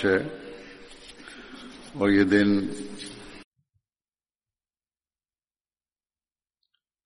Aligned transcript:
मार्च 0.00 0.04
है 0.04 0.18
और 2.00 2.10
ये 2.10 2.24
दिन 2.24 2.70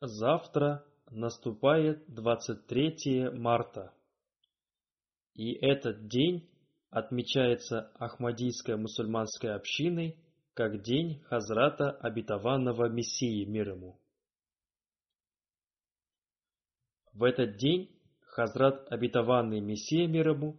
Завтра 0.03 0.83
наступает 1.11 2.06
23 2.09 3.31
марта. 3.34 3.93
И 5.34 5.53
этот 5.53 6.09
день 6.09 6.49
отмечается 6.91 7.93
Ахмадийской 7.99 8.77
мусульманской 8.77 9.55
общиной 9.55 10.17
как 10.55 10.83
день 10.83 11.21
Хазрата 11.28 11.91
Обетованного 11.91 12.89
Мессии 12.89 13.45
мир 13.45 13.73
ему. 13.73 13.99
В 17.12 17.25
этот 17.25 17.56
день 17.56 17.91
Хазрат 18.21 18.91
Обетованный 18.91 19.61
Мессия 19.61 20.09
мир 20.09 20.31
ему 20.31 20.59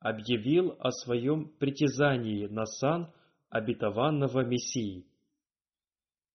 объявил 0.00 0.76
о 0.80 0.90
своем 0.90 1.48
притязании 1.58 2.46
на 2.46 2.64
сан 2.66 3.12
Обетованного 3.50 4.44
Мессии. 4.44 5.06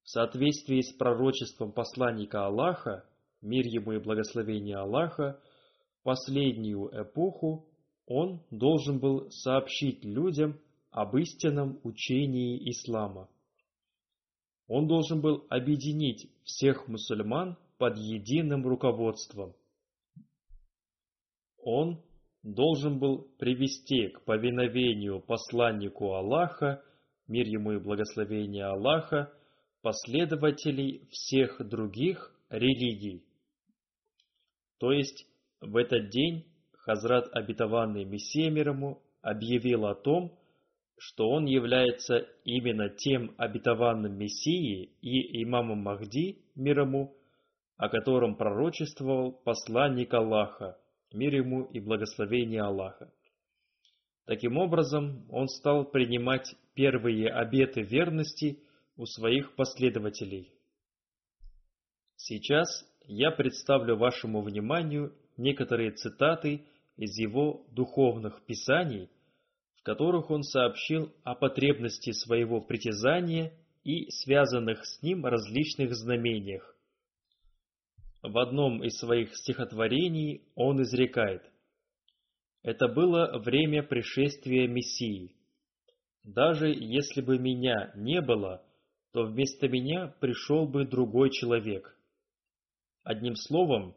В 0.04 0.10
соответствии 0.10 0.82
с 0.82 0.94
пророчеством 0.94 1.72
посланника 1.72 2.46
Аллаха, 2.46 3.06
мир 3.42 3.66
ему 3.66 3.94
и 3.94 4.00
благословение 4.00 4.78
Аллаха, 4.78 5.42
последнюю 6.04 6.90
эпоху 6.94 7.68
он 8.06 8.44
должен 8.52 9.00
был 9.00 9.32
сообщить 9.32 10.06
людям 10.06 10.60
об 10.92 11.18
истинном 11.18 11.80
учении 11.84 12.70
ислама. 12.70 13.28
Он 14.68 14.88
должен 14.88 15.22
был 15.22 15.46
объединить 15.50 16.30
всех 16.44 16.88
мусульман 16.88 17.58
под 17.78 17.98
единым 17.98 18.66
руководством. 18.66 19.56
Он 21.58 22.04
должен 22.46 23.00
был 23.00 23.28
привести 23.40 24.10
к 24.10 24.22
повиновению 24.22 25.20
посланнику 25.20 26.14
Аллаха, 26.14 26.84
мир 27.28 27.48
ему 27.48 27.74
и 27.74 27.80
благословение 27.80 28.66
Аллаха, 28.66 29.34
последователей 29.82 31.08
всех 31.10 31.68
других 31.68 32.32
религий. 32.50 33.24
То 34.78 34.92
есть 34.92 35.26
в 35.60 35.76
этот 35.76 36.10
день 36.10 36.46
Хазрат 36.74 37.26
Обетованный 37.34 38.06
Мессия 38.06 38.52
мир 38.52 38.70
ему 38.70 39.02
объявил 39.22 39.88
о 39.88 39.96
том, 39.96 40.38
что 41.00 41.28
он 41.28 41.46
является 41.46 42.28
именно 42.44 42.90
тем 42.90 43.34
обетованным 43.38 44.18
Мессией 44.18 44.92
и 45.02 45.44
имамом 45.44 45.80
Махди 45.80 46.44
мир 46.54 46.82
ему, 46.82 47.16
о 47.78 47.90
котором 47.90 48.36
пророчествовал 48.36 49.32
посланник 49.32 50.14
Аллаха, 50.14 50.78
мир 51.16 51.34
ему 51.34 51.64
и 51.64 51.80
благословение 51.80 52.62
Аллаха. 52.62 53.12
Таким 54.26 54.58
образом, 54.58 55.26
он 55.30 55.48
стал 55.48 55.86
принимать 55.86 56.56
первые 56.74 57.30
обеты 57.30 57.82
верности 57.82 58.60
у 58.98 59.06
своих 59.06 59.56
последователей. 59.56 60.52
Сейчас 62.16 62.86
я 63.08 63.32
представлю 63.32 63.98
вашему 63.98 64.42
вниманию 64.42 65.14
некоторые 65.38 65.92
цитаты 65.92 66.66
из 66.98 67.18
его 67.18 67.66
духовных 67.72 68.44
писаний, 68.46 69.10
в 69.76 69.84
которых 69.84 70.32
он 70.32 70.44
сообщил 70.44 71.14
о 71.24 71.36
потребности 71.36 72.12
своего 72.12 72.62
притязания 72.62 73.54
и 73.84 74.10
связанных 74.10 74.86
с 74.86 75.02
ним 75.04 75.26
различных 75.26 75.94
знамениях. 75.94 76.75
В 78.28 78.40
одном 78.40 78.84
из 78.84 78.98
своих 78.98 79.36
стихотворений 79.36 80.42
он 80.56 80.82
изрекает 80.82 81.44
«Это 82.64 82.88
было 82.88 83.38
время 83.38 83.84
пришествия 83.84 84.68
Мессии. 84.68 85.36
Даже 86.24 86.70
если 86.70 87.22
бы 87.22 87.38
меня 87.38 87.92
не 87.96 88.22
было, 88.22 88.66
то 89.12 89.26
вместо 89.26 89.68
меня 89.68 90.08
пришел 90.20 90.68
бы 90.68 90.86
другой 90.86 91.30
человек. 91.30 91.96
Одним 93.04 93.36
словом, 93.36 93.96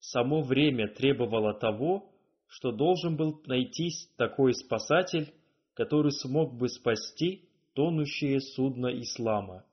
само 0.00 0.42
время 0.42 0.88
требовало 0.88 1.54
того, 1.54 2.12
что 2.48 2.72
должен 2.72 3.16
был 3.16 3.40
найтись 3.46 4.08
такой 4.16 4.52
спасатель, 4.52 5.32
который 5.74 6.10
смог 6.10 6.54
бы 6.54 6.68
спасти 6.68 7.48
тонущее 7.74 8.40
судно 8.40 8.88
ислама. 8.88 9.64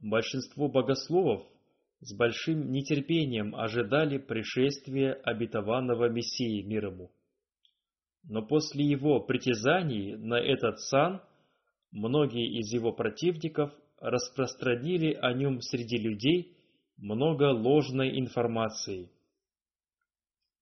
Большинство 0.00 0.66
богословов 0.66 1.46
с 2.00 2.14
большим 2.14 2.70
нетерпением 2.72 3.54
ожидали 3.54 4.18
пришествия 4.18 5.12
обетованного 5.12 6.08
Мессии 6.08 6.62
мир 6.62 6.86
ему. 6.86 7.10
Но 8.24 8.42
после 8.42 8.84
его 8.84 9.20
притязаний 9.20 10.16
на 10.16 10.34
этот 10.34 10.80
сан 10.80 11.22
многие 11.90 12.58
из 12.58 12.72
его 12.72 12.92
противников 12.92 13.72
распространили 13.98 15.12
о 15.14 15.32
нем 15.34 15.60
среди 15.60 15.98
людей 15.98 16.56
много 16.96 17.52
ложной 17.52 18.18
информации. 18.18 19.10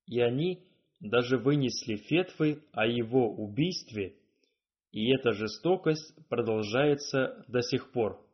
И 0.06 0.20
они 0.20 0.64
даже 1.00 1.38
вынесли 1.38 1.96
фетвы 1.96 2.64
о 2.73 2.87
его 2.87 3.31
убийстве, 3.32 4.17
и 4.90 5.12
эта 5.12 5.32
жестокость 5.32 6.14
продолжается 6.29 7.44
до 7.46 7.62
сих 7.62 7.93
пор. 7.93 8.27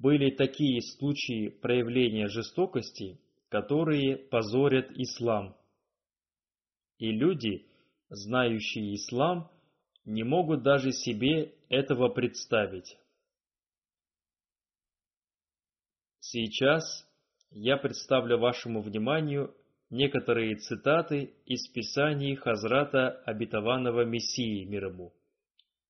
Были 0.00 0.30
такие 0.30 0.82
случаи 0.82 1.48
проявления 1.48 2.28
жестокости, 2.28 3.18
которые 3.48 4.18
позорят 4.18 4.90
ислам. 4.90 5.56
И 6.98 7.10
люди, 7.10 7.66
знающие 8.10 8.94
ислам, 8.94 9.50
не 10.04 10.22
могут 10.22 10.62
даже 10.62 10.92
себе 10.92 11.54
этого 11.70 12.10
представить. 12.10 12.98
Сейчас 16.20 16.84
я 17.50 17.78
представлю 17.78 18.38
вашему 18.38 18.82
вниманию 18.82 19.54
некоторые 19.88 20.56
цитаты 20.56 21.34
из 21.46 21.66
Писаний 21.68 22.34
Хазрата 22.34 23.22
Обетованного 23.24 24.04
Мессии 24.04 24.64
мир 24.64 24.88
ему, 24.88 25.14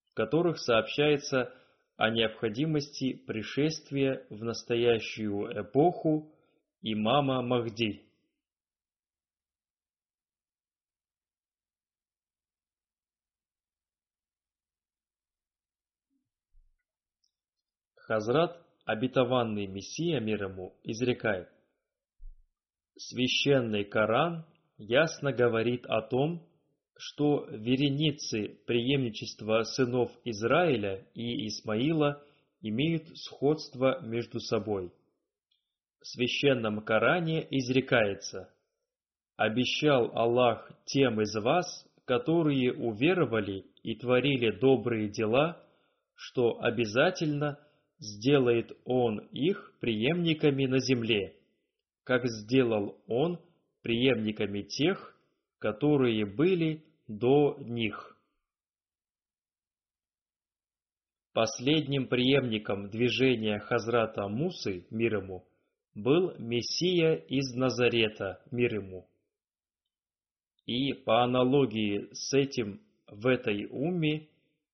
в 0.05 0.15
которых 0.15 0.59
сообщается 0.61 1.53
о 1.97 2.11
необходимости 2.11 3.15
пришествия 3.15 4.27
в 4.29 4.45
настоящую 4.45 5.63
эпоху 5.63 6.31
имама 6.83 7.43
Махди. 7.43 8.03
Хазрат, 17.97 18.63
обетованный 18.85 19.67
Мессия 19.67 20.21
мир 20.21 20.45
ему, 20.45 20.79
изрекает, 20.85 21.51
Священный 22.97 23.85
Коран 23.85 24.47
ясно 24.79 25.33
говорит 25.33 25.85
о 25.87 26.03
том, 26.03 26.47
что 26.99 27.47
вереницы 27.51 28.59
преемничества 28.67 29.63
сынов 29.65 30.11
Израиля 30.25 31.07
и 31.15 31.47
Исмаила 31.49 32.23
имеют 32.61 33.17
сходство 33.19 34.01
между 34.03 34.41
собой. 34.41 34.93
В 36.01 36.07
священном 36.07 36.81
Коране 36.83 37.47
изрекается 37.51 38.51
«Обещал 39.37 40.11
Аллах 40.15 40.71
тем 40.87 41.21
из 41.21 41.35
вас, 41.35 41.87
которые 42.07 42.73
уверовали 42.73 43.67
и 43.83 43.95
творили 43.97 44.51
добрые 44.51 45.09
дела, 45.09 45.63
что 46.15 46.61
обязательно 46.61 47.59
сделает 47.99 48.73
Он 48.85 49.19
их 49.33 49.75
преемниками 49.81 50.67
на 50.67 50.79
земле, 50.79 51.37
как 52.05 52.27
сделал 52.27 52.99
Он 53.07 53.39
преемниками 53.83 54.63
тех, 54.63 55.15
которые 55.59 56.25
были 56.25 56.86
до 57.09 57.57
них. 57.61 58.17
Последним 61.33 62.09
преемником 62.09 62.89
движения 62.89 63.59
Хазрата 63.59 64.27
Мусы, 64.27 64.87
мир 64.91 65.19
ему, 65.19 65.47
был 65.95 66.35
Мессия 66.39 67.15
из 67.15 67.55
Назарета, 67.55 68.43
мир 68.51 68.77
ему. 68.77 69.07
И 70.65 70.95
по 70.95 71.23
аналогии 71.23 72.09
с 72.13 72.33
этим 72.35 72.81
в 73.07 73.27
этой 73.27 73.67
умме 73.67 74.29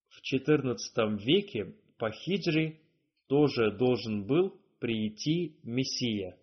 в 0.08 0.20
XIV 0.22 1.18
веке 1.18 1.74
по 1.98 2.10
хиджре 2.10 2.80
тоже 3.26 3.72
должен 3.72 4.24
был 4.24 4.58
прийти 4.78 5.56
Мессия. 5.62 6.36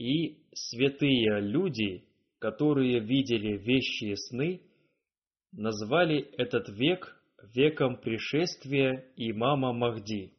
И 0.00 0.38
святые 0.54 1.42
люди, 1.42 2.02
которые 2.38 3.00
видели 3.00 3.58
вещи 3.58 4.14
сны, 4.14 4.62
назвали 5.52 6.20
этот 6.38 6.70
век 6.70 7.22
веком 7.54 7.98
пришествия 7.98 9.04
имама 9.16 9.74
Махди. 9.74 10.32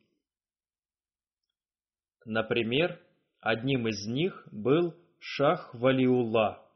Например, 2.26 3.00
одним 3.40 3.88
из 3.88 4.08
них 4.08 4.48
был 4.52 4.96
Шах 5.20 5.76
Валиулла. 5.76 6.68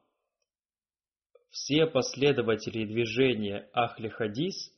Все 1.50 1.88
последователи 1.88 2.86
движения 2.86 3.68
Ахли 3.74 4.10
Хадис 4.10 4.72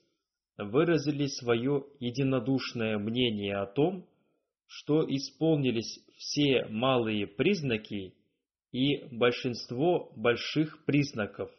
выразили 0.58 1.26
свое 1.26 1.86
единодушное 2.00 2.98
мнение 3.00 3.58
о 3.58 3.66
том, 3.66 4.08
что 4.68 5.04
исполнились 5.04 6.00
все 6.18 6.66
малые 6.66 7.26
признаки 7.26 8.14
и 8.72 9.06
большинство 9.12 10.12
больших 10.16 10.84
признаков, 10.86 11.50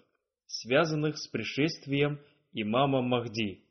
связанных 0.46 1.16
с 1.18 1.26
пришествием 1.28 2.20
имама 2.52 3.00
Махди. 3.00 3.64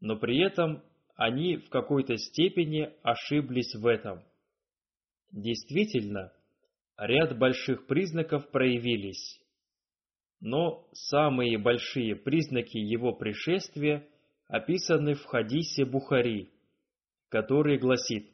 Но 0.00 0.16
при 0.16 0.44
этом 0.44 0.82
они 1.14 1.56
в 1.56 1.70
какой-то 1.70 2.16
степени 2.16 2.92
ошиблись 3.02 3.74
в 3.74 3.86
этом. 3.86 4.22
Действительно, 5.30 6.32
ряд 6.98 7.38
больших 7.38 7.86
признаков 7.86 8.50
проявились, 8.50 9.40
но 10.40 10.86
самые 10.92 11.56
большие 11.56 12.16
признаки 12.16 12.76
его 12.76 13.12
пришествия 13.12 14.06
описаны 14.48 15.14
в 15.14 15.24
хадисе 15.24 15.84
Бухари– 15.84 16.50
который 17.28 17.78
гласит 17.78 18.30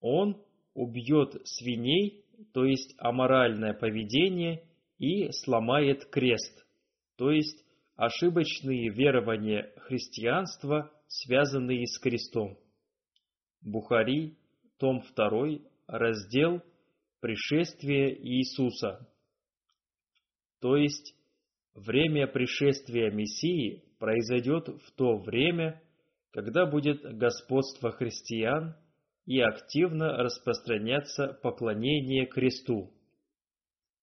«Он 0.00 0.42
убьет 0.74 1.40
свиней, 1.46 2.24
то 2.52 2.64
есть 2.64 2.94
аморальное 2.98 3.74
поведение, 3.74 4.64
и 4.98 5.30
сломает 5.32 6.06
крест, 6.06 6.64
то 7.16 7.30
есть 7.30 7.64
ошибочные 7.96 8.90
верования 8.90 9.72
христианства, 9.78 10.90
связанные 11.06 11.86
с 11.86 11.98
крестом». 11.98 12.58
Бухари, 13.62 14.36
том 14.78 15.02
2, 15.14 15.58
раздел 15.86 16.62
«Пришествие 17.20 18.16
Иисуса». 18.26 19.06
То 20.60 20.76
есть, 20.76 21.14
время 21.74 22.26
пришествия 22.26 23.10
Мессии 23.10 23.84
произойдет 23.98 24.68
в 24.68 24.92
то 24.92 25.16
время, 25.18 25.82
когда 26.32 26.66
будет 26.66 27.02
господство 27.16 27.90
христиан 27.90 28.76
и 29.26 29.40
активно 29.40 30.16
распространяться 30.16 31.38
поклонение 31.42 32.26
кресту. 32.26 32.92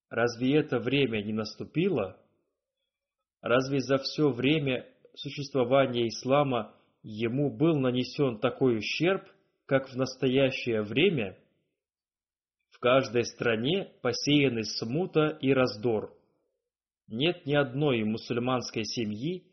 Разве 0.09 0.57
это 0.57 0.79
время 0.79 1.21
не 1.21 1.33
наступило? 1.33 2.17
Разве 3.41 3.79
за 3.79 3.97
все 3.97 4.29
время 4.29 4.87
существования 5.15 6.07
ислама 6.07 6.75
ему 7.01 7.49
был 7.49 7.77
нанесен 7.77 8.39
такой 8.39 8.77
ущерб, 8.77 9.23
как 9.65 9.89
в 9.89 9.95
настоящее 9.95 10.81
время? 10.81 11.37
В 12.69 12.79
каждой 12.79 13.25
стране 13.25 13.91
посеяны 14.01 14.63
смута 14.63 15.37
и 15.41 15.51
раздор. 15.51 16.13
Нет 17.07 17.45
ни 17.45 17.55
одной 17.55 18.03
мусульманской 18.03 18.83
семьи, 18.85 19.45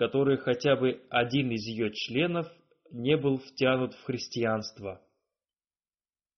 которой 0.00 0.38
хотя 0.38 0.76
бы 0.76 1.02
один 1.10 1.50
из 1.50 1.66
ее 1.66 1.92
членов 1.92 2.50
не 2.90 3.18
был 3.18 3.36
втянут 3.36 3.92
в 3.92 4.02
христианство. 4.04 4.98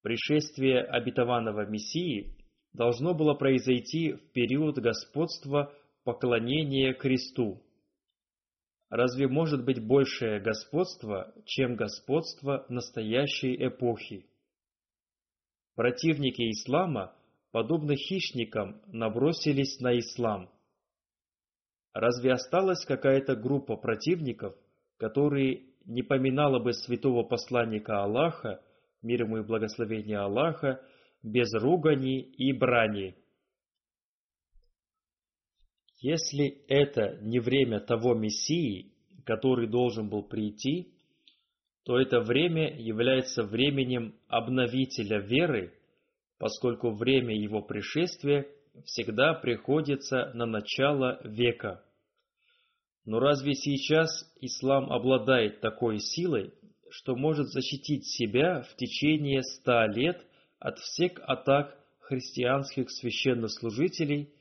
Пришествие 0.02 0.80
обетованного 0.82 1.64
Мессии 1.70 2.34
должно 2.72 3.14
было 3.14 3.34
произойти 3.34 4.14
в 4.14 4.32
период 4.32 4.78
господства 4.78 5.72
поклонения 6.02 6.92
кресту. 6.92 7.62
Разве 8.90 9.28
может 9.28 9.64
быть 9.64 9.80
большее 9.80 10.40
господство, 10.40 11.32
чем 11.46 11.76
господство 11.76 12.66
настоящей 12.68 13.54
эпохи? 13.64 14.26
Противники 15.76 16.50
ислама, 16.50 17.14
подобно 17.52 17.94
хищникам, 17.94 18.82
набросились 18.88 19.78
на 19.78 19.96
ислам– 19.96 20.50
Разве 21.92 22.32
осталась 22.32 22.84
какая-то 22.86 23.36
группа 23.36 23.76
противников, 23.76 24.54
которые 24.96 25.66
не 25.84 26.02
поминала 26.02 26.58
бы 26.58 26.72
святого 26.72 27.22
посланника 27.22 28.02
Аллаха, 28.02 28.62
мир 29.02 29.24
ему 29.24 29.38
и 29.38 29.42
благословение 29.44 30.18
Аллаха, 30.18 30.80
без 31.22 31.52
ругани 31.52 32.20
и 32.20 32.52
брани? 32.52 33.14
Если 35.98 36.64
это 36.66 37.18
не 37.20 37.38
время 37.40 37.80
того 37.80 38.14
Мессии, 38.14 38.92
который 39.24 39.68
должен 39.68 40.08
был 40.08 40.22
прийти, 40.22 40.94
то 41.84 41.98
это 41.98 42.20
время 42.20 42.74
является 42.76 43.44
временем 43.44 44.14
обновителя 44.28 45.20
веры, 45.20 45.74
поскольку 46.38 46.92
время 46.92 47.36
его 47.36 47.60
пришествия– 47.60 48.46
всегда 48.84 49.34
приходится 49.34 50.30
на 50.34 50.46
начало 50.46 51.20
века. 51.24 51.84
Но 53.04 53.18
разве 53.18 53.54
сейчас 53.54 54.10
ислам 54.40 54.92
обладает 54.92 55.60
такой 55.60 55.98
силой, 55.98 56.54
что 56.90 57.16
может 57.16 57.48
защитить 57.48 58.06
себя 58.06 58.62
в 58.62 58.76
течение 58.76 59.42
ста 59.42 59.86
лет 59.86 60.24
от 60.58 60.78
всех 60.78 61.12
атак 61.22 61.76
христианских 62.00 62.90
священнослужителей, 62.90 64.32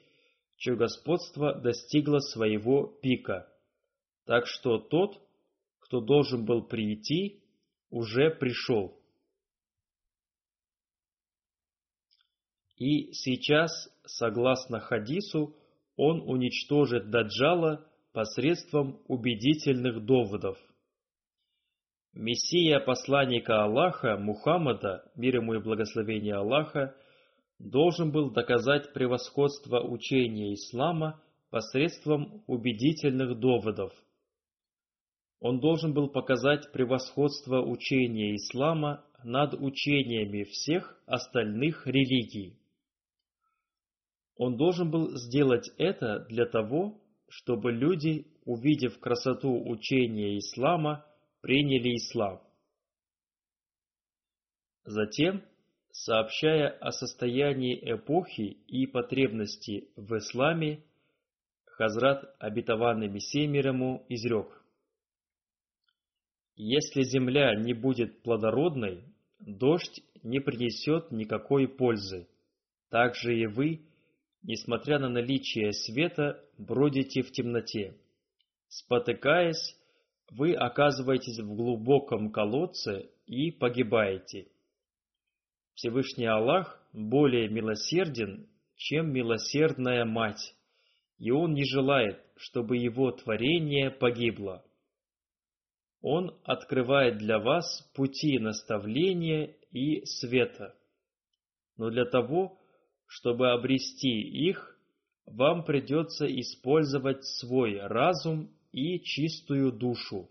чье 0.57 0.75
господство 0.75 1.55
достигло 1.55 2.19
своего 2.19 2.87
пика. 2.87 3.47
Так 4.25 4.45
что 4.45 4.77
тот, 4.77 5.19
кто 5.79 6.01
должен 6.01 6.45
был 6.45 6.63
прийти, 6.63 7.41
уже 7.89 8.29
пришел. 8.29 8.97
И 12.77 13.13
сейчас, 13.13 13.90
согласно 14.05 14.79
хадису, 14.79 15.55
он 15.95 16.21
уничтожит 16.21 17.09
Даджала 17.09 17.85
посредством 18.13 19.01
убедительных 19.07 20.05
доводов. 20.05 20.57
Мессия 22.13 22.79
посланника 22.79 23.63
Аллаха, 23.63 24.17
Мухаммада, 24.17 25.09
мир 25.15 25.37
ему 25.37 25.53
и 25.53 25.61
благословение 25.61 26.35
Аллаха, 26.35 26.95
должен 27.57 28.11
был 28.11 28.31
доказать 28.31 28.91
превосходство 28.93 29.81
учения 29.81 30.53
ислама 30.53 31.21
посредством 31.49 32.43
убедительных 32.47 33.39
доводов. 33.39 33.93
Он 35.39 35.59
должен 35.59 35.93
был 35.93 36.09
показать 36.09 36.71
превосходство 36.71 37.61
учения 37.61 38.35
ислама 38.35 39.05
над 39.23 39.53
учениями 39.53 40.43
всех 40.43 41.01
остальных 41.05 41.87
религий. 41.87 42.57
Он 44.41 44.57
должен 44.57 44.89
был 44.89 45.15
сделать 45.17 45.69
это 45.77 46.25
для 46.27 46.47
того, 46.47 46.99
чтобы 47.29 47.71
люди, 47.71 48.25
увидев 48.43 48.99
красоту 48.99 49.69
учения 49.69 50.39
ислама, 50.39 51.05
приняли 51.41 51.95
ислам. 51.95 52.41
Затем, 54.83 55.43
сообщая 55.91 56.69
о 56.69 56.89
состоянии 56.89 57.77
эпохи 57.83 58.57
и 58.65 58.87
потребности 58.87 59.89
в 59.95 60.17
исламе, 60.17 60.85
Хазрат, 61.65 62.35
обетованный 62.39 63.09
ему, 63.09 64.03
изрек. 64.09 64.65
Если 66.55 67.03
земля 67.03 67.53
не 67.53 67.75
будет 67.75 68.23
плодородной, 68.23 69.03
дождь 69.37 70.01
не 70.23 70.39
принесет 70.39 71.11
никакой 71.11 71.67
пользы. 71.67 72.27
Так 72.89 73.13
же 73.13 73.37
и 73.37 73.45
вы, 73.45 73.85
несмотря 74.43 74.99
на 74.99 75.09
наличие 75.09 75.73
света, 75.73 76.43
бродите 76.57 77.21
в 77.21 77.31
темноте. 77.31 77.95
Спотыкаясь, 78.67 79.77
вы 80.31 80.53
оказываетесь 80.53 81.39
в 81.39 81.55
глубоком 81.55 82.31
колодце 82.31 83.09
и 83.25 83.51
погибаете. 83.51 84.47
Всевышний 85.73 86.25
Аллах 86.25 86.81
более 86.93 87.49
милосерден, 87.49 88.47
чем 88.75 89.11
милосердная 89.11 90.05
мать, 90.05 90.55
и 91.17 91.31
Он 91.31 91.53
не 91.53 91.65
желает, 91.65 92.19
чтобы 92.35 92.77
Его 92.77 93.11
творение 93.11 93.91
погибло. 93.91 94.63
Он 96.01 96.35
открывает 96.43 97.17
для 97.17 97.39
вас 97.39 97.81
пути 97.93 98.39
наставления 98.39 99.55
и 99.71 100.03
света. 100.05 100.75
Но 101.77 101.89
для 101.89 102.05
того, 102.05 102.60
чтобы 103.11 103.51
обрести 103.51 104.21
их, 104.21 104.79
вам 105.25 105.65
придется 105.65 106.25
использовать 106.27 107.25
свой 107.25 107.77
разум 107.81 108.49
и 108.71 109.01
чистую 109.01 109.73
душу. 109.73 110.29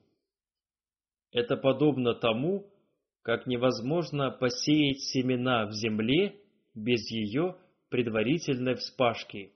Это 1.31 1.59
подобно 1.59 2.15
тому, 2.15 2.73
как 3.21 3.47
невозможно 3.47 4.31
посеять 4.31 5.01
семена 5.01 5.67
в 5.67 5.73
земле 5.73 6.41
без 6.75 7.07
ее 7.11 7.57
предварительной 7.91 8.77
вспашки. 8.77 9.53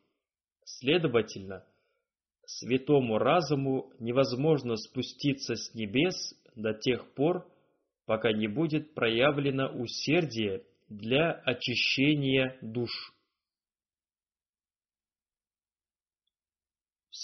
Следовательно, 0.66 1.64
святому 2.44 3.16
разуму 3.16 3.90
невозможно 4.00 4.76
спуститься 4.76 5.54
с 5.54 5.74
небес 5.74 6.14
до 6.56 6.74
тех 6.74 7.14
пор, 7.14 7.50
пока 8.04 8.32
не 8.32 8.48
будет 8.48 8.92
проявлено 8.92 9.68
усердие 9.68 10.64
для 10.90 11.32
очищения 11.32 12.58
душ. 12.60 13.13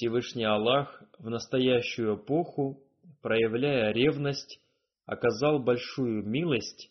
Всевышний 0.00 0.44
Аллах 0.44 1.02
в 1.18 1.28
настоящую 1.28 2.16
эпоху, 2.16 2.82
проявляя 3.20 3.92
ревность, 3.92 4.58
оказал 5.04 5.58
большую 5.58 6.26
милость, 6.26 6.90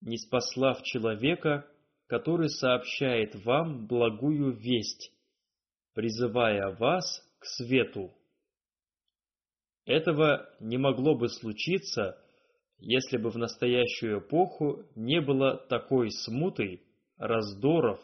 не 0.00 0.18
спаслав 0.18 0.82
человека, 0.82 1.70
который 2.08 2.48
сообщает 2.48 3.36
вам 3.44 3.86
благую 3.86 4.50
весть, 4.56 5.12
призывая 5.94 6.74
вас 6.74 7.22
к 7.38 7.44
свету. 7.44 8.12
Этого 9.84 10.50
не 10.58 10.78
могло 10.78 11.14
бы 11.14 11.28
случиться, 11.28 12.20
если 12.78 13.18
бы 13.18 13.30
в 13.30 13.38
настоящую 13.38 14.18
эпоху 14.18 14.84
не 14.96 15.20
было 15.20 15.58
такой 15.68 16.10
смуты, 16.10 16.82
раздоров, 17.18 18.00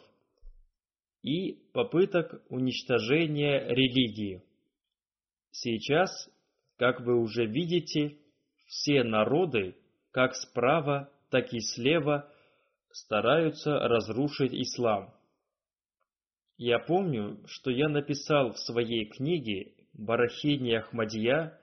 и 1.24 1.54
попыток 1.72 2.42
уничтожения 2.50 3.66
религии. 3.66 4.42
Сейчас, 5.50 6.10
как 6.76 7.00
вы 7.00 7.18
уже 7.18 7.46
видите, 7.46 8.18
все 8.66 9.02
народы, 9.02 9.74
как 10.10 10.34
справа, 10.34 11.10
так 11.30 11.54
и 11.54 11.60
слева, 11.60 12.30
стараются 12.92 13.72
разрушить 13.72 14.52
ислам. 14.52 15.14
Я 16.58 16.78
помню, 16.78 17.40
что 17.46 17.70
я 17.70 17.88
написал 17.88 18.52
в 18.52 18.58
своей 18.58 19.06
книге 19.06 19.72
«Барахини 19.94 20.74
Ахмадия», 20.74 21.58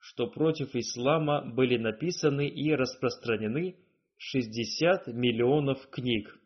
что 0.00 0.26
против 0.26 0.74
ислама 0.74 1.50
были 1.50 1.78
написаны 1.78 2.46
и 2.46 2.74
распространены 2.74 3.74
60 4.18 5.06
миллионов 5.06 5.88
книг. 5.88 6.38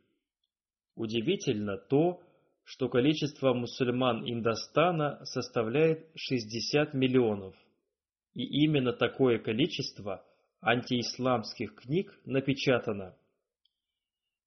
Удивительно 0.94 1.76
то, 1.76 2.22
что 2.66 2.88
количество 2.88 3.54
мусульман 3.54 4.28
Индостана 4.28 5.24
составляет 5.24 6.10
60 6.16 6.94
миллионов. 6.94 7.54
И 8.34 8.42
именно 8.64 8.92
такое 8.92 9.38
количество 9.38 10.24
антиисламских 10.60 11.76
книг 11.76 12.12
напечатано. 12.24 13.16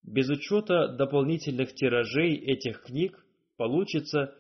Без 0.04 0.30
учета 0.30 0.90
дополнительных 0.90 1.74
тиражей 1.74 2.36
этих 2.36 2.84
книг 2.84 3.26
получится, 3.56 4.36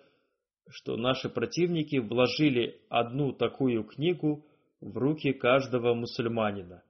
что 0.69 0.97
наши 0.97 1.29
противники 1.29 1.99
вложили 1.99 2.81
одну 2.89 3.31
такую 3.31 3.85
книгу 3.85 4.45
в 4.81 4.97
руки 4.97 5.31
каждого 5.31 5.93
мусульманина. 5.93 6.83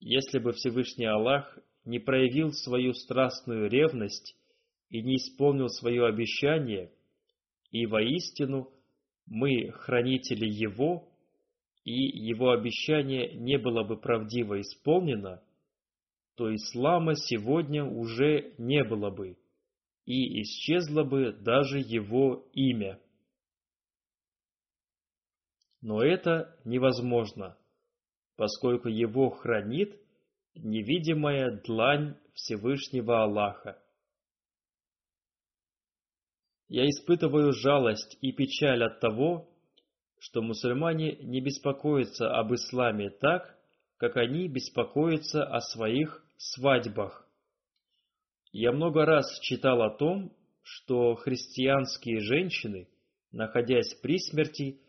Если 0.00 0.40
бы 0.40 0.50
Всевышний 0.50 1.06
Аллах 1.06 1.56
не 1.84 2.00
проявил 2.00 2.50
свою 2.52 2.92
страстную 2.92 3.70
ревность 3.70 4.36
и 4.88 5.02
не 5.02 5.16
исполнил 5.16 5.68
свое 5.68 6.06
обещание, 6.06 6.92
и 7.70 7.86
воистину 7.86 8.70
мы 9.26 9.70
хранители 9.72 10.46
Его, 10.46 11.08
и 11.84 11.92
Его 11.92 12.50
обещание 12.50 13.34
не 13.34 13.58
было 13.58 13.82
бы 13.82 13.96
правдиво 13.96 14.60
исполнено, 14.60 15.42
то 16.36 16.54
ислама 16.54 17.14
сегодня 17.14 17.84
уже 17.84 18.54
не 18.58 18.84
было 18.84 19.10
бы, 19.10 19.38
и 20.04 20.42
исчезло 20.42 21.02
бы 21.02 21.32
даже 21.32 21.78
его 21.78 22.46
имя. 22.52 23.00
Но 25.80 26.02
это 26.02 26.58
невозможно, 26.64 27.56
поскольку 28.36 28.88
его 28.88 29.30
хранит 29.30 29.98
невидимая 30.54 31.60
длань 31.64 32.16
Всевышнего 32.34 33.22
Аллаха. 33.22 33.82
Я 36.68 36.88
испытываю 36.88 37.52
жалость 37.52 38.18
и 38.20 38.32
печаль 38.32 38.82
от 38.82 39.00
того, 39.00 39.48
что 40.18 40.42
мусульмане 40.42 41.16
не 41.22 41.40
беспокоятся 41.40 42.30
об 42.36 42.52
исламе 42.54 43.10
так, 43.10 43.56
как 43.98 44.16
они 44.16 44.48
беспокоятся 44.48 45.44
о 45.44 45.60
своих 45.60 46.24
свадьбах. 46.36 47.28
Я 48.52 48.72
много 48.72 49.04
раз 49.04 49.38
читал 49.40 49.82
о 49.82 49.96
том, 49.96 50.32
что 50.62 51.14
христианские 51.14 52.20
женщины, 52.20 52.88
находясь 53.30 53.94
при 54.02 54.18
смерти, 54.18 54.80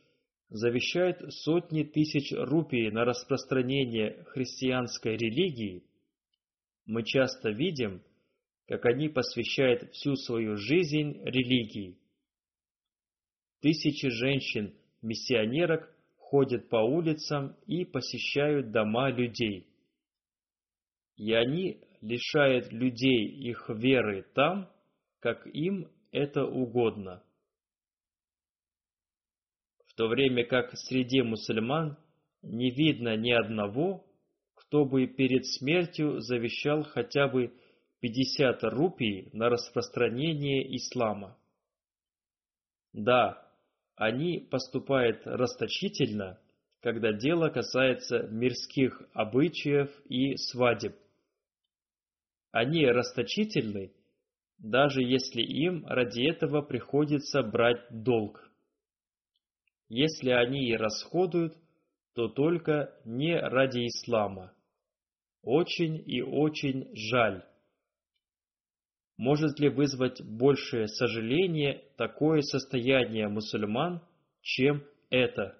завещают 0.50 1.34
сотни 1.34 1.84
тысяч 1.84 2.32
рупий 2.32 2.90
на 2.90 3.06
распространение 3.06 4.24
христианской 4.30 5.18
религии. 5.18 5.84
Мы 6.86 7.04
часто 7.04 7.50
видим, 7.50 8.02
как 8.68 8.86
они 8.86 9.08
посвящают 9.08 9.92
всю 9.94 10.16
свою 10.16 10.58
жизнь 10.58 11.22
религии. 11.24 11.98
Тысячи 13.62 14.10
женщин-миссионерок 14.10 15.90
ходят 16.18 16.68
по 16.70 16.78
улицам 16.78 17.56
и 17.66 17.86
посещают 17.86 18.72
дома 18.72 19.10
людей. 19.10 19.68
И 21.16 21.34
они 21.34 21.82
лишают 22.02 22.72
людей 22.72 23.28
их 23.28 23.70
веры 23.70 24.24
там, 24.36 24.70
как 25.20 25.48
им 25.48 25.90
это 26.12 26.46
угодно. 26.46 27.24
В 29.86 29.94
то 29.96 30.08
время 30.08 30.46
как 30.46 30.78
среди 30.78 31.22
мусульман 31.22 31.98
не 32.44 32.70
видно 32.70 33.16
ни 33.16 33.32
одного, 33.32 34.06
кто 34.54 34.86
бы 34.86 35.08
перед 35.08 35.46
смертью 35.46 36.20
завещал 36.20 36.84
хотя 36.84 37.28
бы 37.28 37.54
50 38.00 38.64
рупий 38.64 39.30
на 39.34 39.50
распространение 39.50 40.76
ислама. 40.76 41.38
Да, 42.94 43.52
они 43.96 44.40
поступают 44.40 45.26
расточительно, 45.26 46.40
когда 46.82 47.12
дело 47.12 47.50
касается 47.50 48.28
мирских 48.28 49.02
обычаев 49.14 49.90
и 50.06 50.36
свадеб. 50.38 50.96
Они 52.52 52.86
расточительны, 52.86 53.92
даже 54.60 55.02
если 55.02 55.42
им 55.42 55.86
ради 55.88 56.30
этого 56.30 56.62
приходится 56.62 57.42
брать 57.42 57.86
долг. 57.90 58.50
Если 59.90 60.30
они 60.30 60.70
и 60.70 60.76
расходуют, 60.76 61.56
то 62.14 62.28
только 62.28 62.96
не 63.06 63.40
ради 63.40 63.88
ислама. 63.88 64.54
Очень 65.44 66.04
и 66.06 66.22
очень 66.22 66.90
жаль. 66.96 67.44
Может 69.18 69.60
ли 69.60 69.70
вызвать 69.70 70.22
большее 70.24 70.88
сожаление 70.88 71.84
такое 71.98 72.42
состояние 72.42 73.28
мусульман, 73.28 74.02
чем 74.42 74.84
это? 75.10 75.58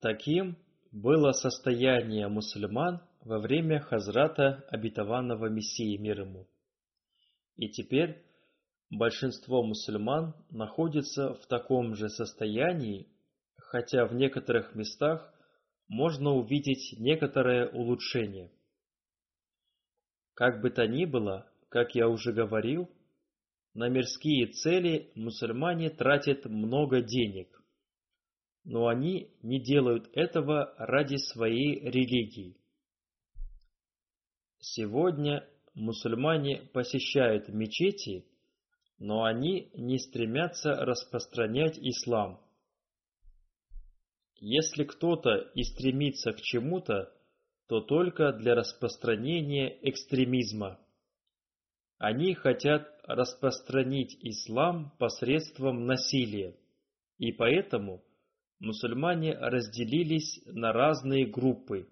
Таким 0.00 0.56
было 0.92 1.32
состояние 1.32 2.28
мусульман 2.28 3.02
во 3.24 3.40
время 3.40 3.80
Хазрата 3.80 4.64
обетованного 4.70 5.48
Мессии 5.48 5.96
мир 5.96 6.20
ему. 6.20 6.46
И 7.58 7.68
теперь 7.68 8.22
большинство 8.88 9.64
мусульман 9.64 10.32
находится 10.48 11.34
в 11.34 11.46
таком 11.46 11.96
же 11.96 12.08
состоянии, 12.08 13.08
хотя 13.56 14.06
в 14.06 14.14
некоторых 14.14 14.76
местах 14.76 15.34
можно 15.88 16.30
увидеть 16.30 16.94
некоторое 17.00 17.68
улучшение. 17.68 18.52
Как 20.34 20.60
бы 20.62 20.70
то 20.70 20.86
ни 20.86 21.04
было, 21.04 21.50
как 21.68 21.96
я 21.96 22.08
уже 22.08 22.32
говорил, 22.32 22.88
на 23.74 23.88
мирские 23.88 24.46
цели 24.46 25.10
мусульмане 25.16 25.90
тратят 25.90 26.44
много 26.44 27.02
денег, 27.02 27.60
но 28.62 28.86
они 28.86 29.32
не 29.42 29.60
делают 29.60 30.08
этого 30.12 30.74
ради 30.78 31.16
своей 31.16 31.80
религии. 31.80 32.56
Сегодня 34.60 35.44
мусульмане 35.78 36.68
посещают 36.72 37.48
мечети, 37.48 38.26
но 38.98 39.24
они 39.24 39.70
не 39.74 39.98
стремятся 39.98 40.74
распространять 40.74 41.78
ислам. 41.78 42.40
Если 44.40 44.84
кто-то 44.84 45.36
и 45.54 45.62
стремится 45.62 46.32
к 46.32 46.40
чему-то, 46.40 47.12
то 47.68 47.80
только 47.80 48.32
для 48.32 48.54
распространения 48.54 49.78
экстремизма. 49.82 50.78
Они 51.98 52.34
хотят 52.34 52.88
распространить 53.04 54.16
ислам 54.20 54.92
посредством 54.98 55.86
насилия, 55.86 56.56
и 57.18 57.32
поэтому 57.32 58.02
мусульмане 58.60 59.34
разделились 59.34 60.40
на 60.46 60.72
разные 60.72 61.26
группы. 61.26 61.88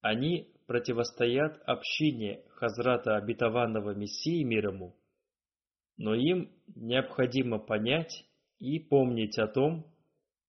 Они 0.00 0.53
противостоят 0.66 1.60
общине 1.66 2.42
Хазрата 2.50 3.16
Обетованного 3.16 3.94
Мессии 3.94 4.42
мир 4.42 4.68
ему, 4.68 4.96
но 5.96 6.14
им 6.14 6.50
необходимо 6.74 7.58
понять 7.58 8.24
и 8.58 8.78
помнить 8.78 9.38
о 9.38 9.46
том, 9.46 9.86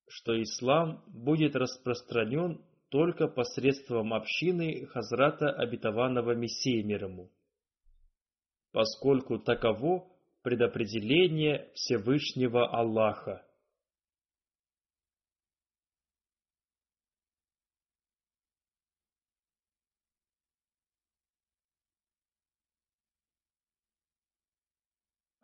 что 0.08 0.42
ислам 0.42 1.04
будет 1.08 1.56
распространен 1.56 2.64
только 2.90 3.28
посредством 3.28 4.14
общины 4.14 4.86
Хазрата 4.88 5.50
Обетованного 5.50 6.36
Мессии 6.36 6.82
мир 6.82 7.06
ему, 7.06 7.32
поскольку 8.72 9.40
таково 9.40 10.08
предопределение 10.44 11.72
Всевышнего 11.74 12.70
Аллаха. 12.70 13.44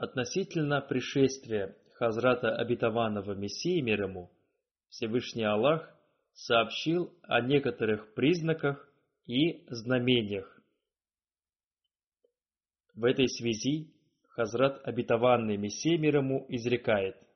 Относительно 0.02 0.82
пришествия 0.82 1.78
Хазрата 1.94 2.56
Обетованного 2.56 3.34
Мессии 3.36 3.82
мир 3.82 4.06
ему, 4.06 4.32
Всевышний 4.90 5.44
Аллах 5.44 5.96
сообщил 6.34 7.16
о 7.22 7.40
некоторых 7.40 8.16
признаках 8.16 8.92
и 9.28 9.64
знамениях. 9.70 10.60
В 12.96 13.04
этой 13.04 13.30
связи 13.30 13.94
Хазрат 14.30 14.82
Обетованный 14.88 15.58
Мессия 15.58 16.00
мир 16.00 16.16
ему 16.18 16.48
изрекает– 16.50 17.16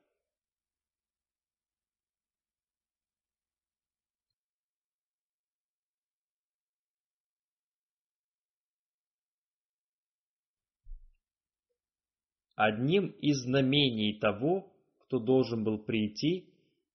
Одним 12.55 13.07
из 13.19 13.41
знамений 13.43 14.17
того, 14.17 14.71
кто 14.99 15.19
должен 15.19 15.63
был 15.63 15.77
прийти, 15.77 16.49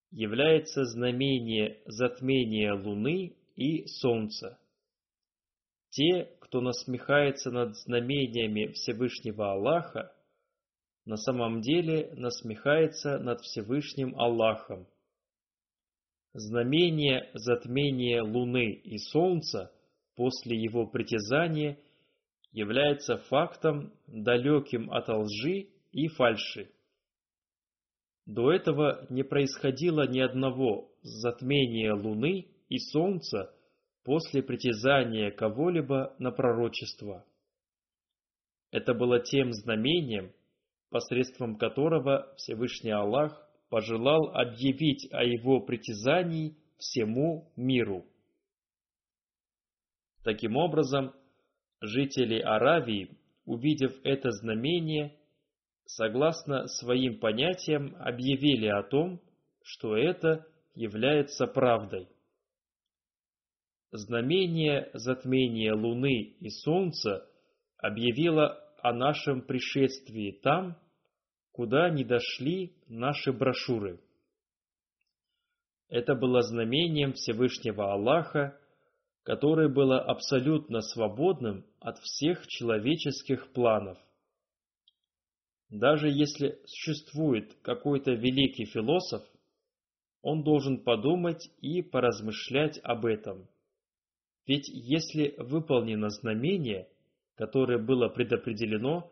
является 0.09 0.85
знамение 0.85 1.81
затмения 1.85 2.73
Луны 2.73 3.37
и 3.55 3.85
Солнца. 3.85 4.59
Те, 5.89 6.35
кто 6.39 6.61
насмехается 6.61 7.51
над 7.51 7.77
знамениями 7.77 8.71
Всевышнего 8.73 9.51
Аллаха, 9.51 10.11
на 11.05 11.17
самом 11.17 11.61
деле 11.61 12.11
насмехается 12.15 13.19
над 13.19 13.41
Всевышним 13.41 14.19
Аллахом. 14.19 14.87
Знамение 16.33 17.29
затмения 17.33 18.23
Луны 18.23 18.71
и 18.71 18.97
Солнца 18.97 19.71
после 20.15 20.57
его 20.57 20.87
притязания– 20.87 21.77
является 22.51 23.17
фактом, 23.17 23.93
далеким 24.07 24.91
от 24.91 25.07
лжи 25.09 25.69
и 25.91 26.07
фальши. 26.07 26.71
До 28.25 28.51
этого 28.51 29.05
не 29.09 29.23
происходило 29.23 30.07
ни 30.07 30.19
одного 30.19 30.91
затмения 31.01 31.93
Луны 31.93 32.47
и 32.69 32.77
Солнца 32.77 33.53
после 34.03 34.43
притязания 34.43 35.31
кого-либо 35.31 36.15
на 36.19 36.31
пророчество. 36.31 37.25
Это 38.71 38.93
было 38.93 39.19
тем 39.19 39.51
знамением, 39.51 40.31
посредством 40.89 41.57
которого 41.57 42.33
Всевышний 42.37 42.91
Аллах 42.91 43.47
пожелал 43.69 44.29
объявить 44.35 45.11
о 45.11 45.23
его 45.23 45.61
притязании 45.61 46.57
всему 46.77 47.51
миру. 47.55 48.05
Таким 50.23 50.55
образом, 50.55 51.13
Жители 51.81 52.39
Аравии, 52.39 53.17
увидев 53.45 53.91
это 54.03 54.29
знамение, 54.29 55.17
согласно 55.85 56.67
своим 56.67 57.19
понятиям 57.19 57.95
объявили 57.99 58.67
о 58.67 58.83
том, 58.83 59.19
что 59.63 59.97
это 59.97 60.45
является 60.75 61.47
правдой. 61.47 62.07
Знамение 63.91 64.91
затмения 64.93 65.73
Луны 65.73 66.35
и 66.39 66.49
Солнца 66.49 67.27
объявило 67.77 68.57
о 68.83 68.93
нашем 68.93 69.41
пришествии 69.41 70.39
там, 70.43 70.77
куда 71.51 71.89
не 71.89 72.03
дошли 72.03 72.75
наши 72.87 73.33
брошюры. 73.33 73.99
Это 75.89 76.13
было 76.15 76.41
знамением 76.41 77.13
Всевышнего 77.13 77.91
Аллаха, 77.91 78.57
которое 79.23 79.69
было 79.69 79.99
абсолютно 79.99 80.81
свободным 80.81 81.65
от 81.79 81.97
всех 81.99 82.47
человеческих 82.47 83.51
планов. 83.53 83.97
Даже 85.69 86.09
если 86.09 86.59
существует 86.65 87.53
какой-то 87.61 88.11
великий 88.11 88.65
философ, 88.65 89.23
он 90.21 90.43
должен 90.43 90.83
подумать 90.83 91.49
и 91.61 91.81
поразмышлять 91.81 92.79
об 92.83 93.05
этом. 93.05 93.47
Ведь 94.45 94.67
если 94.67 95.35
выполнено 95.37 96.09
знамение, 96.09 96.89
которое 97.35 97.77
было 97.77 98.09
предопределено, 98.09 99.11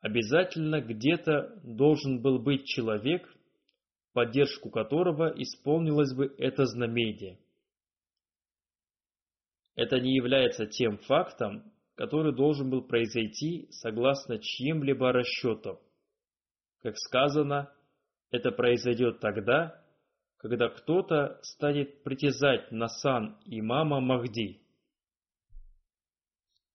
обязательно 0.00 0.80
где-то 0.80 1.60
должен 1.62 2.20
был 2.20 2.38
быть 2.38 2.64
человек, 2.64 3.32
поддержку 4.12 4.70
которого 4.70 5.32
исполнилось 5.36 6.14
бы 6.14 6.34
это 6.38 6.66
знамение. 6.66 7.38
Это 9.78 10.00
не 10.00 10.12
является 10.16 10.66
тем 10.66 10.98
фактом, 10.98 11.62
который 11.94 12.34
должен 12.34 12.68
был 12.68 12.82
произойти 12.82 13.68
согласно 13.70 14.40
чьим-либо 14.40 15.12
расчетам. 15.12 15.78
Как 16.82 16.96
сказано, 16.98 17.72
это 18.32 18.50
произойдет 18.50 19.20
тогда, 19.20 19.80
когда 20.38 20.68
кто-то 20.68 21.38
станет 21.42 22.02
притязать 22.02 22.72
на 22.72 22.88
сан 22.88 23.38
имама 23.44 24.00
Махди. 24.00 24.60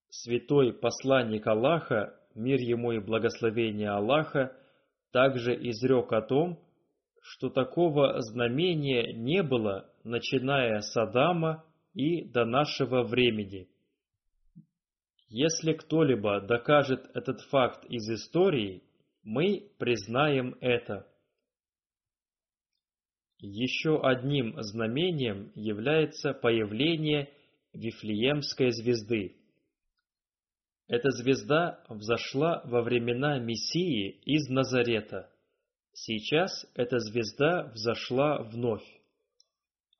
Святой 0.08 0.72
посланник 0.72 1.46
Аллаха, 1.46 2.18
мир 2.34 2.58
ему 2.58 2.92
и 2.92 3.00
благословение 3.00 3.90
Аллаха, 3.90 4.56
также 5.12 5.54
изрек 5.54 6.10
о 6.10 6.22
том, 6.22 6.58
что 7.20 7.50
такого 7.50 8.18
знамения 8.22 9.12
не 9.12 9.42
было, 9.42 9.92
начиная 10.04 10.80
с 10.80 10.96
Адама 10.96 11.64
и 11.94 12.24
до 12.24 12.44
нашего 12.44 13.02
времени. 13.04 13.68
Если 15.28 15.72
кто-либо 15.72 16.40
докажет 16.40 17.08
этот 17.14 17.40
факт 17.50 17.84
из 17.86 18.08
истории, 18.10 18.82
мы 19.22 19.70
признаем 19.78 20.56
это. 20.60 21.08
Еще 23.38 24.00
одним 24.00 24.54
знамением 24.62 25.50
является 25.54 26.34
появление 26.34 27.32
Вифлеемской 27.72 28.70
звезды. 28.70 29.36
Эта 30.86 31.10
звезда 31.10 31.82
взошла 31.88 32.62
во 32.64 32.82
времена 32.82 33.38
Мессии 33.38 34.10
из 34.24 34.48
Назарета. 34.48 35.30
Сейчас 35.92 36.66
эта 36.74 36.98
звезда 36.98 37.70
взошла 37.74 38.42
вновь. 38.42 38.84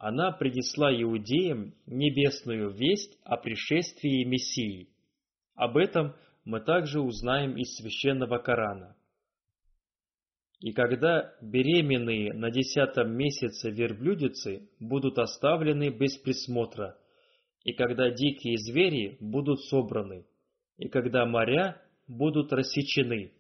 Она 0.07 0.33
принесла 0.33 0.93
иудеям 0.95 1.73
небесную 1.87 2.69
весть 2.69 3.19
о 3.25 3.39
пришествии 3.39 4.25
Мессии. 4.25 4.91
Об 5.55 5.79
этом 5.79 6.15
мы 6.45 6.61
также 6.61 7.01
узнаем 7.01 7.57
из 7.57 7.75
священного 7.77 8.37
Корана. 8.37 8.99
И 10.61 10.73
когда 10.73 11.35
беременные 11.41 12.35
на 12.35 12.51
десятом 12.51 13.17
месяце 13.17 13.71
верблюдицы 13.71 14.69
будут 14.79 15.19
оставлены 15.19 15.89
без 15.89 16.19
присмотра, 16.19 16.99
и 17.63 17.73
когда 17.73 18.11
дикие 18.11 18.59
звери 18.59 19.17
будут 19.21 19.63
собраны, 19.63 20.27
и 20.77 20.91
когда 20.91 21.25
моря 21.25 21.81
будут 22.07 22.53
рассечены, 22.53 23.33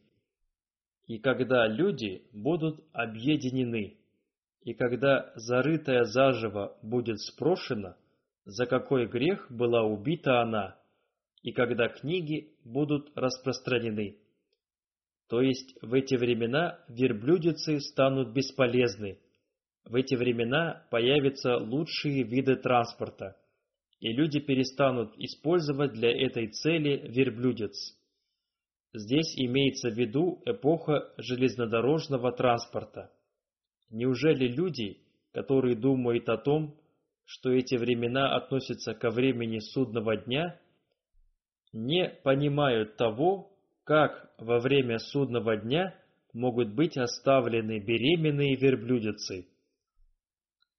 и 1.08 1.18
когда 1.18 1.66
люди 1.66 2.22
будут 2.32 2.82
объединены, 2.94 3.98
и 4.64 4.72
когда 4.72 5.30
зарытая 5.36 6.04
заживо 6.04 6.76
будет 6.82 7.20
спрошена, 7.20 7.96
за 8.46 8.66
какой 8.66 9.06
грех 9.06 9.46
была 9.50 9.82
убита 9.82 10.40
она, 10.40 10.78
и 11.42 11.52
когда 11.52 11.88
книги 11.88 12.54
будут 12.64 13.12
распространены. 13.14 14.16
То 15.28 15.42
есть 15.42 15.76
в 15.82 15.92
эти 15.92 16.16
времена 16.16 16.78
верблюдицы 16.88 17.80
станут 17.80 18.32
бесполезны. 18.32 19.18
В 19.84 19.94
эти 19.96 20.14
времена 20.14 20.86
появятся 20.90 21.56
лучшие 21.58 22.22
виды 22.22 22.56
транспорта, 22.56 23.36
и 24.00 24.12
люди 24.12 24.40
перестанут 24.40 25.14
использовать 25.18 25.92
для 25.92 26.10
этой 26.10 26.48
цели 26.48 27.06
верблюдец. 27.08 27.74
Здесь 28.94 29.34
имеется 29.36 29.90
в 29.90 29.94
виду 29.94 30.40
эпоха 30.46 31.12
железнодорожного 31.18 32.32
транспорта. 32.32 33.10
Неужели 33.94 34.48
люди, 34.48 34.98
которые 35.32 35.76
думают 35.76 36.28
о 36.28 36.36
том, 36.36 36.74
что 37.26 37.52
эти 37.52 37.76
времена 37.76 38.34
относятся 38.34 38.92
ко 38.92 39.10
времени 39.10 39.60
судного 39.60 40.16
дня, 40.16 40.60
не 41.72 42.08
понимают 42.24 42.96
того, 42.96 43.52
как 43.84 44.34
во 44.38 44.58
время 44.58 44.98
судного 44.98 45.56
дня 45.56 45.94
могут 46.32 46.74
быть 46.74 46.96
оставлены 46.96 47.78
беременные 47.78 48.56
верблюдицы, 48.56 49.46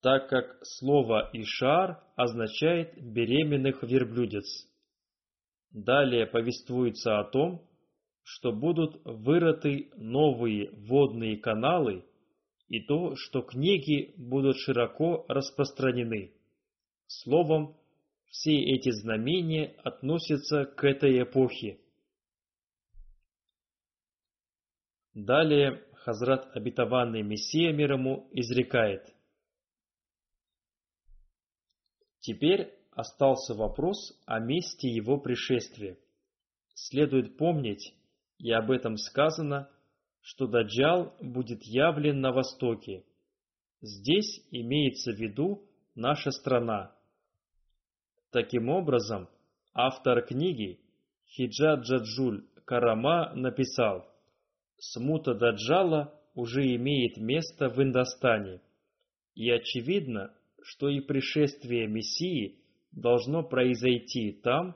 так 0.02 0.28
как 0.28 0.60
слово 0.64 1.30
«ишар» 1.32 2.04
означает 2.18 3.02
«беременных 3.02 3.82
верблюдец». 3.82 4.46
Далее 5.72 6.28
повествуется 6.28 7.18
о 7.20 7.24
том, 7.24 7.66
что 8.24 8.52
будут 8.52 9.00
вырыты 9.06 9.90
новые 9.96 10.70
водные 10.72 11.38
каналы 11.38 12.04
и 12.68 12.82
то, 12.82 13.16
что 13.16 13.42
книги 13.42 14.14
будут 14.18 14.58
широко 14.58 15.26
распространены. 15.28 16.34
Словом, 17.08 17.78
все 18.28 18.56
эти 18.56 18.90
знамения 18.92 19.76
относятся 19.84 20.66
к 20.66 20.84
этой 20.84 21.22
эпохе. 21.22 21.80
Далее 25.14 25.84
Хазрат 25.94 26.56
обетованный 26.56 27.24
Мессия 27.24 27.72
мир 27.72 27.94
ему 27.94 28.30
изрекает. 28.32 29.16
Теперь 32.20 32.74
остался 32.92 33.54
вопрос 33.54 34.20
о 34.26 34.40
месте 34.40 34.90
его 34.90 35.18
пришествия. 35.18 35.98
Следует 36.74 37.38
помнить, 37.38 37.94
и 38.38 38.52
об 38.52 38.72
этом 38.72 38.98
сказано, 38.98 39.70
что 40.26 40.48
Даджал 40.48 41.16
будет 41.22 41.64
явлен 41.64 42.20
на 42.20 42.32
востоке. 42.32 43.06
Здесь 43.82 44.42
имеется 44.50 45.12
в 45.12 45.20
виду 45.20 45.64
наша 45.94 46.32
страна. 46.32 46.96
Таким 48.32 48.70
образом, 48.70 49.30
автор 49.74 50.22
книги 50.26 50.80
Хиджа 51.28 51.76
Джаджуль 51.76 52.44
Карама 52.66 53.34
написал– 53.36 54.12
смута 54.78 55.36
Даджала 55.36 56.14
уже 56.34 56.76
имеет 56.76 57.18
место 57.18 57.70
в 57.70 57.82
Индостане, 57.82 58.62
и 59.36 59.50
очевидно, 59.50 60.34
что 60.62 60.90
и 60.90 61.02
пришествие 61.02 61.88
Мессии 61.88 62.60
должно 62.92 63.44
произойти 63.44 64.32
там, 64.32 64.76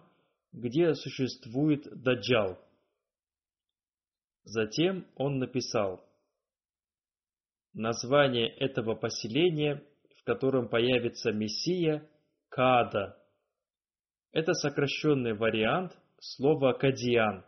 где 0.52 0.94
существует 0.94 1.88
Даджал. 2.04 2.60
Затем 4.44 5.06
он 5.16 5.40
написал 5.40 6.04
название 7.74 8.50
этого 8.50 8.96
поселения, 8.96 9.84
в 10.18 10.24
котором 10.24 10.70
появится 10.70 11.32
Мессия, 11.32 12.08
Каада. 12.50 13.18
Это 14.32 14.54
сокращенный 14.54 15.34
вариант 15.34 15.98
слова 16.20 16.74
Кадиан. 16.74 17.46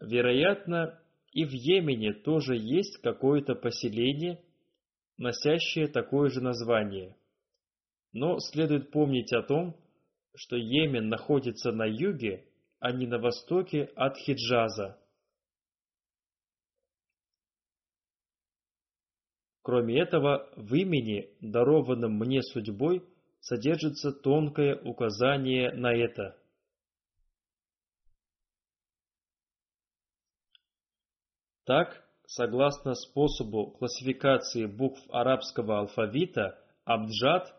Вероятно, 0.00 0.98
и 1.32 1.44
в 1.44 1.52
Йемене 1.52 2.12
тоже 2.14 2.56
есть 2.56 3.00
какое-то 3.02 3.54
поселение, 3.54 4.42
носящее 5.16 5.88
такое 5.88 6.30
же 6.30 6.40
название. 6.40 7.16
Но 8.12 8.38
следует 8.38 8.90
помнить 8.90 9.32
о 9.32 9.42
том, 9.42 9.76
что 10.34 10.56
Йемен 10.56 11.08
находится 11.08 11.70
на 11.70 11.84
юге, 11.84 12.44
а 12.80 12.92
не 12.92 13.06
на 13.06 13.18
востоке 13.18 13.90
от 13.94 14.16
Хиджаза. 14.16 14.98
Кроме 19.70 20.00
этого, 20.00 20.48
в 20.56 20.74
имени, 20.74 21.30
дарованном 21.40 22.18
мне 22.18 22.42
судьбой, 22.42 23.04
содержится 23.38 24.10
тонкое 24.10 24.74
указание 24.74 25.70
на 25.70 25.94
это– 25.94 26.36
Так, 31.66 32.02
согласно 32.26 32.94
способу 32.94 33.70
классификации 33.70 34.66
букв 34.66 34.98
арабского 35.08 35.78
алфавита, 35.78 36.58
абджад, 36.84 37.54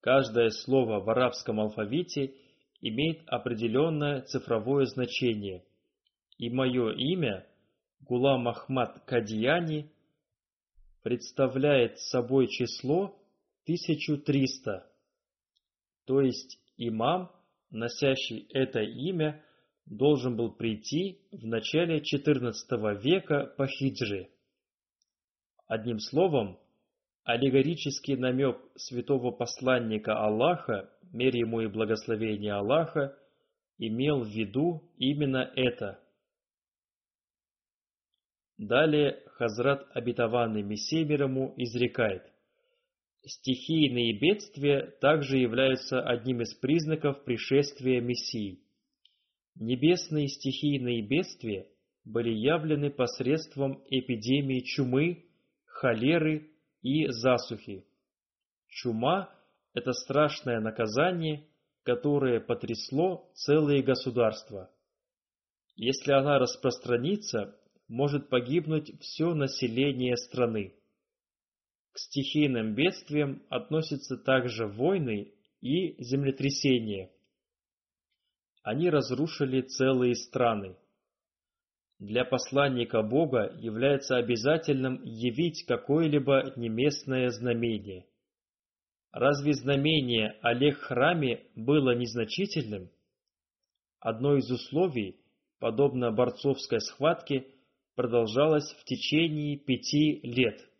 каждое 0.00 0.48
слово 0.48 1.00
в 1.00 1.10
арабском 1.10 1.60
алфавите 1.60 2.34
имеет 2.80 3.28
определенное 3.28 4.22
цифровое 4.22 4.86
значение, 4.86 5.66
и 6.38 6.48
мое 6.48 6.94
имя, 6.94 7.46
Гулам 8.00 8.48
Ахмад 8.48 9.04
Кадияни, 9.04 9.92
представляет 11.02 11.98
собой 11.98 12.48
число 12.48 13.16
1300, 13.64 14.86
то 16.06 16.20
есть 16.20 16.58
имам, 16.76 17.30
носящий 17.70 18.46
это 18.50 18.80
имя, 18.80 19.44
должен 19.86 20.36
был 20.36 20.52
прийти 20.52 21.20
в 21.32 21.46
начале 21.46 22.00
XIV 22.00 23.00
века 23.02 23.52
по 23.56 23.66
хиджре. 23.66 24.30
Одним 25.66 25.98
словом, 25.98 26.58
аллегорический 27.24 28.16
намек 28.16 28.58
святого 28.76 29.30
посланника 29.30 30.18
Аллаха, 30.18 30.90
мир 31.12 31.34
ему 31.34 31.60
и 31.60 31.66
благословение 31.66 32.54
Аллаха, 32.54 33.16
имел 33.78 34.22
в 34.22 34.28
виду 34.28 34.90
именно 34.98 35.50
это. 35.56 36.01
Далее 38.58 39.22
Хазрат 39.36 39.86
обетованный 39.94 40.62
Мессия 40.62 41.04
изрекает. 41.04 42.22
Стихийные 43.24 44.18
бедствия 44.18 44.94
также 45.00 45.38
являются 45.38 46.00
одним 46.00 46.42
из 46.42 46.54
признаков 46.54 47.24
пришествия 47.24 48.00
Мессии. 48.00 48.60
Небесные 49.54 50.28
стихийные 50.28 51.02
бедствия 51.02 51.68
были 52.04 52.30
явлены 52.30 52.90
посредством 52.90 53.82
эпидемии 53.88 54.60
чумы, 54.60 55.26
холеры 55.66 56.50
и 56.82 57.06
засухи. 57.08 57.84
Чума– 58.68 59.32
это 59.74 59.92
страшное 59.92 60.60
наказание, 60.60 61.46
которое 61.84 62.40
потрясло 62.40 63.30
целые 63.34 63.82
государства. 63.82 64.70
Если 65.76 66.12
она 66.12 66.38
распространится, 66.38 67.56
может 67.92 68.30
погибнуть 68.30 68.98
все 69.00 69.34
население 69.34 70.16
страны. 70.16 70.74
К 71.92 71.98
стихийным 71.98 72.74
бедствиям 72.74 73.42
относятся 73.50 74.16
также 74.16 74.66
войны 74.66 75.34
и 75.60 76.02
землетрясения. 76.02 77.10
Они 78.62 78.88
разрушили 78.88 79.60
целые 79.60 80.14
страны. 80.14 80.74
Для 81.98 82.24
посланника 82.24 83.02
Бога 83.02 83.54
является 83.58 84.16
обязательным 84.16 85.02
явить 85.04 85.66
какое-либо 85.66 86.54
неместное 86.56 87.28
знамение. 87.28 88.06
Разве 89.10 89.52
знамение 89.52 90.38
Олег 90.40 90.78
храме 90.78 91.46
было 91.54 91.94
незначительным? 91.94 92.90
Одно 94.00 94.36
из 94.36 94.50
условий, 94.50 95.20
подобно 95.58 96.10
борцовской 96.10 96.80
схватке, 96.80 97.51
продолжалось 97.94 98.70
в 98.72 98.84
течение 98.84 99.56
пяти 99.58 100.20
лет– 100.22 100.60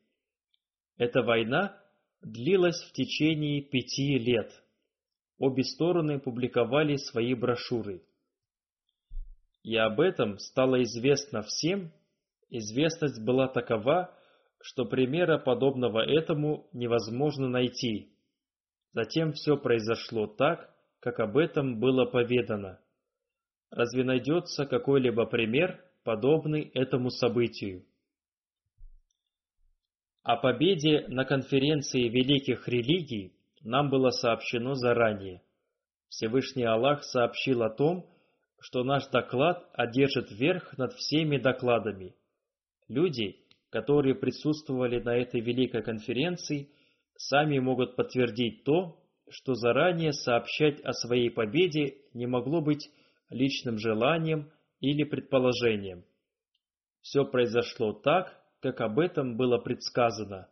эта 1.03 1.23
война 1.23 1.77
длилась 2.21 2.81
в 2.85 2.93
течение 2.93 3.61
пяти 3.61 4.19
лет. 4.19 4.53
Обе 5.39 5.65
стороны 5.65 6.21
публиковали 6.21 6.95
свои 6.95 7.35
брошюры. 7.35 8.03
И 9.65 9.77
об 9.77 10.01
этом 10.01 10.39
стало 10.39 10.83
известно 10.85 11.43
всем, 11.43 11.93
известность 12.51 13.21
была 13.21 13.49
такова, 13.49 14.17
что 14.61 14.85
примера 14.85 15.39
подобного 15.39 16.09
этому 16.09 16.69
невозможно 16.73 17.49
найти. 17.49 18.13
Затем 18.93 19.33
все 19.33 19.57
произошло 19.57 20.29
так, 20.29 20.73
как 21.01 21.19
об 21.19 21.37
этом 21.37 21.81
было 21.81 22.05
поведано. 22.05 22.79
Разве 23.71 24.05
найдется 24.05 24.67
какой-либо 24.67 25.27
пример, 25.27 25.83
подобный 26.05 26.71
этому 26.75 27.11
событию? 27.11 27.85
О 30.23 30.37
победе 30.37 31.07
на 31.09 31.25
конференции 31.25 32.09
великих 32.09 32.69
религий 32.69 33.35
нам 33.63 33.91
было 33.91 34.11
сообщено 34.11 34.75
заранее. 34.75 35.43
Всевышний 36.09 36.65
Аллах 36.65 37.03
сообщил 37.05 37.63
о 37.63 37.71
том, 37.71 38.07
что 38.61 38.85
наш 38.85 39.09
доклад 39.09 39.69
одержит 39.73 40.31
верх 40.31 40.77
над 40.79 40.93
всеми 40.93 41.39
докладами. 41.39 42.15
Люди, 42.87 43.37
которые 43.71 44.15
присутствовали 44.15 45.01
на 45.01 45.17
этой 45.17 45.41
великой 45.41 45.83
конференции, 45.83 46.71
сами 47.17 47.59
могут 47.59 47.97
подтвердить 47.97 48.63
то, 48.65 48.99
что 49.29 49.55
заранее 49.55 50.13
сообщать 50.13 50.81
о 50.83 50.93
своей 50.93 51.31
победе 51.31 51.97
не 52.15 52.27
могло 52.27 52.61
быть 52.61 52.91
личным 53.31 53.79
желанием 53.79 54.53
или 54.83 55.05
предположением. 55.05 56.05
Все 57.01 57.25
произошло 57.25 57.93
так, 57.95 58.39
как 58.61 58.81
об 58.81 58.99
этом 58.99 59.37
было 59.37 59.59
предсказано. 59.59 60.49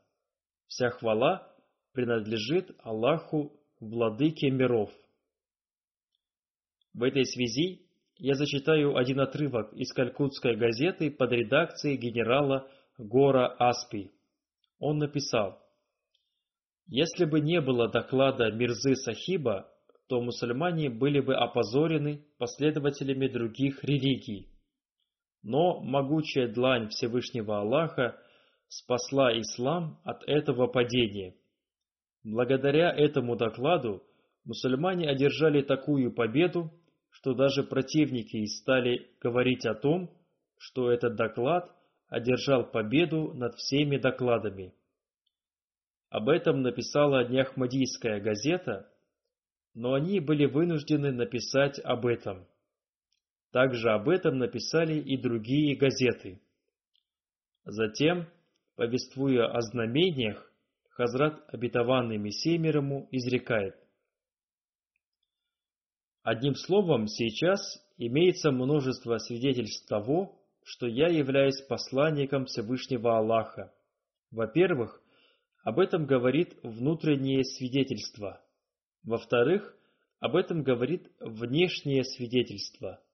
Вся 0.69 0.91
хвала 0.91 1.53
принадлежит 1.93 2.71
Аллаху, 2.79 3.53
Владыке 3.81 4.51
миров. 4.51 4.91
В 6.93 7.03
этой 7.03 7.25
связи 7.25 7.87
я 8.19 8.35
зачитаю 8.35 8.97
один 8.97 9.21
отрывок 9.21 9.73
из 9.73 9.93
Калькутской 9.93 10.57
газеты 10.57 11.11
под 11.11 11.33
редакцией 11.33 11.97
генерала 11.97 12.71
Гора 12.99 13.47
Аспи. 13.59 14.13
Он 14.79 14.99
написал, 14.99 15.59
«Если 16.87 17.25
бы 17.25 17.41
не 17.41 17.61
было 17.61 17.89
доклада 17.89 18.51
Мирзы 18.53 18.95
Сахиба, 18.97 19.73
то 20.11 20.21
мусульмане 20.21 20.91
были 20.91 21.21
бы 21.21 21.37
опозорены 21.37 22.27
последователями 22.37 23.29
других 23.29 23.85
религий. 23.85 24.49
Но 25.45 25.81
могучая 25.81 26.49
длань 26.53 26.89
Всевышнего 26.89 27.61
Аллаха 27.61 28.19
спасла 28.67 29.31
ислам 29.39 30.01
от 30.03 30.25
этого 30.29 30.67
падения. 30.67 31.37
Благодаря 32.25 32.91
этому 32.91 33.37
докладу 33.37 34.03
мусульмане 34.45 35.09
одержали 35.09 35.63
такую 35.63 36.13
победу, 36.13 36.73
что 37.11 37.33
даже 37.33 37.63
противники 37.63 38.45
стали 38.47 39.13
говорить 39.21 39.65
о 39.65 39.77
том, 39.77 40.11
что 40.59 40.91
этот 40.91 41.15
доклад 41.15 41.71
одержал 42.09 42.69
победу 42.69 43.33
над 43.35 43.55
всеми 43.55 43.97
докладами. 43.97 44.75
Об 46.09 46.29
этом 46.29 46.63
написала 46.63 47.29
Неахмадийская 47.29 48.21
газета, 48.21 48.91
но 49.75 49.95
они 49.95 50.21
были 50.21 50.47
вынуждены 50.47 51.13
написать 51.13 51.79
об 51.81 52.07
этом. 52.07 52.47
Также 53.53 53.91
об 53.91 54.09
этом 54.09 54.39
написали 54.39 55.01
и 55.01 55.17
другие 55.17 55.77
газеты. 55.77 56.41
Затем, 57.65 58.29
повествуя 58.77 59.47
о 59.47 59.61
знамениях, 59.61 60.47
Хазрат, 60.91 61.43
обетованный 61.49 62.19
Мессией 62.19 62.59
изрекает. 63.11 63.75
Одним 66.23 66.55
словом, 66.55 67.07
сейчас 67.07 67.61
имеется 67.97 68.51
множество 68.51 69.17
свидетельств 69.19 69.89
того, 69.89 70.39
что 70.63 70.87
я 70.87 71.07
являюсь 71.07 71.61
посланником 71.63 72.45
Всевышнего 72.45 73.17
Аллаха. 73.17 73.73
Во-первых, 74.31 75.01
об 75.65 75.79
этом 75.79 76.07
говорит 76.07 76.55
внутреннее 76.63 77.45
свидетельство. 77.45 78.43
Во-вторых, 79.03 79.77
об 80.19 80.37
этом 80.37 80.63
говорит 80.63 81.11
внешнее 81.21 82.05
свидетельство– 82.05 83.03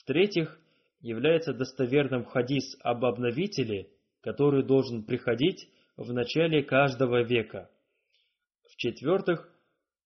в-третьих, 0.00 0.58
является 1.00 1.52
достоверным 1.52 2.24
хадис 2.24 2.76
об 2.80 3.04
обновителе, 3.04 3.90
который 4.20 4.64
должен 4.64 5.04
приходить 5.04 5.68
в 5.96 6.12
начале 6.12 6.62
каждого 6.62 7.22
века. 7.22 7.70
В-четвертых, 8.70 9.52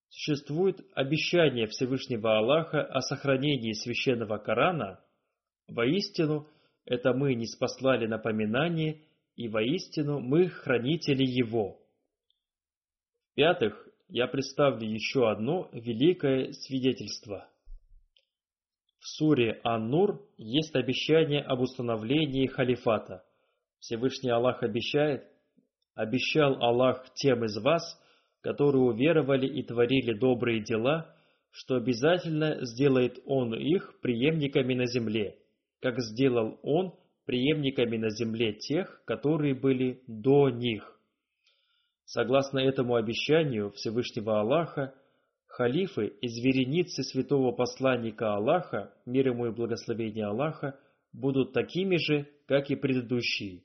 существует 0.09 0.79
обещание 0.93 1.67
Всевышнего 1.67 2.37
Аллаха 2.37 2.83
о 2.83 3.01
сохранении 3.01 3.73
священного 3.73 4.37
Корана. 4.37 4.99
Воистину, 5.67 6.47
это 6.85 7.13
мы 7.13 7.33
не 7.33 7.47
спаслали 7.47 8.05
напоминание, 8.05 9.01
и 9.35 9.47
воистину 9.47 10.19
мы 10.19 10.49
хранители 10.49 11.23
его. 11.23 11.79
В-пятых, 13.31 13.82
я 14.07 14.27
представлю 14.27 14.87
еще 14.87 15.29
одно 15.29 15.69
великое 15.73 16.51
свидетельство– 16.51 17.49
в 19.03 19.17
суре 19.17 19.59
Ан-Нур 19.65 20.21
есть 20.37 20.73
обещание 20.77 21.41
об 21.41 21.59
установлении 21.59 22.47
халифата. 22.47 23.21
Всевышний 23.79 24.29
Аллах 24.29 24.63
обещает, 24.63 25.25
обещал 25.93 26.55
Аллах 26.63 27.03
тем 27.15 27.43
из 27.43 27.57
вас, 27.57 27.83
которые 28.39 28.81
уверовали 28.81 29.45
и 29.45 29.61
творили 29.61 30.17
добрые 30.17 30.61
дела, 30.61 31.13
что 31.51 31.75
обязательно 31.75 32.63
сделает 32.65 33.19
Он 33.25 33.53
их 33.53 33.99
преемниками 33.99 34.73
на 34.73 34.85
земле, 34.85 35.35
как 35.81 35.99
сделал 35.99 36.57
Он 36.63 36.93
преемниками 37.25 37.97
на 37.97 38.09
земле 38.09 38.53
тех, 38.53 39.03
которые 39.03 39.53
были 39.53 40.01
до 40.07 40.49
них. 40.49 40.97
Согласно 42.05 42.59
этому 42.59 42.95
обещанию 42.95 43.71
Всевышнего 43.71 44.39
Аллаха, 44.39 44.93
Халифы 45.47 46.07
из 46.07 46.43
вереницы 46.43 47.03
святого 47.03 47.51
посланника 47.51 48.33
Аллаха, 48.33 48.91
мир 49.05 49.27
ему 49.27 49.45
и 49.45 49.51
благословение 49.51 50.25
Аллаха, 50.25 50.79
будут 51.13 51.53
такими 51.53 51.97
же, 51.97 52.27
как 52.47 52.71
и 52.71 52.75
предыдущие. 52.75 53.61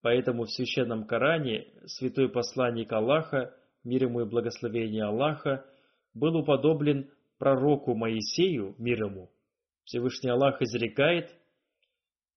Поэтому 0.00 0.44
в 0.44 0.50
священном 0.50 1.06
Коране 1.06 1.66
святой 1.84 2.30
посланник 2.30 2.90
Аллаха, 2.92 3.54
мир 3.84 4.04
ему 4.04 4.22
и 4.22 4.28
благословение 4.28 5.04
Аллаха, 5.04 5.66
был 6.14 6.36
уподоблен 6.36 7.10
пророку 7.38 7.94
Моисею, 7.94 8.74
мир 8.78 9.04
ему. 9.04 9.30
Всевышний 9.84 10.30
Аллах 10.30 10.62
изрекает, 10.62 11.30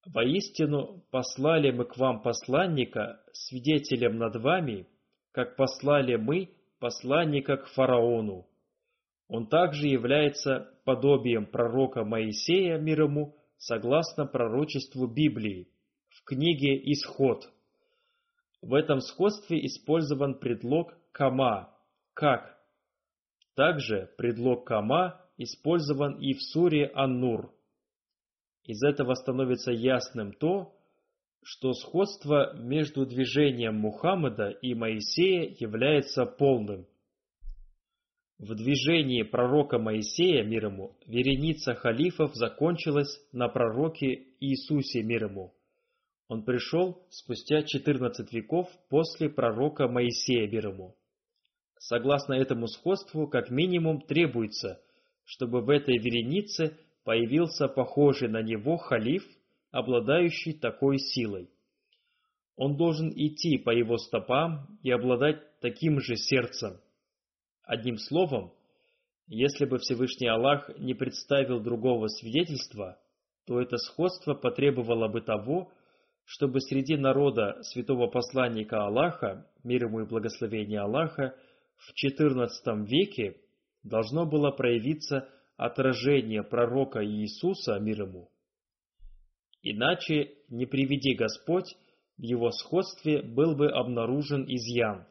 «Воистину 0.05 1.03
послали 1.11 1.71
мы 1.71 1.85
к 1.85 1.97
вам 1.97 2.21
посланника, 2.21 3.21
свидетелем 3.31 4.17
над 4.17 4.35
вами, 4.35 4.87
как 5.31 5.55
послали 5.55 6.15
мы 6.15 6.49
посланника 6.79 7.57
к 7.57 7.67
фараону. 7.67 8.45
Он 9.29 9.47
также 9.47 9.87
является 9.87 10.77
подобием 10.83 11.45
пророка 11.45 12.03
Моисея 12.03 12.77
мир 12.77 13.03
ему, 13.03 13.37
согласно 13.57 14.25
пророчеству 14.25 15.07
Библии 15.07 15.69
в 16.09 16.23
книге 16.25 16.75
«Исход». 16.91 17.49
В 18.61 18.73
этом 18.73 18.99
сходстве 18.99 19.65
использован 19.65 20.37
предлог 20.37 20.93
«кама»– 21.13 21.73
«как». 22.13 22.59
Также 23.55 24.13
предлог 24.17 24.67
«кама» 24.67 25.21
использован 25.37 26.19
и 26.19 26.33
в 26.33 26.41
суре 26.41 26.91
Ан-Нур. 26.93 27.52
Из 28.65 28.81
этого 28.81 29.13
становится 29.15 29.71
ясным 29.71 30.31
то, 30.31 30.73
что 31.43 31.73
сходство 31.73 32.55
между 32.55 33.05
движением 33.05 33.75
Мухаммада 33.75 34.49
и 34.49 34.73
Моисея 34.73 35.53
является 35.59 36.25
полным. 36.25 36.87
В 38.39 38.55
движении 38.55 39.23
пророка 39.23 39.77
Моисея, 39.77 40.43
мир 40.43 40.67
ему, 40.67 40.97
вереница 41.05 41.75
халифов 41.75 42.35
закончилась 42.35 43.21
на 43.31 43.49
пророке 43.49 44.25
Иисусе, 44.39 45.03
мир 45.03 45.25
ему. 45.25 45.53
Он 46.29 46.43
пришел 46.43 47.05
спустя 47.09 47.63
14 47.63 48.31
веков 48.33 48.69
после 48.89 49.29
пророка 49.29 49.87
Моисея, 49.87 50.47
мир 50.49 50.69
ему. 50.69 50.95
Согласно 51.77 52.33
этому 52.33 52.67
сходству, 52.67 53.27
как 53.27 53.49
минимум 53.49 54.01
требуется, 54.01 54.81
чтобы 55.25 55.61
в 55.61 55.69
этой 55.69 55.97
веренице 55.97 56.77
появился 57.03 57.67
похожий 57.67 58.29
на 58.29 58.41
него 58.41 58.77
халиф, 58.77 59.23
обладающий 59.71 60.53
такой 60.53 60.99
силой. 60.99 61.49
Он 62.55 62.77
должен 62.77 63.09
идти 63.09 63.57
по 63.57 63.71
его 63.71 63.97
стопам 63.97 64.77
и 64.83 64.91
обладать 64.91 65.59
таким 65.59 65.99
же 65.99 66.15
сердцем. 66.15 66.79
Одним 67.63 67.97
словом, 67.97 68.53
если 69.27 69.65
бы 69.65 69.79
Всевышний 69.79 70.27
Аллах 70.27 70.69
не 70.77 70.93
представил 70.93 71.59
другого 71.59 72.07
свидетельства, 72.07 72.99
то 73.45 73.59
это 73.59 73.77
сходство 73.77 74.35
потребовало 74.35 75.07
бы 75.07 75.21
того, 75.21 75.71
чтобы 76.25 76.61
среди 76.61 76.95
народа 76.95 77.61
святого 77.63 78.07
посланника 78.07 78.85
Аллаха, 78.85 79.47
мир 79.63 79.85
ему 79.85 80.01
и 80.01 80.07
благословение 80.07 80.79
Аллаха, 80.79 81.35
в 81.75 81.91
XIV 82.05 82.85
веке 82.85 83.37
должно 83.83 84.25
было 84.25 84.51
проявиться 84.51 85.27
отражение 85.57 86.43
пророка 86.43 87.05
Иисуса, 87.05 87.79
мир 87.79 88.03
ему. 88.03 88.29
Иначе, 89.61 90.33
не 90.49 90.65
приведи 90.65 91.15
Господь, 91.15 91.75
в 92.17 92.21
его 92.21 92.51
сходстве 92.51 93.21
был 93.21 93.55
бы 93.55 93.71
обнаружен 93.71 94.45
изъян. 94.47 95.07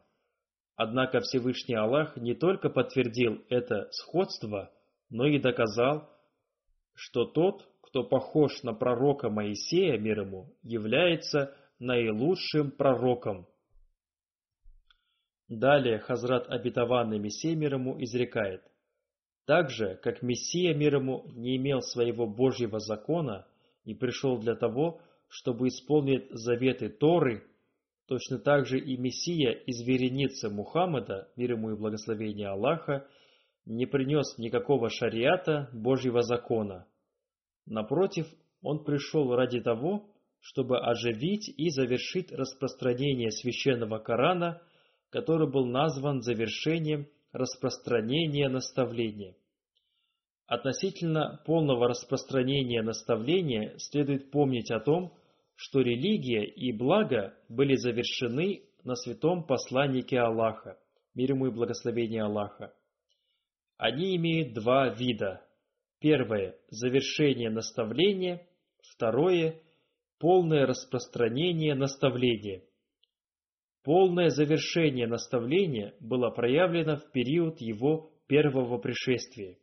Однако 0.76 1.20
Всевышний 1.20 1.74
Аллах 1.74 2.16
не 2.16 2.34
только 2.34 2.68
подтвердил 2.68 3.44
это 3.48 3.88
сходство, 3.92 4.70
но 5.10 5.26
и 5.26 5.38
доказал, 5.38 6.08
что 6.94 7.24
тот, 7.24 7.68
кто 7.82 8.04
похож 8.04 8.62
на 8.62 8.72
пророка 8.72 9.28
Моисея, 9.28 9.98
мир 9.98 10.20
ему, 10.20 10.54
является 10.62 11.54
наилучшим 11.78 12.70
пророком. 12.70 13.46
Далее 15.48 15.98
Хазрат 15.98 16.48
обетованный 16.48 17.18
Мессия 17.18 17.54
мир 17.54 17.74
ему 17.74 18.02
изрекает. 18.02 18.62
Так 19.44 19.70
же, 19.70 19.98
как 20.02 20.22
Мессия 20.22 20.74
мир 20.74 20.96
ему 20.96 21.24
не 21.34 21.56
имел 21.56 21.80
своего 21.80 22.26
Божьего 22.26 22.78
закона 22.78 23.46
и 23.84 23.94
пришел 23.94 24.38
для 24.38 24.54
того, 24.54 25.00
чтобы 25.28 25.68
исполнить 25.68 26.30
заветы 26.30 26.88
Торы, 26.88 27.44
точно 28.06 28.38
так 28.38 28.66
же 28.66 28.78
и 28.78 28.96
Мессия 28.96 29.50
из 29.50 29.82
вереницы 29.86 30.48
Мухаммада, 30.48 31.28
мир 31.36 31.52
ему 31.52 31.72
и 31.72 31.76
благословение 31.76 32.48
Аллаха, 32.48 33.06
не 33.64 33.86
принес 33.86 34.38
никакого 34.38 34.90
шариата 34.90 35.68
Божьего 35.72 36.22
закона. 36.22 36.86
Напротив, 37.66 38.26
он 38.60 38.84
пришел 38.84 39.34
ради 39.34 39.60
того, 39.60 40.08
чтобы 40.40 40.78
оживить 40.80 41.48
и 41.48 41.70
завершить 41.70 42.32
распространение 42.32 43.30
священного 43.30 43.98
Корана, 43.98 44.60
который 45.10 45.48
был 45.50 45.66
назван 45.66 46.20
завершением 46.20 47.08
распространения 47.32 48.48
наставления. 48.48 49.36
Относительно 50.46 51.40
полного 51.46 51.88
распространения 51.88 52.82
наставления 52.82 53.76
следует 53.78 54.30
помнить 54.30 54.70
о 54.70 54.80
том, 54.80 55.16
что 55.54 55.80
религия 55.80 56.44
и 56.44 56.72
благо 56.72 57.34
были 57.48 57.76
завершены 57.76 58.64
на 58.84 58.96
святом 58.96 59.44
посланнике 59.44 60.18
Аллаха, 60.18 60.78
мир 61.14 61.30
ему 61.30 61.46
и 61.46 61.50
благословение 61.50 62.24
Аллаха. 62.24 62.74
Они 63.76 64.16
имеют 64.16 64.52
два 64.54 64.88
вида. 64.88 65.44
Первое– 66.00 66.56
завершение 66.68 67.48
наставления, 67.48 68.46
второе– 68.82 69.60
полное 70.18 70.66
распространение 70.66 71.74
наставления. 71.74 72.62
Полное 73.84 74.28
завершение 74.28 75.08
наставления 75.08 75.94
было 75.98 76.30
проявлено 76.30 76.96
в 76.96 77.10
период 77.10 77.60
его 77.60 78.12
первого 78.28 78.78
пришествия. 78.78 79.58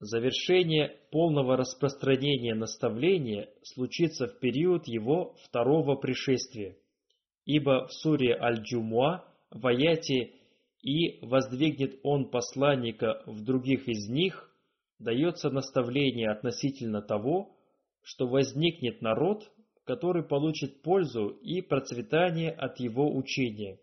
Завершение 0.00 0.98
полного 1.12 1.56
распространения 1.56 2.56
наставления 2.56 3.48
случится 3.62 4.26
в 4.26 4.40
период 4.40 4.88
его 4.88 5.36
второго 5.44 5.94
пришествия, 5.94 6.76
ибо 7.44 7.86
в 7.86 7.92
суре 7.92 8.34
Аль-Джумуа 8.34 9.24
в 9.52 9.64
аяте 9.64 10.32
«И 10.82 11.24
воздвигнет 11.24 12.00
он 12.02 12.30
посланника 12.30 13.22
в 13.26 13.44
других 13.44 13.86
из 13.86 14.08
них» 14.08 14.52
дается 14.98 15.50
наставление 15.50 16.30
относительно 16.30 17.00
того, 17.00 17.56
что 18.02 18.26
возникнет 18.26 19.02
народ, 19.02 19.48
который 19.84 20.22
получит 20.22 20.82
пользу 20.82 21.28
и 21.28 21.60
процветание 21.60 22.50
от 22.50 22.78
его 22.78 23.14
учения. 23.14 23.78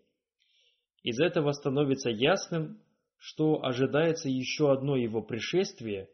Из 1.02 1.18
этого 1.20 1.52
становится 1.52 2.10
ясным, 2.10 2.80
что 3.16 3.62
ожидается 3.64 4.28
еще 4.28 4.72
одно 4.72 4.96
его 4.96 5.22
пришествие, 5.22 6.08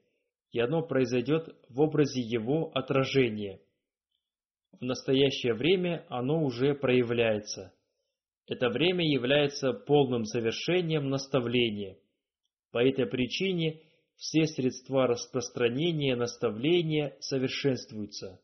и 0.52 0.58
оно 0.58 0.82
произойдет 0.82 1.54
в 1.68 1.80
образе 1.80 2.20
его 2.20 2.70
отражения. 2.74 3.60
В 4.72 4.82
настоящее 4.82 5.54
время 5.54 6.04
оно 6.08 6.42
уже 6.44 6.74
проявляется. 6.74 7.72
Это 8.46 8.68
время 8.68 9.04
является 9.04 9.72
полным 9.72 10.24
завершением 10.24 11.08
наставления. 11.08 11.98
По 12.70 12.78
этой 12.78 13.06
причине 13.06 13.80
все 14.16 14.46
средства 14.46 15.06
распространения 15.06 16.14
наставления 16.14 17.16
совершенствуются. 17.20 18.40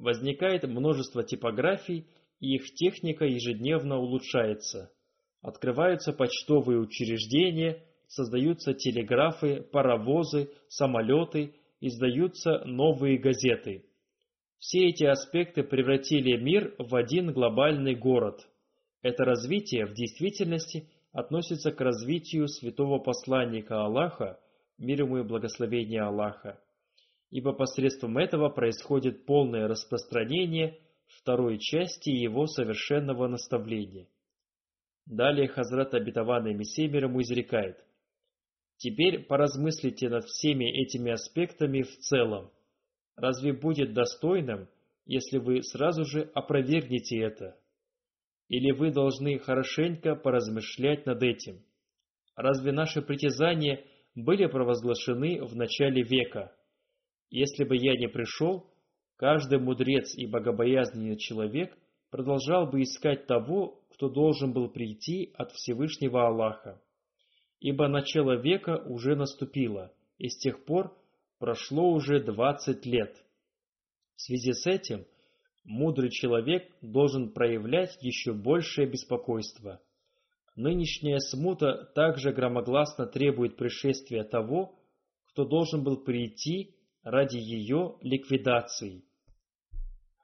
Возникает 0.00 0.64
множество 0.64 1.22
типографий, 1.22 2.06
и 2.40 2.56
их 2.56 2.74
техника 2.74 3.24
ежедневно 3.24 3.98
улучшается 3.98 4.90
открываются 5.42 6.12
почтовые 6.12 6.80
учреждения, 6.80 7.82
создаются 8.06 8.74
телеграфы, 8.74 9.62
паровозы, 9.62 10.50
самолеты, 10.68 11.54
издаются 11.80 12.64
новые 12.64 13.18
газеты. 13.18 13.84
Все 14.58 14.88
эти 14.88 15.04
аспекты 15.04 15.62
превратили 15.62 16.36
мир 16.36 16.74
в 16.78 16.94
один 16.94 17.32
глобальный 17.32 17.94
город. 17.94 18.46
Это 19.02 19.24
развитие 19.24 19.86
в 19.86 19.94
действительности 19.94 20.90
относится 21.12 21.72
к 21.72 21.80
развитию 21.80 22.46
святого 22.46 22.98
посланника 22.98 23.82
Аллаха, 23.82 24.38
мир 24.76 25.04
ему 25.04 25.18
и 25.18 25.22
благословение 25.22 26.02
Аллаха, 26.02 26.60
ибо 27.30 27.52
посредством 27.52 28.18
этого 28.18 28.48
происходит 28.48 29.24
полное 29.24 29.68
распространение 29.68 30.78
второй 31.06 31.58
части 31.58 32.10
его 32.10 32.46
совершенного 32.46 33.26
наставления– 33.28 34.08
Далее 35.10 35.48
Хазрат 35.48 35.92
обетованный 35.92 36.54
Мессия 36.54 36.88
ему 36.88 37.20
изрекает. 37.22 37.84
Теперь 38.76 39.24
поразмыслите 39.24 40.08
над 40.08 40.24
всеми 40.24 40.64
этими 40.64 41.10
аспектами 41.10 41.82
в 41.82 41.98
целом. 41.98 42.52
Разве 43.16 43.52
будет 43.52 43.92
достойным, 43.92 44.68
если 45.04 45.38
вы 45.38 45.64
сразу 45.64 46.04
же 46.04 46.30
опровергнете 46.32 47.18
это? 47.18 47.58
Или 48.48 48.70
вы 48.70 48.92
должны 48.92 49.40
хорошенько 49.40 50.14
поразмышлять 50.14 51.06
над 51.06 51.24
этим? 51.24 51.64
Разве 52.36 52.70
наши 52.70 53.02
притязания 53.02 53.84
были 54.14 54.46
провозглашены 54.46 55.42
в 55.44 55.56
начале 55.56 56.04
века? 56.04 56.54
Если 57.30 57.62
бы 57.62 57.76
я 57.76 57.96
не 57.96 58.08
пришел, 58.08 58.66
каждый 59.16 59.60
мудрец 59.60 60.16
и 60.16 60.26
богобоязненный 60.26 61.16
человек 61.16 61.76
продолжал 62.10 62.66
бы 62.66 62.82
искать 62.82 63.26
того, 63.26 63.80
кто 63.92 64.08
должен 64.08 64.52
был 64.52 64.68
прийти 64.68 65.30
от 65.34 65.52
Всевышнего 65.52 66.26
Аллаха. 66.26 66.82
Ибо 67.60 67.86
начало 67.86 68.40
века 68.40 68.82
уже 68.84 69.14
наступило, 69.14 69.92
и 70.18 70.28
с 70.28 70.38
тех 70.38 70.64
пор 70.64 70.96
прошло 71.38 71.92
уже 71.92 72.20
двадцать 72.20 72.84
лет. 72.84 73.14
В 74.16 74.22
связи 74.22 74.52
с 74.52 74.66
этим 74.66 75.06
мудрый 75.64 76.10
человек 76.10 76.68
должен 76.80 77.32
проявлять 77.32 77.96
еще 78.00 78.32
большее 78.32 78.88
беспокойство. 78.88 79.80
Нынешняя 80.56 81.18
смута 81.18 81.90
также 81.94 82.32
громогласно 82.32 83.06
требует 83.06 83.56
пришествия 83.56 84.24
того, 84.24 84.74
кто 85.26 85.44
должен 85.44 85.84
был 85.84 85.98
прийти 85.98 86.74
ради 87.02 87.36
ее 87.36 87.96
ликвидации. 88.02 89.04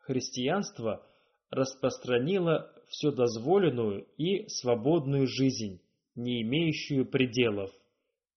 Христианство 0.00 1.06
распространило 1.50 2.72
вседозволенную 2.88 4.06
и 4.16 4.46
свободную 4.48 5.26
жизнь, 5.26 5.80
не 6.14 6.42
имеющую 6.42 7.06
пределов. 7.06 7.70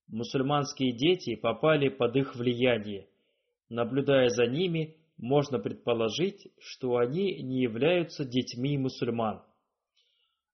Мусульманские 0.08 0.94
дети 0.94 1.36
попали 1.36 1.90
под 1.90 2.16
их 2.16 2.36
влияние. 2.36 3.08
Наблюдая 3.70 4.30
за 4.30 4.48
ними, 4.48 4.96
можно 5.18 5.60
предположить, 5.60 6.48
что 6.60 6.98
они 6.98 7.42
не 7.44 7.62
являются 7.62 8.26
детьми 8.26 8.78
мусульман. 8.78 9.44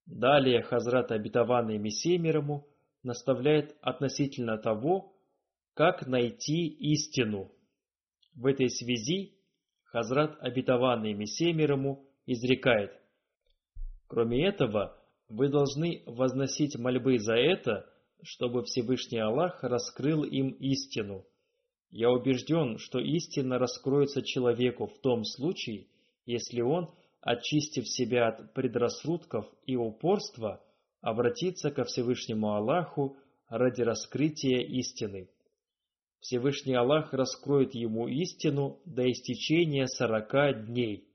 Далее 0.06 0.62
Хазрат 0.62 1.12
Обетованный 1.12 1.78
Мессия 1.78 2.20
наставляет 3.04 3.76
относительно 3.82 4.58
того, 4.58 5.14
как 5.74 6.08
найти 6.08 6.68
истину. 6.68 7.52
В 8.36 8.48
этой 8.48 8.70
связи 8.70 9.34
Хазрат 9.86 10.38
Обетованный 10.42 11.14
Мессия 11.14 11.54
мирому 11.54 12.06
изрекает. 12.26 12.92
Кроме 14.08 14.46
этого, 14.46 14.98
вы 15.30 15.48
должны 15.48 16.04
возносить 16.06 16.78
мольбы 16.78 17.18
за 17.18 17.36
это, 17.36 17.90
чтобы 18.22 18.64
Всевышний 18.66 19.20
Аллах 19.20 19.64
раскрыл 19.64 20.24
им 20.24 20.50
истину. 20.50 21.26
Я 21.92 22.12
убежден, 22.12 22.78
что 22.78 23.00
истина 23.00 23.58
раскроется 23.58 24.22
человеку 24.22 24.88
в 24.88 25.00
том 25.00 25.24
случае, 25.24 25.88
если 26.26 26.60
он, 26.60 26.90
очистив 27.22 27.88
себя 27.88 28.28
от 28.28 28.54
предрассудков 28.54 29.46
и 29.66 29.78
упорства, 29.78 30.62
обратится 31.00 31.72
ко 31.72 31.86
Всевышнему 31.86 32.54
Аллаху 32.54 33.16
ради 33.48 33.82
раскрытия 33.82 34.60
истины. 34.60 35.30
Всевышний 36.20 36.74
Аллах 36.74 37.14
раскроет 37.14 37.76
ему 37.76 38.08
истину 38.08 38.80
до 38.86 39.10
истечения 39.10 39.88
сорока 39.88 40.54
дней. 40.54 41.08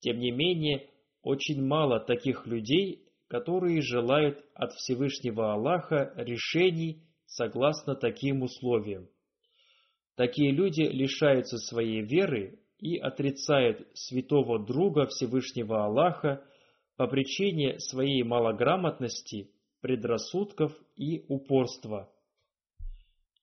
Тем 0.00 0.18
не 0.18 0.30
менее, 0.30 0.88
очень 1.22 1.64
мало 1.64 2.00
таких 2.00 2.46
людей, 2.46 3.04
которые 3.28 3.80
желают 3.80 4.44
от 4.54 4.72
Всевышнего 4.72 5.52
Аллаха 5.52 6.12
решений 6.16 7.02
согласно 7.26 7.94
таким 7.94 8.42
условиям. 8.42 9.08
Такие 10.16 10.52
люди 10.52 10.82
лишаются 10.82 11.58
своей 11.58 12.02
веры 12.02 12.60
и 12.78 12.98
отрицают 12.98 13.88
святого 13.94 14.64
друга 14.64 15.06
Всевышнего 15.06 15.84
Аллаха 15.84 16.44
по 16.96 17.06
причине 17.08 17.80
своей 17.80 18.22
малограмотности, 18.22 19.50
предрассудков 19.80 20.72
и 20.96 21.24
упорства. 21.28 22.13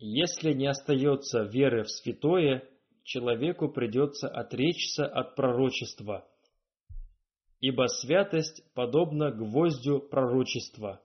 Если 0.04 0.54
не 0.54 0.66
остается 0.66 1.44
веры 1.44 1.84
в 1.84 1.92
святое, 1.92 2.68
человеку 3.04 3.70
придется 3.70 4.28
отречься 4.28 5.06
от 5.06 5.36
пророчества, 5.36 6.28
ибо 7.60 7.86
святость 7.86 8.64
подобна 8.74 9.30
гвоздю 9.30 10.00
пророчества. 10.00 11.04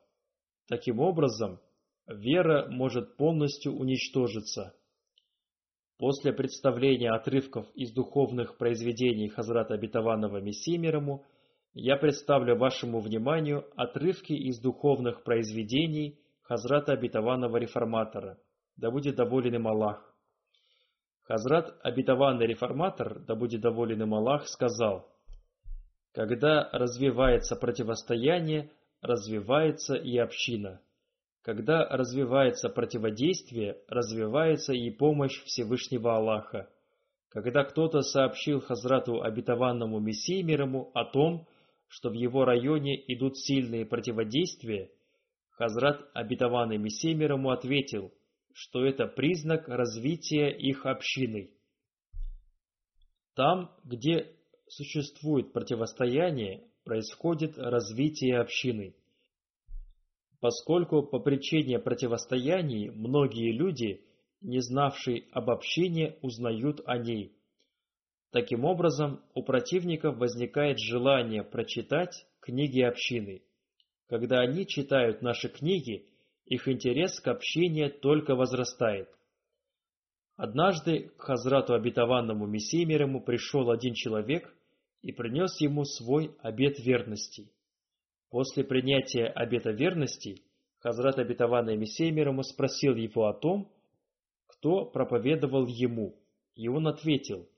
Таким 0.66 1.01
образом, 1.01 1.61
вера 2.07 2.68
может 2.70 3.18
полностью 3.18 3.74
уничтожиться. 3.74 4.74
После 5.99 6.32
представления 6.32 7.11
отрывков 7.11 7.66
из 7.74 7.92
духовных 7.92 8.57
произведений 8.57 9.28
Хазрата 9.28 9.74
Обетованного 9.74 10.40
Мессии 10.40 10.78
мирому, 10.78 11.22
я 11.74 11.99
представлю 11.99 12.57
вашему 12.57 13.01
вниманию 13.01 13.66
отрывки 13.76 14.32
из 14.32 14.59
духовных 14.59 15.22
произведений 15.22 16.18
Хазрата 16.40 16.92
Обетованного 16.92 17.59
Реформатора. 17.59 18.38
Да 18.77 18.91
будет 18.91 19.16
доволен 19.16 19.55
им 19.55 19.68
Аллах. 19.68 20.03
Хазрат 21.22 21.74
Обетованный 21.83 22.47
Реформатор, 22.47 23.18
да 23.20 23.35
будет 23.35 23.61
доволен 23.61 24.03
им 24.03 24.14
Аллах, 24.14 24.47
сказал, 24.47 25.09
«Когда 26.12 26.68
развивается 26.72 27.57
противостояние, 27.57 28.70
развивается 29.01 29.95
и 29.97 30.16
община». 30.18 30.81
Когда 31.43 31.87
развивается 31.89 32.68
противодействие, 32.68 33.79
развивается 33.89 34.72
и 34.72 34.91
помощь 34.91 35.41
Всевышнего 35.45 36.16
Аллаха. 36.16 36.68
Когда 37.29 37.62
кто-то 37.62 38.03
сообщил 38.03 38.61
Хазрату 38.61 39.22
обетованному 39.22 40.01
Мессии 40.01 40.43
мирому 40.43 40.91
о 40.93 41.05
том, 41.05 41.47
что 41.87 42.11
в 42.11 42.14
его 42.14 42.45
районе 42.45 42.97
идут 43.12 43.39
сильные 43.39 43.87
противодействия, 43.87 44.91
Хазрат 45.51 46.01
обетованный 46.14 46.79
Мессии 46.79 47.14
мирому 47.14 47.51
ответил, 47.51 48.12
что 48.57 48.84
это 48.84 49.07
признак 49.07 49.68
развития 49.68 50.48
их 50.50 50.86
общины. 50.86 51.50
Там, 53.34 53.70
где 53.84 54.34
существует 54.66 55.52
противостояние, 55.52 56.64
происходит 56.82 57.59
развитие 57.59 58.38
общины 58.38 58.94
поскольку 60.40 61.02
по 61.02 61.18
причине 61.18 61.78
противостояний 61.78 62.90
многие 62.90 63.52
люди, 63.52 64.04
не 64.40 64.61
знавшие 64.61 65.24
об 65.32 65.50
общине, 65.50 66.16
узнают 66.22 66.80
о 66.86 66.98
ней. 66.98 67.32
Таким 68.30 68.64
образом, 68.64 69.22
у 69.34 69.42
противников 69.42 70.18
возникает 70.18 70.78
желание 70.78 71.42
прочитать 71.42 72.26
книги 72.40 72.80
общины. 72.80 73.42
Когда 74.09 74.40
они 74.40 74.66
читают 74.66 75.22
наши 75.22 75.48
книги, 75.48 76.07
их 76.47 76.68
интерес 76.68 77.20
к 77.20 77.28
общине 77.28 77.90
только 77.90 78.34
возрастает. 78.34 79.09
Однажды 80.36 81.11
к 81.16 81.22
Хазрату 81.22 81.74
обетованному 81.74 82.47
Мессии 82.47 82.84
мирому 82.84 83.22
пришел 83.22 83.70
один 83.70 83.94
человек 83.94 84.55
и 85.03 85.12
принес 85.12 85.61
ему 85.61 85.84
свой 85.84 86.34
обет 86.40 86.78
верности. 86.78 87.51
После 88.30 88.64
принятия 88.64 89.26
обета 89.26 89.70
верности 89.70 90.42
Хазрат 90.80 91.18
обетованный 91.18 91.76
Мессия 91.76 92.12
мирому 92.12 92.42
спросил 92.42 92.94
его 92.94 93.26
о 93.26 93.34
том, 93.34 93.72
кто 94.47 94.84
проповедовал 94.84 95.66
ему, 95.66 96.16
и 96.55 96.68
он 96.68 96.86
ответил, 96.86 97.49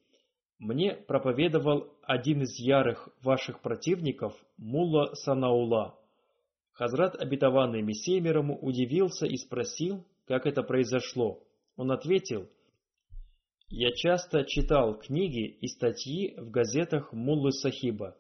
«Мне 0.58 0.94
проповедовал 0.94 1.92
один 2.02 2.42
из 2.42 2.58
ярых 2.58 3.08
ваших 3.22 3.60
противников, 3.60 4.34
Мулла 4.56 5.14
Санаула». 5.14 5.97
Хазрат 6.78 7.16
обетованный 7.20 7.82
Мессия 7.82 8.20
мирому 8.20 8.56
удивился 8.56 9.26
и 9.26 9.36
спросил, 9.36 10.04
как 10.28 10.46
это 10.46 10.62
произошло. 10.62 11.42
Он 11.74 11.90
ответил, 11.90 12.48
«Я 13.68 13.90
часто 13.90 14.44
читал 14.44 14.96
книги 14.96 15.44
и 15.44 15.66
статьи 15.66 16.36
в 16.38 16.52
газетах 16.52 17.12
Муллы 17.12 17.50
Сахиба, 17.50 18.16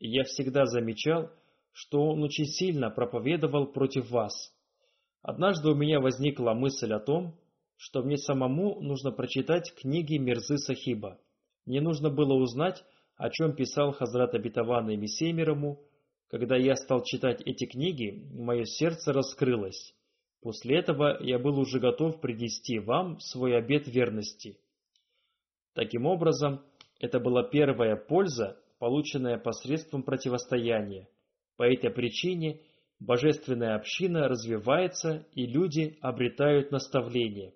и 0.00 0.10
я 0.10 0.24
всегда 0.24 0.66
замечал, 0.66 1.30
что 1.70 2.08
он 2.08 2.24
очень 2.24 2.46
сильно 2.46 2.90
проповедовал 2.90 3.68
против 3.68 4.10
вас. 4.10 4.52
Однажды 5.22 5.68
у 5.68 5.76
меня 5.76 6.00
возникла 6.00 6.54
мысль 6.54 6.92
о 6.92 6.98
том, 6.98 7.38
что 7.76 8.02
мне 8.02 8.16
самому 8.16 8.80
нужно 8.80 9.12
прочитать 9.12 9.72
книги 9.76 10.16
Мирзы 10.16 10.58
Сахиба. 10.58 11.20
Мне 11.66 11.80
нужно 11.80 12.10
было 12.10 12.34
узнать, 12.34 12.82
о 13.16 13.30
чем 13.30 13.54
писал 13.54 13.92
Хазрат 13.92 14.34
и 14.34 14.38
Мессеймерому. 14.38 15.80
Когда 16.32 16.56
я 16.56 16.76
стал 16.76 17.04
читать 17.04 17.42
эти 17.44 17.66
книги, 17.66 18.26
мое 18.32 18.64
сердце 18.64 19.12
раскрылось. 19.12 19.94
После 20.40 20.78
этого 20.78 21.22
я 21.22 21.38
был 21.38 21.58
уже 21.60 21.78
готов 21.78 22.22
принести 22.22 22.78
вам 22.78 23.20
свой 23.20 23.54
обет 23.54 23.86
верности. 23.86 24.58
Таким 25.74 26.06
образом, 26.06 26.62
это 26.98 27.20
была 27.20 27.42
первая 27.42 27.96
польза, 27.96 28.58
полученная 28.78 29.36
посредством 29.36 30.04
противостояния. 30.04 31.06
По 31.58 31.64
этой 31.64 31.90
причине 31.90 32.62
божественная 32.98 33.74
община 33.74 34.26
развивается 34.26 35.26
и 35.34 35.44
люди 35.44 35.98
обретают 36.00 36.70
наставление. 36.70 37.52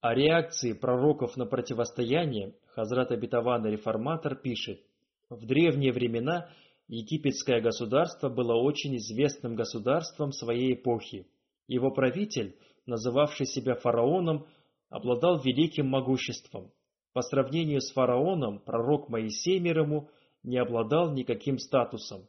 О 0.00 0.14
реакции 0.14 0.72
пророков 0.72 1.36
на 1.36 1.44
противостояние 1.44 2.54
Хазрат 2.68 3.12
Абитаван 3.12 3.66
Реформатор 3.66 4.34
пишет, 4.34 4.80
в 5.28 5.44
древние 5.44 5.92
времена 5.92 6.50
египетское 6.94 7.60
государство 7.60 8.28
было 8.28 8.54
очень 8.54 8.96
известным 8.96 9.54
государством 9.54 10.32
своей 10.32 10.74
эпохи. 10.74 11.26
Его 11.66 11.90
правитель, 11.90 12.56
называвший 12.86 13.46
себя 13.46 13.74
фараоном, 13.74 14.46
обладал 14.90 15.40
великим 15.40 15.88
могуществом. 15.88 16.70
По 17.12 17.22
сравнению 17.22 17.80
с 17.80 17.92
фараоном, 17.92 18.60
пророк 18.60 19.08
Моисей 19.08 19.58
мир 19.58 19.80
ему– 19.80 20.08
не 20.42 20.58
обладал 20.58 21.12
никаким 21.12 21.58
статусом. 21.58 22.28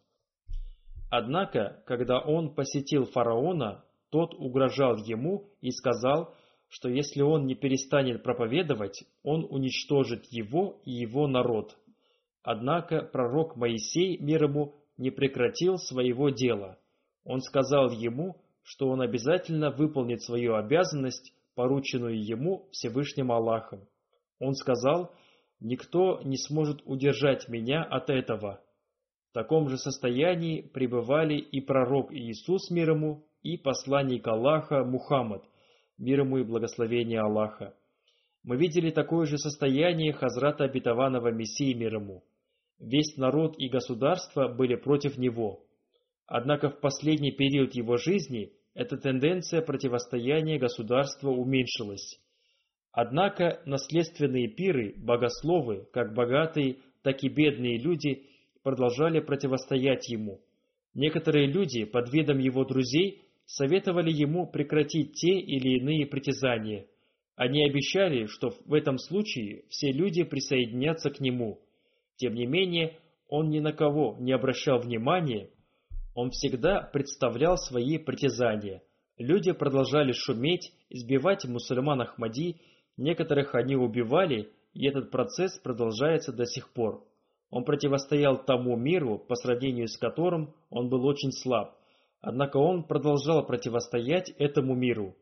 Однако, 1.09 1.83
когда 1.85 2.19
он 2.19 2.53
посетил 2.53 3.05
фараона, 3.05 3.83
тот 4.09 4.33
угрожал 4.35 4.97
ему 4.97 5.49
и 5.61 5.71
сказал, 5.71 6.33
что 6.69 6.89
если 6.89 7.21
он 7.21 7.45
не 7.45 7.55
перестанет 7.55 8.23
проповедовать, 8.23 9.03
он 9.23 9.45
уничтожит 9.49 10.25
его 10.31 10.81
и 10.85 10.91
его 10.91 11.27
народ. 11.27 11.77
Однако 12.43 13.01
пророк 13.01 13.55
Моисей, 13.55 14.17
мир 14.19 14.43
ему, 14.43 14.75
не 14.97 15.09
прекратил 15.09 15.77
своего 15.77 16.29
дела. 16.29 16.77
Он 17.23 17.39
сказал 17.39 17.91
ему, 17.91 18.37
что 18.63 18.89
он 18.89 19.01
обязательно 19.01 19.71
выполнит 19.71 20.21
свою 20.21 20.55
обязанность, 20.55 21.33
порученную 21.55 22.23
ему 22.23 22.67
Всевышним 22.71 23.31
Аллахом. 23.31 23.87
Он 24.39 24.53
сказал, 24.53 25.11
Никто 25.63 26.19
не 26.25 26.35
сможет 26.35 26.81
удержать 26.83 27.47
меня 27.47 27.83
от 27.83 28.09
этого. 28.09 28.59
В 29.29 29.33
таком 29.33 29.69
же 29.69 29.77
состоянии 29.77 30.61
пребывали 30.61 31.35
и 31.35 31.61
пророк 31.61 32.11
Иисус 32.11 32.69
мир 32.69 32.91
ему, 32.91 33.25
и 33.43 33.57
посланник 33.57 34.27
Аллаха 34.27 34.83
Мухаммад, 34.83 35.41
мир 35.97 36.19
ему 36.19 36.39
и 36.39 36.43
благословение 36.43 37.21
Аллаха. 37.21 37.73
Мы 38.43 38.57
видели 38.57 38.91
такое 38.91 39.25
же 39.25 39.37
состояние 39.37 40.11
Хазрата 40.11 40.65
обетованного 40.65 41.31
Мессии 41.31 41.73
мир 41.73 41.95
ему. 41.95 42.25
Весь 42.79 43.17
народ 43.17 43.55
и 43.57 43.69
государство 43.69 44.47
были 44.47 44.75
против 44.75 45.17
него. 45.17 45.63
Однако 46.25 46.69
в 46.69 46.79
последний 46.79 47.31
период 47.31 47.75
его 47.75 47.97
жизни 47.97 48.53
эта 48.73 48.97
тенденция 48.97 49.61
противостояния 49.61 50.57
государства 50.57 51.29
уменьшилась. 51.29 52.19
Однако 52.91 53.61
наследственные 53.65 54.49
пиры, 54.49 54.93
богословы, 54.97 55.87
как 55.91 56.13
богатые, 56.13 56.77
так 57.01 57.23
и 57.23 57.29
бедные 57.29 57.77
люди, 57.79 58.23
продолжали 58.61 59.19
противостоять 59.19 60.09
ему. 60.09 60.41
Некоторые 60.93 61.47
люди 61.47 61.85
под 61.85 62.11
видом 62.13 62.37
его 62.37 62.65
друзей 62.65 63.23
советовали 63.45 64.11
ему 64.11 64.47
прекратить 64.47 65.13
те 65.13 65.39
или 65.39 65.79
иные 65.79 66.05
притязания. 66.05 66.85
Они 67.35 67.67
обещали, 67.67 68.27
что 68.27 68.51
в 68.65 68.73
этом 68.73 68.99
случае 68.99 69.63
все 69.69 69.91
люди 69.91 70.23
присоединятся 70.23 71.09
к 71.09 71.19
нему. 71.19 71.59
Тем 72.23 72.35
не 72.35 72.45
менее, 72.45 73.01
он 73.27 73.49
ни 73.49 73.59
на 73.59 73.73
кого 73.73 74.15
не 74.17 74.31
обращал 74.31 74.79
внимания, 74.79 75.49
он 76.15 76.29
всегда 76.29 76.79
представлял 76.79 77.57
свои 77.57 77.97
притязания. 77.97 78.81
Люди 79.17 79.51
продолжали 79.51 80.13
шуметь, 80.13 80.71
избивать 80.89 81.43
мусульман 81.43 81.99
Ахмади, 81.99 82.61
некоторых 82.95 83.55
они 83.55 83.75
убивали, 83.75 84.53
и 84.73 84.87
этот 84.87 85.11
процесс 85.11 85.59
продолжается 85.59 86.31
до 86.31 86.45
сих 86.45 86.71
пор. 86.71 87.05
Он 87.49 87.65
противостоял 87.65 88.41
тому 88.41 88.77
миру, 88.77 89.19
по 89.19 89.35
сравнению 89.35 89.89
с 89.89 89.97
которым 89.97 90.53
он 90.69 90.87
был 90.87 91.05
очень 91.05 91.33
слаб. 91.33 91.75
Однако 92.21 92.55
он 92.55 92.83
продолжал 92.83 93.45
противостоять 93.45 94.29
этому 94.37 94.75
миру. 94.75 95.17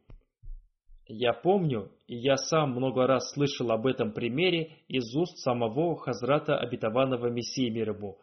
Я 1.08 1.34
помню, 1.34 1.92
и 2.08 2.16
я 2.16 2.38
сам 2.38 2.72
много 2.72 3.08
раз 3.08 3.32
слышал 3.34 3.72
об 3.72 3.88
этом 3.88 4.14
примере 4.14 4.78
из 4.88 5.16
уст 5.16 5.38
самого 5.40 5.98
Хазрата 5.98 6.58
Обетованного 6.58 7.28
Мессии 7.28 7.70
мир 7.70 7.92
ему, 7.92 8.18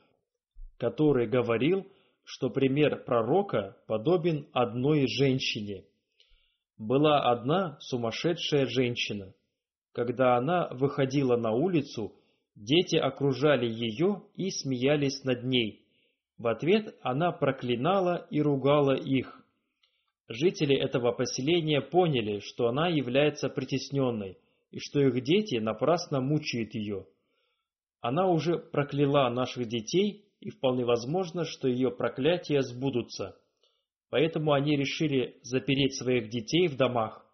который 0.78 1.26
говорил, 1.26 1.86
что 2.24 2.50
пример 2.50 3.04
пророка 3.04 3.76
подобен 3.86 4.46
одной 4.52 5.06
женщине. 5.06 5.84
Была 6.76 7.30
одна 7.30 7.78
сумасшедшая 7.80 8.66
женщина. 8.66 9.34
Когда 9.92 10.36
она 10.36 10.68
выходила 10.70 11.36
на 11.36 11.52
улицу, 11.52 12.12
дети 12.54 12.96
окружали 12.96 13.66
ее 13.66 14.22
и 14.36 14.50
смеялись 14.50 15.24
над 15.24 15.42
ней. 15.42 15.84
В 16.36 16.46
ответ 16.46 16.94
она 17.02 17.32
проклинала 17.32 18.26
и 18.30 18.40
ругала 18.40 18.94
их. 18.94 19.37
Жители 20.28 20.76
этого 20.76 21.12
поселения 21.12 21.80
поняли, 21.80 22.40
что 22.40 22.68
она 22.68 22.88
является 22.88 23.48
притесненной, 23.48 24.38
и 24.70 24.78
что 24.78 25.00
их 25.00 25.22
дети 25.22 25.56
напрасно 25.56 26.20
мучают 26.20 26.74
ее. 26.74 27.06
Она 28.00 28.28
уже 28.28 28.58
прокляла 28.58 29.30
наших 29.30 29.66
детей 29.68 30.26
и 30.40 30.50
вполне 30.50 30.84
возможно, 30.84 31.44
что 31.44 31.66
ее 31.66 31.90
проклятия 31.90 32.60
сбудутся. 32.60 33.36
Поэтому 34.10 34.52
они 34.52 34.76
решили 34.76 35.38
запереть 35.42 35.96
своих 35.96 36.28
детей 36.28 36.68
в 36.68 36.76
домах. 36.76 37.24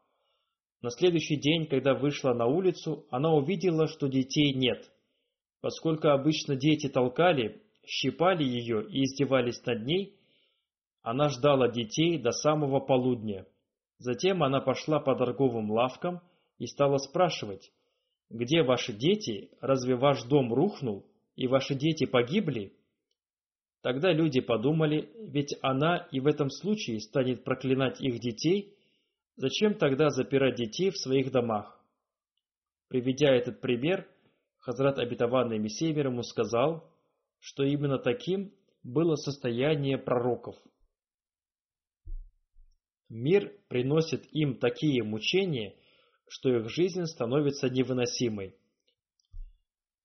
На 0.81 0.91
следующий 0.91 1.37
день, 1.37 1.67
когда 1.67 1.95
вышла 1.95 2.33
на 2.33 2.47
улицу, 2.47 3.07
она 3.11 3.33
увидела, 3.33 3.89
что 3.89 4.07
детей 4.07 4.55
нет. 4.55 4.91
Поскольку 5.61 6.09
обычно 6.09 6.57
дети 6.57 6.89
толкали, 6.89 7.63
щипали 7.87 8.45
ее 8.45 8.87
и 8.89 9.05
издевались 9.05 9.65
над 9.65 9.85
ней, 9.85 10.17
она 11.05 11.29
ждала 11.29 11.69
детей 11.69 12.19
до 12.19 12.33
самого 12.33 12.81
полудня. 12.81 13.47
Затем 13.99 14.43
она 14.43 14.61
пошла 14.61 14.99
по 14.99 15.15
торговым 15.15 15.71
лавкам 15.71 16.23
и 16.59 16.67
стала 16.67 16.97
спрашивать, 16.97 17.71
«Где 18.31 18.63
ваши 18.63 18.95
дети? 18.95 19.51
Разве 19.61 19.97
ваш 19.97 20.25
дом 20.25 20.53
рухнул, 20.53 21.07
и 21.37 21.47
ваши 21.47 21.75
дети 21.75 22.07
погибли?» 22.07 22.73
Тогда 23.83 24.15
люди 24.15 24.41
подумали, 24.41 25.13
ведь 25.19 25.55
она 25.61 26.09
и 26.11 26.21
в 26.21 26.27
этом 26.27 26.49
случае 26.49 27.01
станет 27.01 27.45
проклинать 27.45 28.01
их 28.01 28.19
детей, 28.19 28.75
зачем 29.37 29.75
тогда 29.75 30.09
запирать 30.09 30.55
детей 30.55 30.91
в 30.91 30.97
своих 30.97 31.31
домах? 31.31 31.85
Приведя 32.89 33.29
этот 33.29 33.61
пример, 33.61 34.09
Хазрат 34.57 34.99
Абитаванный 34.99 35.59
Мессия 35.59 35.95
ему 35.95 36.23
сказал, 36.23 36.91
что 37.41 37.63
именно 37.63 37.99
таким 37.99 38.55
было 38.83 39.17
состояние 39.17 39.99
пророков. 39.99 40.57
Мир 43.15 43.53
приносит 43.69 44.27
им 44.33 44.57
такие 44.57 45.05
мучения, 45.05 45.77
что 46.27 46.53
их 46.53 46.69
жизнь 46.69 47.05
становится 47.05 47.71
невыносимой. 47.71 48.57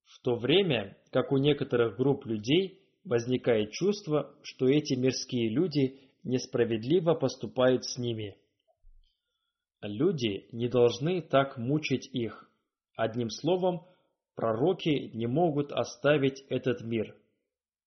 В 0.06 0.22
то 0.22 0.36
время, 0.36 0.96
как 1.10 1.32
у 1.32 1.38
некоторых 1.38 1.98
групп 1.98 2.28
людей 2.28 2.84
возникает 3.04 3.72
чувство, 3.72 4.36
что 4.44 4.68
эти 4.68 4.94
мирские 4.94 5.50
люди 5.50 6.00
несправедливо 6.24 7.16
поступают 7.16 7.84
с 7.84 7.98
ними. 7.98 8.38
Люди 9.82 10.48
не 10.52 10.68
должны 10.68 11.24
так 11.24 11.58
мучить 11.58 12.08
их. 12.14 12.48
Одним 12.96 13.32
словом, 13.32 13.88
пророки 14.36 15.10
не 15.16 15.26
могут 15.26 15.72
оставить 15.72 16.44
этот 16.50 16.82
мир. 16.82 17.16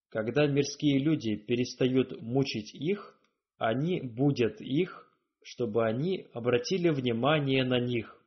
Когда 0.09 0.47
мирские 0.47 0.99
люди 0.99 1.37
перестают 1.37 2.21
мучить 2.21 2.75
их, 2.75 3.17
они 3.57 4.01
будут 4.01 4.59
их, 4.59 5.09
чтобы 5.43 5.85
они 5.85 6.27
обратили 6.33 6.89
внимание 6.89 7.63
на 7.63 7.79
них. 7.79 8.19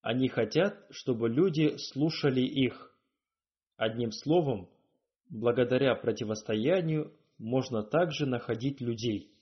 Они 0.00 0.28
хотят, 0.28 0.76
чтобы 0.90 1.28
люди 1.28 1.76
слушали 1.78 2.40
их. 2.40 2.94
Одним 3.76 4.12
словом, 4.12 4.68
Благодаря 5.32 5.94
противостоянию 5.94 7.10
можно 7.38 7.82
также 7.82 8.26
находить 8.26 8.82
людей. 8.82 9.32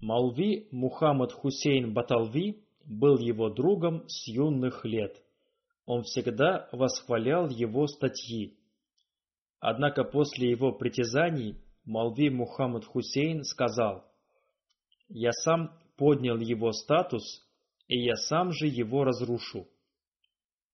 Малви 0.00 0.68
Мухаммад 0.70 1.32
Хусейн 1.32 1.92
Баталви 1.92 2.62
был 2.84 3.18
его 3.18 3.50
другом 3.50 4.08
с 4.08 4.28
юных 4.28 4.84
лет. 4.84 5.20
Он 5.84 6.04
всегда 6.04 6.68
восхвалял 6.70 7.48
его 7.48 7.88
статьи. 7.88 8.56
Однако 9.58 10.04
после 10.04 10.48
его 10.48 10.70
притязаний 10.70 11.60
Малви 11.84 12.30
Мухаммад 12.30 12.84
Хусейн 12.84 13.42
сказал, 13.44 14.04
«Я 15.08 15.32
сам 15.32 15.78
поднял 15.96 16.38
его 16.38 16.72
статус, 16.72 17.22
и 17.88 17.98
я 17.98 18.14
сам 18.14 18.52
же 18.52 18.66
его 18.66 19.04
разрушу». 19.04 19.68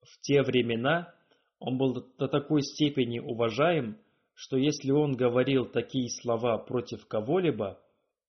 В 0.02 0.20
те 0.20 0.42
времена 0.42 1.14
он 1.58 1.78
был 1.78 2.06
до 2.18 2.28
такой 2.28 2.62
степени 2.62 3.18
уважаем, 3.18 3.98
что 4.34 4.56
если 4.56 4.90
он 4.90 5.16
говорил 5.16 5.66
такие 5.66 6.08
слова 6.22 6.58
против 6.58 7.06
кого-либо, 7.06 7.80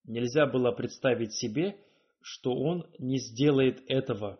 нельзя 0.05 0.47
было 0.47 0.71
представить 0.71 1.33
себе, 1.33 1.77
что 2.21 2.53
он 2.53 2.85
не 2.97 3.19
сделает 3.19 3.83
этого. 3.87 4.39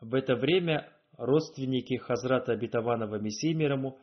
В 0.00 0.14
это 0.14 0.36
время 0.36 0.92
родственники 1.16 1.96
Хазрата 1.96 2.52
Абитаванова 2.52 3.16
Мессимирому 3.16 3.98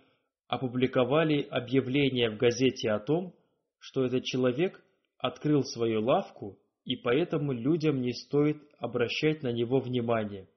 опубликовали 0.47 1.41
объявление 1.41 2.29
в 2.29 2.37
газете 2.37 2.91
о 2.91 2.99
том, 2.99 3.33
что 3.79 4.05
этот 4.05 4.23
человек 4.23 4.83
открыл 5.17 5.63
свою 5.63 6.03
лавку, 6.03 6.59
и 6.83 6.95
поэтому 6.95 7.51
людям 7.51 8.01
не 8.01 8.13
стоит 8.13 8.57
обращать 8.77 9.41
на 9.41 9.51
него 9.51 9.79
внимание. 9.79 10.47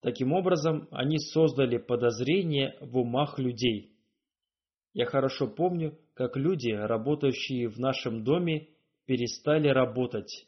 Таким 0.00 0.32
образом, 0.32 0.88
они 0.90 1.18
создали 1.18 1.78
подозрение 1.78 2.76
в 2.80 2.98
умах 2.98 3.38
людей. 3.38 3.96
Я 4.92 5.06
хорошо 5.06 5.48
помню, 5.48 5.98
как 6.14 6.36
люди, 6.36 6.70
работающие 6.70 7.68
в 7.68 7.78
нашем 7.78 8.24
доме, 8.24 8.68
перестали 9.06 9.68
работать. 9.68 10.46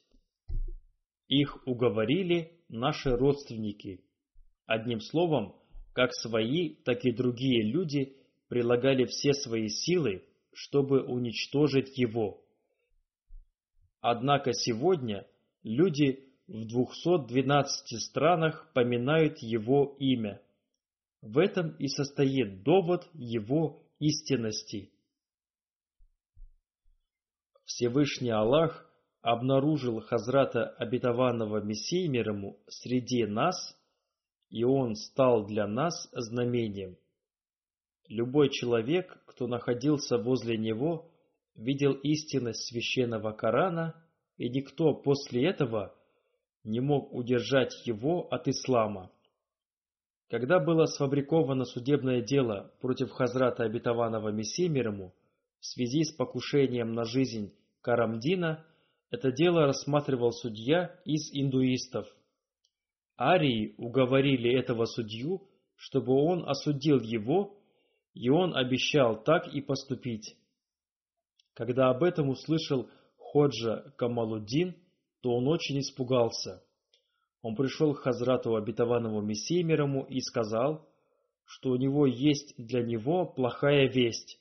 Их 1.28 1.66
уговорили 1.66 2.52
наши 2.68 3.10
родственники. 3.10 4.00
Одним 4.66 5.00
словом, 5.00 5.56
как 5.92 6.12
свои, 6.12 6.74
так 6.84 7.04
и 7.04 7.10
другие 7.10 7.62
люди 7.62 8.17
прилагали 8.48 9.04
все 9.04 9.32
свои 9.32 9.68
силы, 9.68 10.24
чтобы 10.52 11.02
уничтожить 11.02 11.96
его. 11.98 12.42
Однако 14.00 14.52
сегодня 14.52 15.26
люди 15.62 16.28
в 16.46 16.66
212 16.66 18.00
странах 18.02 18.70
поминают 18.72 19.38
его 19.38 19.96
имя. 19.98 20.40
В 21.20 21.38
этом 21.38 21.70
и 21.76 21.88
состоит 21.88 22.62
довод 22.62 23.08
его 23.12 23.82
истинности. 23.98 24.90
Всевышний 27.64 28.30
Аллах 28.30 28.88
обнаружил 29.20 30.00
Хазрата 30.00 30.64
обетованного 30.78 31.62
Мессии 31.62 32.06
мир 32.06 32.30
ему 32.30 32.58
среди 32.68 33.26
нас, 33.26 33.76
и 34.48 34.64
он 34.64 34.94
стал 34.94 35.44
для 35.44 35.66
нас 35.66 36.08
знамением. 36.12 36.96
Любой 38.08 38.48
человек, 38.48 39.22
кто 39.26 39.46
находился 39.46 40.16
возле 40.16 40.56
него, 40.56 41.10
видел 41.54 41.92
истинность 41.92 42.66
священного 42.66 43.32
Корана, 43.32 43.94
и 44.38 44.48
никто 44.48 44.94
после 44.94 45.46
этого 45.46 45.94
не 46.64 46.80
мог 46.80 47.12
удержать 47.12 47.86
его 47.86 48.26
от 48.28 48.48
ислама. 48.48 49.10
Когда 50.30 50.58
было 50.58 50.86
сфабриковано 50.86 51.64
судебное 51.64 52.22
дело 52.22 52.72
против 52.80 53.10
Хазрата 53.10 53.64
Обетованного 53.64 54.30
Мессии 54.30 54.68
мир 54.68 54.88
ему, 54.88 55.14
в 55.60 55.66
связи 55.66 56.04
с 56.04 56.12
покушением 56.12 56.92
на 56.92 57.04
жизнь 57.04 57.52
Карамдина, 57.82 58.64
это 59.10 59.32
дело 59.32 59.66
рассматривал 59.66 60.32
судья 60.32 60.98
из 61.04 61.30
индуистов. 61.32 62.06
Арии 63.18 63.74
уговорили 63.76 64.50
этого 64.52 64.84
судью, 64.84 65.46
чтобы 65.76 66.12
он 66.14 66.48
осудил 66.48 67.00
его, 67.00 67.57
и 68.18 68.30
он 68.30 68.56
обещал 68.56 69.22
так 69.22 69.46
и 69.46 69.60
поступить. 69.60 70.36
Когда 71.54 71.88
об 71.90 72.02
этом 72.02 72.28
услышал 72.30 72.90
Ходжа 73.16 73.92
Камалуддин, 73.96 74.74
то 75.22 75.36
он 75.36 75.46
очень 75.46 75.78
испугался. 75.78 76.64
Он 77.42 77.54
пришел 77.54 77.94
к 77.94 78.00
Хазрату 78.00 78.56
обетованному 78.56 79.20
Мессии 79.20 79.62
мирому 79.62 80.04
и 80.04 80.20
сказал, 80.20 80.88
что 81.44 81.70
у 81.70 81.76
него 81.76 82.06
есть 82.06 82.54
для 82.58 82.82
него 82.82 83.24
плохая 83.24 83.88
весть, 83.88 84.40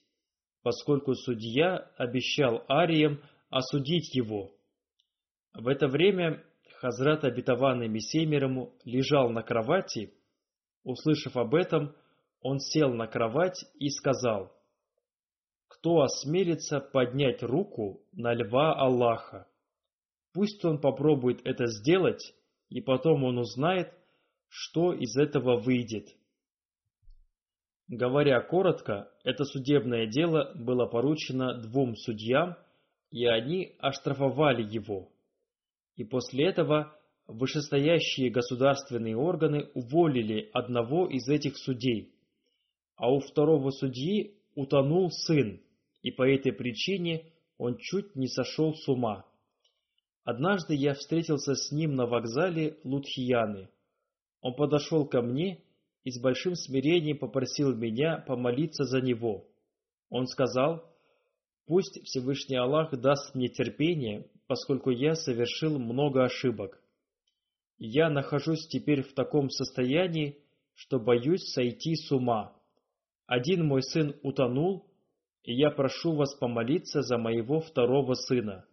поскольку 0.64 1.14
судья 1.14 1.92
обещал 1.98 2.64
ариям 2.68 3.22
осудить 3.50 4.16
его. 4.16 4.52
В 5.54 5.68
это 5.68 5.88
время 5.88 6.44
Хазрат 6.80 7.24
обетованный 7.24 7.88
Мессия 7.88 8.26
мирому 8.26 8.74
лежал 8.86 9.30
на 9.30 9.44
кровати. 9.44 10.14
Услышав 10.84 11.38
об 11.38 11.54
этом, 11.54 11.96
он 12.42 12.60
сел 12.60 12.94
на 12.94 13.08
кровать 13.08 13.66
и 13.80 13.90
сказал, 13.90 14.52
«Кто 15.68 16.02
осмелится 16.02 16.80
поднять 16.80 17.44
руку 17.44 18.02
на 18.12 18.34
льва 18.34 18.74
Аллаха? 18.74 19.48
Пусть 20.34 20.64
он 20.66 20.80
попробует 20.80 21.42
это 21.46 21.66
сделать, 21.68 22.34
и 22.70 22.82
потом 22.82 23.24
он 23.24 23.38
узнает, 23.38 23.92
что 24.50 24.94
из 24.94 25.16
этого 25.18 25.60
выйдет». 25.60 26.08
Говоря 27.88 28.42
коротко, 28.42 29.10
это 29.24 29.46
судебное 29.46 30.08
дело 30.08 30.52
было 30.56 30.88
поручено 30.88 31.54
двум 31.62 31.96
судьям, 31.96 32.58
и 33.12 33.26
они 33.26 33.76
оштрафовали 33.80 34.62
его. 34.62 35.10
И 35.96 36.04
после 36.04 36.48
этого 36.48 36.94
вышестоящие 37.28 38.30
государственные 38.30 39.16
органы 39.16 39.70
уволили 39.74 40.50
одного 40.54 41.08
из 41.08 41.30
этих 41.30 41.58
судей, 41.58 42.14
а 42.98 43.12
у 43.12 43.20
второго 43.20 43.70
судьи 43.70 44.36
утонул 44.56 45.12
сын, 45.12 45.62
и 46.02 46.12
по 46.12 46.28
этой 46.28 46.52
причине 46.52 47.32
он 47.58 47.78
чуть 47.78 48.16
не 48.16 48.28
сошел 48.28 48.74
с 48.74 48.88
ума. 48.88 49.26
Однажды 50.24 50.76
я 50.76 50.94
встретился 50.94 51.56
с 51.56 51.72
ним 51.72 51.96
на 51.96 52.06
вокзале 52.06 52.78
Лудхияны. 52.84 53.70
Он 54.42 54.56
подошел 54.56 55.06
ко 55.08 55.22
мне 55.22 55.64
и 56.04 56.12
с 56.12 56.20
большим 56.20 56.56
смирением 56.56 57.18
попросил 57.18 57.74
меня 57.74 58.24
помолиться 58.28 58.84
за 58.84 59.00
него. 59.00 59.48
Он 60.10 60.28
сказал, 60.28 60.84
«Пусть 61.66 62.04
Всевышний 62.04 62.58
Аллах 62.58 62.92
даст 63.00 63.36
мне 63.36 63.48
терпение, 63.48 64.30
поскольку 64.48 64.90
я 64.90 65.16
совершил 65.16 65.78
много 65.78 66.24
ошибок. 66.24 66.82
Я 67.78 68.10
нахожусь 68.10 68.68
теперь 68.68 69.04
в 69.04 69.14
таком 69.14 69.50
состоянии, 69.50 70.40
что 70.74 71.00
боюсь 71.00 71.44
сойти 71.52 71.96
с 71.96 72.12
ума. 72.12 72.57
Один 73.28 73.68
мой 73.68 73.84
сын 73.84 74.16
утонул, 74.24 74.90
и 75.44 75.54
я 75.54 75.70
прошу 75.70 76.16
вас 76.16 76.34
помолиться 76.36 77.02
за 77.02 77.18
моего 77.18 77.60
второго 77.60 78.14
сына. 78.14 78.66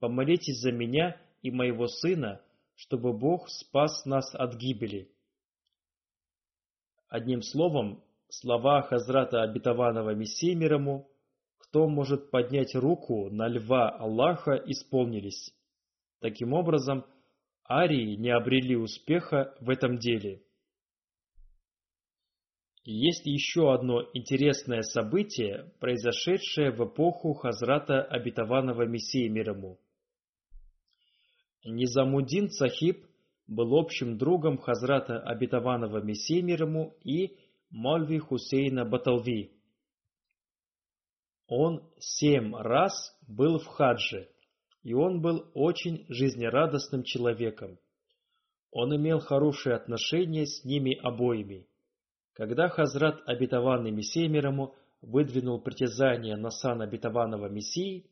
Помолитесь 0.00 0.60
за 0.60 0.70
меня 0.70 1.16
и 1.40 1.50
моего 1.50 1.86
сына, 1.86 2.42
чтобы 2.74 3.14
Бог 3.14 3.48
спас 3.48 4.04
нас 4.04 4.34
от 4.34 4.54
гибели. 4.56 5.10
Одним 7.08 7.40
словом, 7.40 8.04
слова 8.28 8.82
Хазрата 8.82 9.42
Обетованного 9.42 10.14
Мессии 10.14 10.54
мирому, 10.54 11.08
кто 11.56 11.88
может 11.88 12.30
поднять 12.30 12.74
руку 12.74 13.30
на 13.30 13.48
льва 13.48 13.88
Аллаха, 13.88 14.56
исполнились. 14.56 15.54
Таким 16.20 16.52
образом, 16.52 17.06
арии 17.68 18.16
не 18.16 18.28
обрели 18.30 18.76
успеха 18.76 19.54
в 19.60 19.70
этом 19.70 19.96
деле. 19.96 20.42
Есть 22.88 23.26
еще 23.26 23.74
одно 23.74 24.08
интересное 24.14 24.82
событие, 24.82 25.72
произошедшее 25.80 26.70
в 26.70 26.86
эпоху 26.86 27.34
Хазрата 27.34 28.00
Обетованного 28.00 28.86
Мессии 28.86 29.26
мир 29.26 29.50
ему. 29.50 29.80
Низамуддин 31.64 32.48
Сахиб 32.48 33.04
был 33.48 33.76
общим 33.76 34.16
другом 34.16 34.56
Хазрата 34.56 35.18
Обетованного 35.18 36.00
Мессии 36.00 36.40
мир 36.42 36.62
ему 36.62 36.96
и 37.02 37.36
Мальви 37.70 38.20
Хусейна 38.20 38.84
Баталви. 38.84 39.50
Он 41.48 41.82
семь 41.98 42.54
раз 42.54 43.18
был 43.26 43.58
в 43.58 43.66
хадже, 43.66 44.30
и 44.84 44.94
он 44.94 45.20
был 45.20 45.50
очень 45.54 46.06
жизнерадостным 46.08 47.02
человеком. 47.02 47.80
Он 48.70 48.94
имел 48.94 49.18
хорошие 49.18 49.74
отношения 49.74 50.46
с 50.46 50.64
ними 50.64 50.96
обоими. 50.96 51.66
Когда 52.36 52.68
Хазрат 52.68 53.22
обетованный 53.24 53.90
Мессия 53.90 54.28
мирому 54.28 54.74
выдвинул 55.00 55.58
притязание 55.58 56.36
на 56.36 56.50
сан 56.50 56.82
обетованного 56.82 57.48
Мессии, 57.48 58.10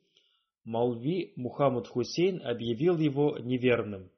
Малви 0.64 1.34
Мухаммад 1.36 1.88
Хусейн 1.88 2.40
объявил 2.42 2.96
его 2.96 3.36
неверным. 3.38 4.10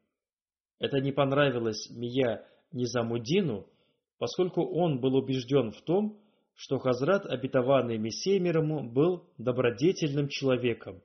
Это 0.78 1.00
не 1.00 1.10
понравилось 1.10 1.90
Мия 1.90 2.46
Низамуддину, 2.70 3.66
поскольку 4.18 4.64
он 4.64 5.00
был 5.00 5.16
убежден 5.16 5.72
в 5.72 5.82
том, 5.82 6.20
что 6.54 6.78
Хазрат 6.78 7.26
обетованный 7.26 7.98
Мессия 7.98 8.38
мирому 8.38 8.88
был 8.88 9.28
добродетельным 9.38 10.28
человеком. 10.28 11.02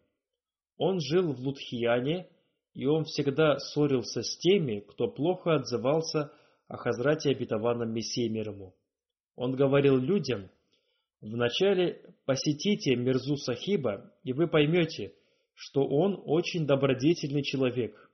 Он 0.78 1.00
жил 1.00 1.34
в 1.34 1.40
Лудхияне, 1.40 2.30
и 2.76 2.86
он 2.86 3.06
всегда 3.06 3.58
ссорился 3.58 4.22
с 4.22 4.38
теми, 4.38 4.80
кто 4.82 5.08
плохо 5.08 5.56
отзывался 5.56 6.32
о 6.68 6.78
Хазрате 6.78 7.32
обетованном 7.32 7.92
Мессии 7.92 8.28
мирому. 8.28 8.76
Он 9.42 9.56
говорил 9.56 9.98
людям, 9.98 10.52
«Вначале 11.20 12.14
посетите 12.28 12.96
Мирзу 12.96 13.38
Сахиба, 13.38 14.14
и 14.24 14.34
вы 14.34 14.48
поймете, 14.48 15.16
что 15.56 15.82
он 15.84 16.22
очень 16.26 16.68
добродетельный 16.68 17.42
человек. 17.42 18.12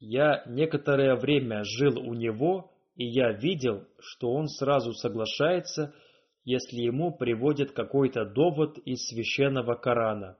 Я 0.00 0.42
некоторое 0.48 1.14
время 1.14 1.62
жил 1.62 2.00
у 2.00 2.14
него, 2.14 2.72
и 2.96 3.06
я 3.06 3.30
видел, 3.30 3.86
что 4.00 4.32
он 4.32 4.48
сразу 4.48 4.92
соглашается, 4.94 5.94
если 6.42 6.78
ему 6.78 7.16
приводят 7.16 7.70
какой-то 7.70 8.24
довод 8.24 8.76
из 8.78 9.06
священного 9.06 9.76
Корана. 9.76 10.36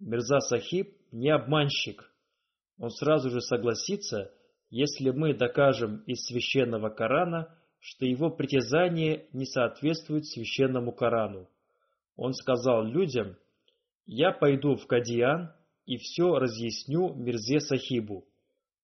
Мирза 0.00 0.40
Сахиб 0.40 0.96
не 1.12 1.28
обманщик. 1.28 2.10
Он 2.78 2.88
сразу 2.88 3.28
же 3.28 3.42
согласится, 3.42 4.32
если 4.70 5.10
мы 5.10 5.34
докажем 5.34 6.04
из 6.06 6.24
священного 6.24 6.88
Корана, 6.88 7.54
что 7.80 8.06
его 8.06 8.30
притязание 8.30 9.26
не 9.32 9.46
соответствует 9.46 10.26
священному 10.26 10.92
Корану. 10.92 11.48
Он 12.16 12.32
сказал 12.32 12.84
людям, 12.84 13.36
«Я 14.06 14.32
пойду 14.32 14.76
в 14.76 14.86
Кадиан 14.86 15.52
и 15.84 15.96
все 15.98 16.38
разъясню 16.38 17.14
Мирзе 17.14 17.60
Сахибу. 17.60 18.24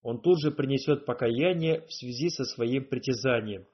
Он 0.02 0.20
тут 0.20 0.40
же 0.40 0.50
принесет 0.50 1.04
покаяние 1.04 1.82
в 1.86 1.92
связи 1.92 2.28
со 2.28 2.44
своим 2.44 2.84
притязанием. 2.84 3.66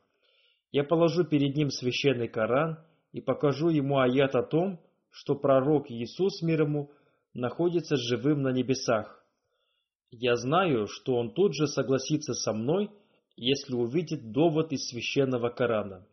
Я 0.72 0.84
положу 0.84 1.24
перед 1.24 1.56
ним 1.56 1.70
священный 1.70 2.28
Коран 2.28 2.78
и 3.12 3.20
покажу 3.20 3.68
ему 3.70 3.98
аят 3.98 4.34
о 4.34 4.42
том, 4.42 4.80
что 5.10 5.34
пророк 5.34 5.90
Иисус 5.90 6.42
мир 6.42 6.62
ему 6.62 6.90
находится 7.32 7.96
живым 7.96 8.42
на 8.42 8.50
небесах. 8.50 9.24
Я 10.10 10.36
знаю, 10.36 10.86
что 10.86 11.16
он 11.16 11.32
тут 11.32 11.54
же 11.54 11.66
согласится 11.66 12.34
со 12.34 12.52
мной 12.52 12.90
если 13.38 13.74
увидит 13.74 14.32
довод 14.32 14.72
из 14.72 14.88
священного 14.88 15.50
Корана. 15.50 16.04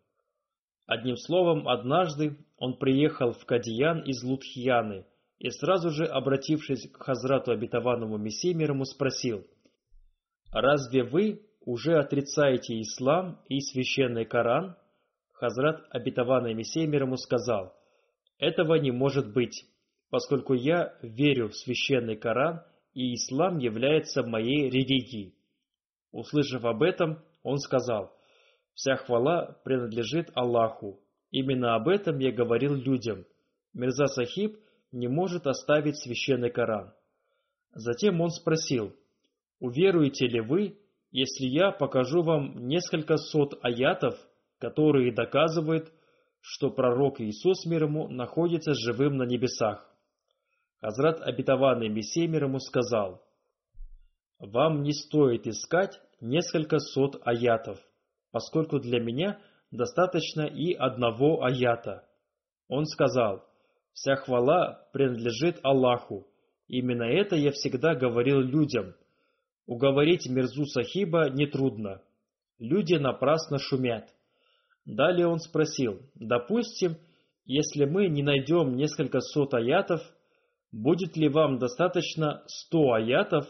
Одним 0.86 1.18
словом, 1.18 1.68
однажды 1.68 2.38
он 2.58 2.78
приехал 2.78 3.32
в 3.32 3.46
Кадиян 3.46 4.02
из 4.02 4.24
Лудхияны 4.24 5.06
и 5.40 5.50
сразу 5.50 5.90
же, 5.90 6.06
обратившись 6.06 6.88
к 6.92 6.98
Хазрату 7.02 7.52
обетованному 7.52 8.18
Мессимирому, 8.18 8.86
спросил, 8.86 9.44
«Разве 10.52 11.04
вы 11.04 11.42
уже 11.62 11.98
отрицаете 11.98 12.80
ислам 12.80 13.42
и 13.50 13.60
священный 13.60 14.26
Коран?» 14.26 14.78
Хазрат 15.32 15.84
обетованный 15.90 16.54
Мессимирому 16.54 17.18
сказал, 17.18 17.74
«Этого 18.38 18.76
не 18.76 18.92
может 18.92 19.34
быть, 19.34 19.66
поскольку 20.12 20.54
я 20.54 20.96
верю 21.02 21.50
в 21.50 21.56
священный 21.56 22.16
Коран, 22.16 22.62
и 22.94 23.16
ислам 23.16 23.58
является 23.58 24.24
моей 24.24 24.70
религией. 24.70 25.36
Услышав 26.16 26.64
об 26.64 26.82
этом, 26.82 27.20
он 27.44 27.58
сказал, 27.58 28.16
«Вся 28.74 28.96
хвала 28.96 29.60
принадлежит 29.66 30.32
Аллаху, 30.34 31.02
именно 31.30 31.76
об 31.76 31.90
этом 31.90 32.20
я 32.20 32.32
говорил 32.32 32.74
людям. 32.74 33.26
Мирза 33.74 34.06
Сахиб 34.08 34.58
не 34.94 35.10
может 35.10 35.46
оставить 35.46 35.98
священный 35.98 36.52
Коран. 36.52 36.94
Затем 37.74 38.22
он 38.22 38.30
спросил, 38.30 38.96
уверуете 39.60 40.28
ли 40.28 40.40
вы, 40.40 40.80
если 41.12 41.48
я 41.48 41.72
покажу 41.72 42.22
вам 42.22 42.66
несколько 42.66 43.18
сот 43.18 43.60
аятов, 43.62 44.18
которые 44.60 45.14
доказывают, 45.14 45.92
что 46.40 46.72
пророк 46.72 47.20
Иисус 47.20 47.66
мир 47.66 47.84
ему 47.84 48.08
находится 48.08 48.72
живым 48.74 49.18
на 49.18 49.24
небесах? 49.24 49.94
Хазрат 50.80 51.20
обетованный 51.20 51.90
Мессия 51.90 52.30
мир 52.30 52.46
ему 52.46 52.60
сказал, 52.60 53.22
«Вам 54.40 54.82
не 54.82 54.94
стоит 54.94 55.46
искать 55.46 56.00
несколько 56.22 56.80
сот 56.80 57.22
аятов, 57.26 57.80
поскольку 58.32 58.80
для 58.80 59.00
меня 59.00 59.40
достаточно 59.72 60.42
и 60.42 60.74
одного 60.74 61.44
аята». 61.44 62.08
Он 62.68 62.86
сказал, 62.86 63.44
«Вся 63.94 64.16
хвала 64.16 64.88
принадлежит 64.92 65.60
Аллаху. 65.64 66.28
Именно 66.68 67.04
это 67.04 67.36
я 67.36 67.52
всегда 67.52 67.96
говорил 67.96 68.40
людям. 68.40 68.96
Уговорить 69.68 70.28
Мирзу 70.28 70.66
Сахиба 70.66 71.30
нетрудно. 71.30 72.02
Люди 72.60 72.96
напрасно 72.96 73.60
шумят». 73.60 74.10
Далее 74.86 75.28
он 75.28 75.40
спросил, 75.40 76.00
«Допустим, 76.16 76.98
если 77.46 77.86
мы 77.86 78.08
не 78.08 78.24
найдем 78.24 78.76
несколько 78.76 79.20
сот 79.20 79.54
аятов, 79.54 80.02
будет 80.72 81.16
ли 81.16 81.30
вам 81.30 81.58
достаточно 81.58 82.44
сто 82.48 82.94
аятов, 82.94 83.48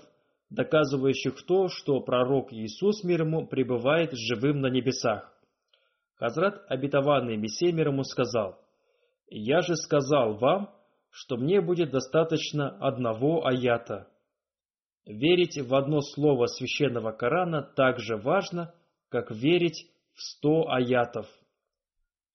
доказывающих 0.56 1.45
то, 1.45 1.68
что 1.68 1.99
пророк 1.99 2.51
Иисус 2.51 3.03
мир 3.03 3.22
ему 3.22 3.45
пребывает 3.45 4.12
живым 4.14 4.62
на 4.62 4.68
небесах. 4.68 5.32
Хазрат 6.16 6.64
обетованный 6.70 7.38
Мессия 7.38 7.74
мир 7.74 7.89
ему 7.89 8.03
сказал, 8.03 8.58
«Я 9.28 9.62
же 9.62 9.76
сказал 9.76 10.38
вам, 10.38 10.74
что 11.10 11.38
мне 11.38 11.62
будет 11.62 11.91
достаточно 11.91 12.70
одного 12.80 13.45
аята». 13.45 14.08
Верить 15.06 15.60
в 15.62 15.76
одно 15.76 16.01
слово 16.01 16.47
священного 16.47 17.12
Корана 17.12 17.62
так 17.62 17.99
же 17.99 18.18
важно, 18.18 18.74
как 19.10 19.30
верить 19.30 19.86
в 20.14 20.22
сто 20.22 20.68
аятов. 20.70 21.28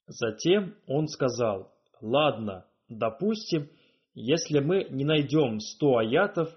Затем 0.07 0.77
он 0.87 1.09
сказал, 1.09 1.73
«Ладно, 2.01 2.67
допустим, 2.89 3.69
если 4.15 4.61
мы 4.61 4.87
не 4.91 5.05
найдем 5.05 5.59
сто 5.59 5.97
аятов, 5.97 6.49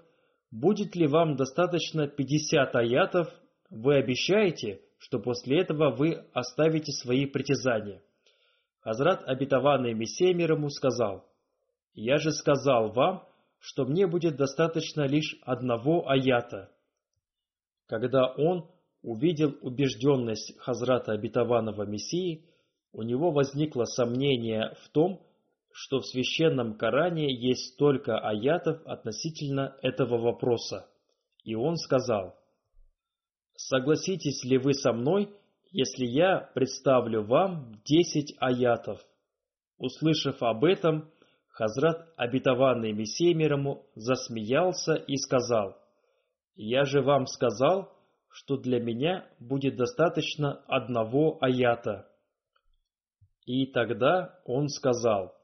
будет 0.54 0.94
ли 0.94 1.08
вам 1.08 1.34
достаточно 1.34 2.06
пятьдесят 2.06 2.76
аятов, 2.76 3.28
вы 3.70 3.96
обещаете, 3.96 4.80
что 4.98 5.18
после 5.18 5.60
этого 5.60 5.90
вы 5.90 6.24
оставите 6.32 6.92
свои 6.92 7.26
притязания. 7.26 8.00
Хазрат 8.78 9.24
обетованный 9.26 9.94
Мессия 9.94 10.32
мир 10.32 10.52
ему 10.52 10.70
сказал, 10.70 11.26
«Я 11.92 12.18
же 12.18 12.30
сказал 12.30 12.92
вам, 12.92 13.26
что 13.58 13.84
мне 13.84 14.06
будет 14.06 14.36
достаточно 14.36 15.08
лишь 15.08 15.36
одного 15.42 16.08
аята». 16.08 16.70
Когда 17.86 18.32
он 18.32 18.70
увидел 19.02 19.56
убежденность 19.60 20.56
Хазрата 20.60 21.12
обетованного 21.12 21.84
Мессии, 21.84 22.48
у 22.92 23.02
него 23.02 23.32
возникло 23.32 23.84
сомнение 23.86 24.76
в 24.84 24.88
том, 24.90 25.20
что 25.76 25.98
в 25.98 26.06
священном 26.06 26.78
Коране 26.78 27.34
есть 27.34 27.74
столько 27.74 28.16
аятов 28.16 28.80
относительно 28.86 29.76
этого 29.82 30.18
вопроса. 30.18 30.88
И 31.42 31.56
он 31.56 31.76
сказал, 31.78 32.36
«Согласитесь 33.56 34.44
ли 34.44 34.56
вы 34.56 34.74
со 34.74 34.92
мной, 34.92 35.34
если 35.72 36.06
я 36.06 36.48
представлю 36.54 37.24
вам 37.24 37.72
десять 37.84 38.36
аятов?» 38.38 39.04
Услышав 39.76 40.40
об 40.44 40.64
этом, 40.64 41.10
Хазрат, 41.48 42.08
обетованный 42.16 42.92
Мессией 42.92 43.34
засмеялся 43.96 44.94
и 44.94 45.16
сказал, 45.16 45.76
«Я 46.54 46.84
же 46.84 47.02
вам 47.02 47.26
сказал, 47.26 47.92
что 48.28 48.56
для 48.56 48.78
меня 48.78 49.26
будет 49.40 49.74
достаточно 49.74 50.62
одного 50.68 51.36
аята». 51.40 52.06
И 53.44 53.66
тогда 53.66 54.38
он 54.44 54.68
сказал, 54.68 55.34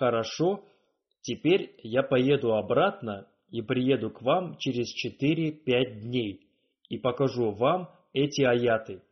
Хорошо, 0.00 0.64
теперь 1.20 1.74
я 1.82 2.02
поеду 2.02 2.54
обратно 2.54 3.28
и 3.50 3.60
приеду 3.60 4.10
к 4.10 4.22
вам 4.22 4.56
через 4.56 4.94
4-5 4.96 6.00
дней 6.00 6.48
и 6.88 6.96
покажу 6.96 7.50
вам 7.50 7.90
эти 8.14 8.40
аяты. 8.40 9.02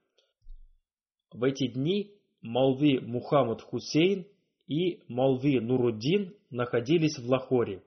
В 1.30 1.44
эти 1.44 1.68
дни 1.68 2.14
Малви 2.40 3.00
Мухаммад 3.00 3.60
Хусейн 3.60 4.26
и 4.66 5.02
Малви 5.08 5.60
Нуруддин 5.60 6.34
находились 6.48 7.18
в 7.18 7.28
Лахоре. 7.28 7.82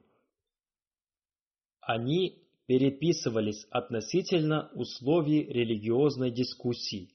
Они 1.80 2.44
переписывались 2.68 3.66
относительно 3.72 4.70
условий 4.76 5.44
религиозной 5.46 6.30
дискуссии. 6.30 7.10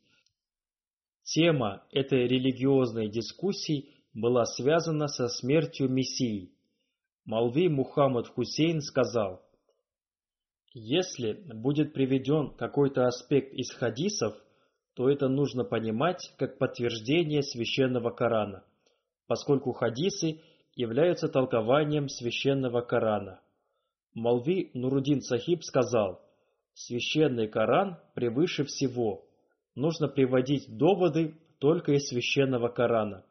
Тема 1.22 1.87
этой 1.93 2.26
религиозной 2.26 3.09
дискуссии 3.09 3.93
была 4.16 4.46
связана 4.46 5.08
со 5.08 5.28
смертью 5.28 5.90
Мессии. 5.90 6.50
Малви 7.26 7.68
Мухаммад 7.68 8.28
Хусейн 8.28 8.80
сказал, 8.80 9.42
«Если 10.72 11.34
будет 11.34 11.92
приведен 11.92 12.50
какой-то 12.56 13.06
аспект 13.06 13.52
из 13.52 13.70
хадисов, 13.70 14.34
то 14.94 15.10
это 15.10 15.28
нужно 15.28 15.64
понимать 15.64 16.32
как 16.38 16.56
подтверждение 16.56 17.42
священного 17.42 18.10
Корана, 18.10 18.64
поскольку 19.26 19.72
хадисы 19.72 20.40
являются 20.74 21.28
толкованием 21.28 22.08
священного 22.08 22.80
Корана. 22.80 23.40
Малви 24.14 24.70
Нурудин 24.72 25.20
Сахиб 25.20 25.62
сказал, 25.62 26.22
«Священный 26.72 27.48
Коран 27.48 27.98
превыше 28.14 28.64
всего. 28.64 29.26
Нужно 29.74 30.08
приводить 30.08 30.74
доводы 30.74 31.34
только 31.58 31.92
из 31.92 32.08
священного 32.08 32.68
Корана». 32.68 33.22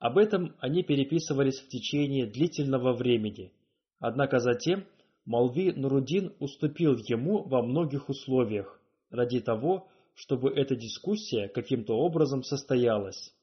Об 0.00 0.16
этом 0.16 0.56
они 0.60 0.82
переписывались 0.82 1.60
в 1.60 1.68
течение 1.68 2.26
длительного 2.26 2.94
времени. 2.94 3.52
Однако 3.98 4.38
затем 4.38 4.86
Малви 5.26 5.72
Нурудин 5.72 6.34
уступил 6.40 6.96
ему 6.96 7.42
во 7.42 7.62
многих 7.62 8.08
условиях, 8.08 8.80
ради 9.10 9.40
того, 9.40 9.88
чтобы 10.14 10.50
эта 10.52 10.74
дискуссия 10.74 11.48
каким-то 11.48 11.98
образом 11.98 12.42
состоялась. 12.42 13.34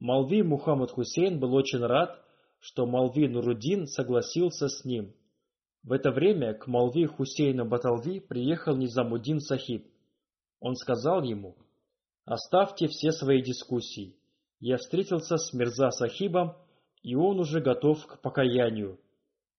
Малви 0.00 0.42
Мухаммад 0.42 0.92
Хусейн 0.92 1.38
был 1.38 1.54
очень 1.54 1.80
рад, 1.80 2.24
что 2.58 2.86
Малви 2.86 3.28
Нурудин 3.28 3.86
согласился 3.86 4.68
с 4.68 4.82
ним. 4.86 5.14
В 5.82 5.92
это 5.92 6.10
время 6.10 6.54
к 6.54 6.66
Малви 6.66 7.04
Хусейну 7.04 7.66
Баталви 7.66 8.20
приехал 8.20 8.76
Низамудин 8.76 9.40
Сахиб. 9.40 9.86
Он 10.58 10.74
сказал 10.74 11.22
ему, 11.22 11.54
«Оставьте 12.24 12.88
все 12.88 13.12
свои 13.12 13.42
дискуссии 13.42 14.16
я 14.60 14.78
встретился 14.78 15.36
с 15.36 15.52
Мирза 15.52 15.90
Сахибом, 15.90 16.54
и 17.02 17.14
он 17.14 17.40
уже 17.40 17.60
готов 17.60 18.06
к 18.06 18.20
покаянию. 18.20 18.98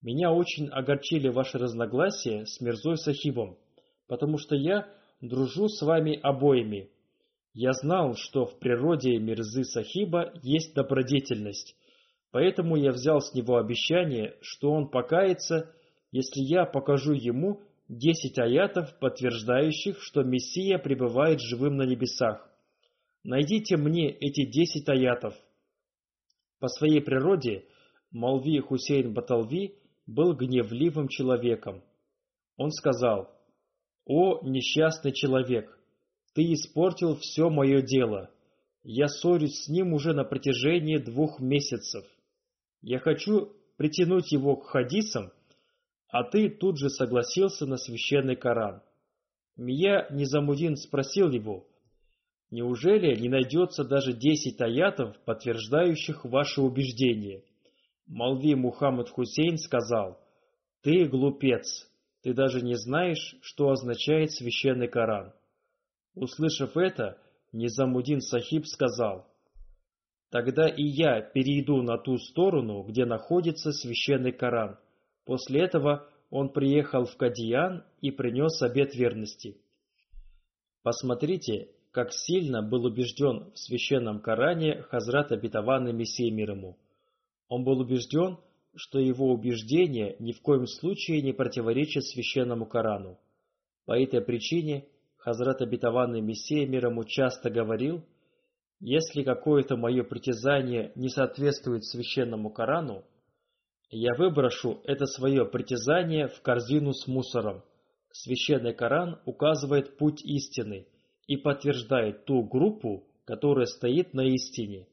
Меня 0.02 0.32
очень 0.32 0.70
огорчили 0.70 1.28
ваши 1.28 1.58
разногласия 1.58 2.45
с 2.45 2.62
Мирзой 2.62 2.98
Сахибом, 2.98 3.58
потому 4.08 4.38
что 4.38 4.56
я 4.56 4.88
дружу 5.22 5.68
с 5.68 5.82
вами 5.82 6.20
обоими. 6.22 6.89
Я 7.54 7.74
знал, 7.74 8.16
что 8.16 8.45
в 8.45 8.60
природе 8.60 9.18
Мирзы 9.18 9.64
Сахиба 9.64 10.34
есть 10.43 10.76
добродетельность, 10.76 11.76
поэтому 12.32 12.76
я 12.76 12.91
взял 12.91 13.22
с 13.22 13.34
него 13.34 13.58
обещание, 13.58 14.36
что 14.41 14.72
он 14.72 14.89
покается, 14.89 15.74
если 16.12 16.41
я 16.41 16.66
покажу 16.66 17.14
ему 17.14 17.62
десять 17.88 18.38
аятов, 18.38 18.98
подтверждающих, 19.00 19.98
что 20.02 20.24
Мессия 20.24 20.78
пребывает 20.78 21.39
живым 21.39 21.78
на 21.78 21.84
небесах. 21.84 22.48
Найдите 23.28 23.76
мне 23.76 24.10
эти 24.10 24.50
десять 24.50 24.88
аятов. 24.88 25.36
По 26.60 26.70
своей 26.70 27.02
природе 27.02 27.66
Малви 28.10 28.62
Хусейн 28.62 29.14
Баталви 29.14 29.76
был 30.06 30.34
гневливым 30.34 31.10
человеком. 31.10 31.84
Он 32.56 32.72
сказал, 32.72 33.30
«О, 34.06 34.40
несчастный 34.48 35.12
человек, 35.12 35.78
ты 36.36 36.54
испортил 36.54 37.18
все 37.18 37.50
мое 37.50 37.82
дело. 37.82 38.32
Я 38.84 39.10
ссорюсь 39.10 39.66
с 39.66 39.68
ним 39.68 39.92
уже 39.92 40.14
на 40.14 40.24
протяжении 40.24 40.98
двух 40.98 41.42
месяцев. 41.42 42.06
Я 42.82 43.00
хочу 43.00 43.52
притянуть 43.76 44.32
его 44.32 44.56
к 44.56 44.68
хадисам, 44.68 45.34
а 46.08 46.24
ты 46.24 46.50
тут 46.50 46.80
же 46.80 46.90
согласился 46.90 47.66
на 47.66 47.76
священный 47.76 48.38
Коран». 48.38 48.82
Мия 49.58 50.08
Низамудин 50.12 50.78
спросил 50.78 51.30
его, 51.30 51.68
Неужели 52.50 53.20
не 53.20 53.28
найдется 53.28 53.84
даже 53.84 54.14
десять 54.14 54.62
аятов, 54.62 55.18
подтверждающих 55.26 56.24
ваше 56.24 56.62
убеждение? 56.62 57.43
Малви 58.06 58.56
Мухаммад 58.56 59.10
Хусейн 59.10 59.58
сказал, 59.58 60.18
«Ты 60.82 61.06
глупец, 61.06 61.66
ты 62.22 62.34
даже 62.34 62.62
не 62.62 62.76
знаешь, 62.76 63.36
что 63.41 63.70
означает 63.70 64.32
священный 64.32 64.88
Коран». 64.88 65.34
Услышав 66.16 66.78
это, 66.78 67.18
Низамудин 67.52 68.22
Сахиб 68.22 68.66
сказал, 68.66 69.28
тогда 70.30 70.70
и 70.70 70.84
я 70.84 71.22
перейду 71.22 71.82
на 71.82 71.98
ту 71.98 72.18
сторону, 72.18 72.84
где 72.84 73.06
находится 73.06 73.72
священный 73.72 74.32
Коран. 74.32 74.80
После 75.26 75.62
этого 75.62 76.08
он 76.30 76.50
приехал 76.50 77.06
в 77.06 77.16
Кадиян 77.18 77.84
и 78.02 78.12
принес 78.12 78.62
обет 78.62 78.95
верности. 78.95 79.58
Посмотрите, 80.82 81.70
как 81.98 82.14
сильно 82.14 82.62
был 82.62 82.86
убежден 82.86 83.52
в 83.56 83.58
священном 83.58 84.20
Коране 84.20 84.84
Хазрат 84.84 85.32
обетованный 85.32 85.93
Мессия 85.93 86.32
мир. 86.32 86.56
Он 87.48 87.64
был 87.64 87.80
убежден, 87.80 88.38
что 88.76 89.00
его 89.00 89.32
убеждение 89.34 90.16
ни 90.20 90.32
в 90.32 90.43
коем 90.43 90.68
случае 90.68 91.24
не 91.24 91.34
противоречит 91.34 92.06
священному 92.06 92.68
Корану. 92.68 93.18
По 93.88 94.00
этой 94.00 94.22
причине 94.22 94.86
Хазрат 95.18 95.64
обетованный 95.64 96.22
Мессия 96.22 96.68
мир 96.68 96.88
часто 97.06 97.50
говорил, 97.50 98.06
если 98.80 99.24
какое-то 99.24 99.76
мое 99.76 100.04
притязание 100.04 100.91
не 100.93 101.10
соответствует 101.10 101.84
священному 101.84 102.52
Корану, 102.52 103.06
я 103.89 104.14
выброшу 104.14 104.82
это 104.84 105.08
свое 105.08 105.48
притязание 105.48 106.28
в 106.28 106.43
корзину 106.43 106.93
с 106.93 107.08
мусором. 107.08 107.64
Священный 108.12 108.76
Коран 108.76 109.20
указывает 109.26 109.98
путь 109.98 110.24
истины 110.24 110.86
и 111.28 111.38
подтверждает 111.38 112.26
ту 112.26 112.44
группу, 112.44 113.04
которая 113.26 113.66
стоит 113.66 114.14
на 114.14 114.22
истине. 114.22 114.88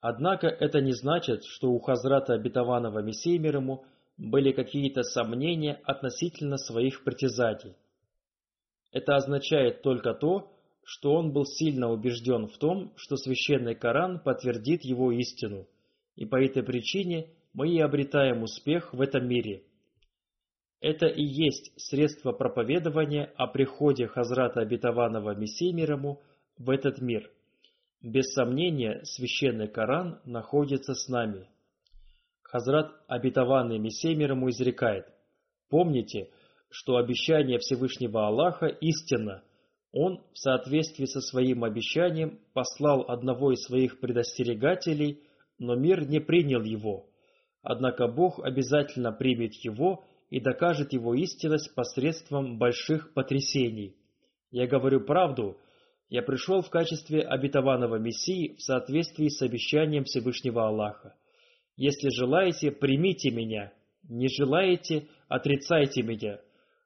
Однако 0.00 0.46
это 0.46 0.80
не 0.80 0.92
значит, 0.92 1.44
что 1.44 1.70
у 1.70 1.78
Хазрата 1.78 2.32
Обетованного 2.34 3.00
Мессии 3.00 3.36
мир 3.36 3.56
ему 3.56 3.84
были 4.16 4.52
какие-то 4.52 5.02
сомнения 5.02 5.80
относительно 5.84 6.56
своих 6.56 7.04
притязаний. 7.04 7.76
Это 8.92 9.16
означает 9.16 9.82
только 9.82 10.14
то, 10.14 10.50
что 10.82 11.12
он 11.12 11.32
был 11.32 11.44
сильно 11.44 11.90
убежден 11.90 12.48
в 12.48 12.56
том, 12.58 12.92
что 12.96 13.16
священный 13.16 13.74
Коран 13.74 14.18
подтвердит 14.20 14.84
его 14.84 15.12
истину– 15.12 15.68
и 16.20 16.26
по 16.26 16.36
этой 16.36 16.62
причине 16.62 17.30
мы 17.54 17.70
и 17.70 17.80
обретаем 17.80 18.42
успех 18.42 18.92
в 18.92 19.00
этом 19.00 19.26
мире. 19.26 19.64
Это 20.80 21.06
и 21.06 21.22
есть 21.22 21.72
средство 21.76 22.32
проповедования 22.32 23.32
о 23.36 23.46
приходе 23.46 24.06
Хазрата 24.06 24.60
Обетованного 24.60 25.34
Мессии 25.34 25.72
мирому 25.72 26.20
в 26.56 26.70
этот 26.70 27.00
мир. 27.00 27.30
Без 28.02 28.32
сомнения, 28.32 29.02
священный 29.04 29.68
Коран 29.68 30.20
находится 30.24 30.94
с 30.94 31.08
нами. 31.08 31.48
Хазрат 32.42 32.92
Обетованный 33.06 33.78
Мессия 33.78 34.16
мирому 34.16 34.48
изрекает, 34.48 35.06
«Помните, 35.68 36.30
что 36.70 36.96
обещание 36.96 37.58
Всевышнего 37.58 38.26
Аллаха 38.26 38.66
истинно. 38.66 39.42
Он 39.92 40.22
в 40.32 40.38
соответствии 40.38 41.04
со 41.04 41.20
своим 41.20 41.64
обещанием 41.64 42.40
послал 42.54 43.02
одного 43.08 43.52
из 43.52 43.62
своих 43.62 44.00
предостерегателей– 44.00 45.22
но 45.60 45.76
мир 45.76 46.08
не 46.08 46.18
принял 46.18 46.64
его. 46.64 47.06
Однако 47.62 48.08
Бог 48.08 48.40
обязательно 48.42 49.12
примет 49.12 49.52
его 49.62 50.02
и 50.30 50.40
докажет 50.40 50.92
его 50.92 51.14
истинность 51.14 51.74
посредством 51.74 52.56
больших 52.56 53.12
потрясений. 53.12 53.96
Я 54.50 54.66
говорю 54.66 55.00
правду, 55.00 55.58
я 56.08 56.22
пришел 56.22 56.62
в 56.62 56.70
качестве 56.70 57.22
обетованного 57.22 57.96
Мессии 57.96 58.54
в 58.56 58.62
соответствии 58.62 59.28
с 59.28 59.42
обещанием 59.42 60.04
Всевышнего 60.04 60.66
Аллаха. 60.66 61.14
Если 61.76 62.10
желаете, 62.10 62.70
примите 62.70 63.30
меня, 63.30 63.72
не 64.08 64.28
желаете, 64.28 65.08
отрицайте 65.28 66.02
меня, 66.02 66.40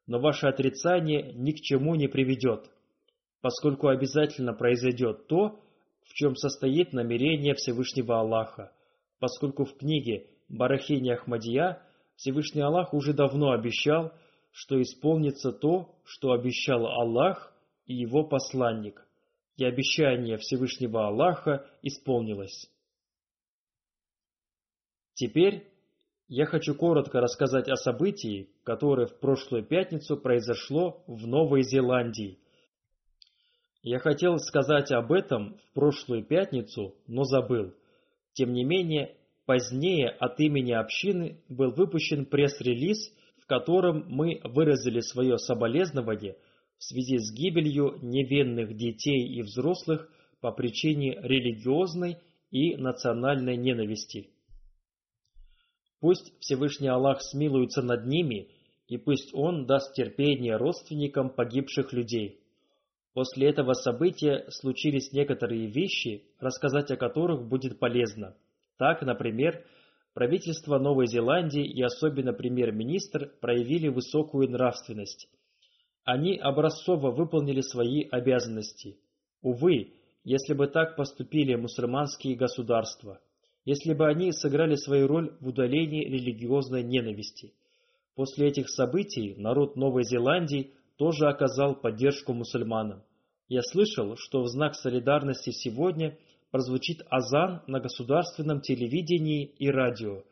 но 0.06 0.20
ваше 0.20 0.46
отрицание 0.46 1.32
ни 1.34 1.52
к 1.52 1.60
чему 1.60 1.94
не 1.94 2.08
приведет, 2.08 2.70
поскольку 3.40 3.88
обязательно 3.88 4.52
произойдет 4.52 5.26
то, 5.26 5.60
в 6.04 6.12
чем 6.14 6.36
состоит 6.36 6.92
намерение 6.92 7.54
Всевышнего 7.54 8.20
Аллаха, 8.20 8.72
поскольку 9.18 9.64
в 9.64 9.76
книге 9.76 10.26
Барахини 10.48 11.10
Ахмадия 11.10 11.82
Всевышний 12.16 12.62
Аллах 12.62 12.94
уже 12.94 13.12
давно 13.12 13.52
обещал, 13.52 14.12
что 14.52 14.80
исполнится 14.80 15.52
то, 15.52 15.94
что 16.04 16.32
обещал 16.32 16.86
Аллах 16.86 17.52
и 17.86 17.94
его 17.94 18.24
посланник, 18.24 19.06
и 19.56 19.64
обещание 19.64 20.36
Всевышнего 20.38 21.06
Аллаха 21.06 21.66
исполнилось. 21.82 22.70
Теперь 25.14 25.68
я 26.28 26.46
хочу 26.46 26.74
коротко 26.74 27.20
рассказать 27.20 27.68
о 27.68 27.76
событии, 27.76 28.50
которое 28.64 29.06
в 29.06 29.18
прошлую 29.20 29.64
пятницу 29.64 30.16
произошло 30.16 31.02
в 31.06 31.26
Новой 31.26 31.62
Зеландии, 31.62 32.38
я 33.84 33.98
хотел 33.98 34.38
сказать 34.38 34.90
об 34.92 35.12
этом 35.12 35.58
в 35.58 35.74
прошлую 35.74 36.24
пятницу, 36.24 36.94
но 37.06 37.24
забыл. 37.24 37.74
Тем 38.32 38.54
не 38.54 38.64
менее, 38.64 39.14
позднее 39.46 40.08
от 40.08 40.40
имени 40.40 40.72
общины 40.72 41.40
был 41.48 41.70
выпущен 41.70 42.26
пресс-релиз, 42.26 43.12
в 43.38 43.46
котором 43.46 44.04
мы 44.08 44.40
выразили 44.44 45.00
свое 45.00 45.38
соболезнование 45.38 46.36
в 46.78 46.84
связи 46.84 47.18
с 47.18 47.32
гибелью 47.32 47.98
невинных 48.02 48.74
детей 48.74 49.28
и 49.28 49.42
взрослых 49.42 50.10
по 50.40 50.50
причине 50.50 51.18
религиозной 51.20 52.18
и 52.50 52.76
национальной 52.76 53.56
ненависти. 53.56 54.30
Пусть 56.00 56.32
Всевышний 56.40 56.88
Аллах 56.88 57.22
смилуется 57.22 57.82
над 57.82 58.06
ними, 58.06 58.48
и 58.88 58.98
пусть 58.98 59.34
Он 59.34 59.66
даст 59.66 59.94
терпение 59.94 60.56
родственникам 60.56 61.30
погибших 61.30 61.92
людей. 61.92 62.40
После 63.14 63.48
этого 63.48 63.72
события 63.72 64.44
случились 64.50 65.12
некоторые 65.12 65.66
вещи, 65.66 66.24
рассказать 66.40 66.90
о 66.90 66.96
которых 66.96 67.48
будет 67.48 67.78
полезно. 67.78 68.36
Так, 68.78 69.02
например, 69.02 69.64
правительство 70.14 70.78
Новой 70.78 71.06
Зеландии 71.06 71.64
и 71.64 71.82
особенно 71.82 72.32
премьер-министр 72.32 73.32
проявили 73.40 73.88
высокую 73.88 74.50
нравственность. 74.50 75.28
Они 76.04 76.36
образцово 76.36 77.10
выполнили 77.10 77.60
свои 77.60 78.06
обязанности. 78.10 78.98
Увы, 79.42 79.94
если 80.24 80.54
бы 80.54 80.66
так 80.66 80.96
поступили 80.96 81.54
мусульманские 81.54 82.36
государства, 82.36 83.20
если 83.64 83.94
бы 83.94 84.06
они 84.06 84.32
сыграли 84.32 84.74
свою 84.74 85.06
роль 85.06 85.36
в 85.40 85.48
удалении 85.48 86.04
религиозной 86.04 86.82
ненависти. 86.82 87.54
После 88.14 88.48
этих 88.48 88.68
событий 88.68 89.34
народ 89.38 89.76
Новой 89.76 90.04
Зеландии 90.04 90.72
тоже 90.96 91.26
оказал 91.26 91.74
поддержку 91.74 92.32
мусульманам. 92.32 93.02
Я 93.48 93.62
слышал, 93.62 94.16
что 94.16 94.42
в 94.42 94.48
знак 94.48 94.74
солидарности 94.74 95.50
сегодня 95.50 96.16
прозвучит 96.54 97.04
азан 97.10 97.62
на 97.66 97.80
государственном 97.80 98.60
телевидении 98.60 99.44
и 99.58 99.68
радио. 99.70 100.22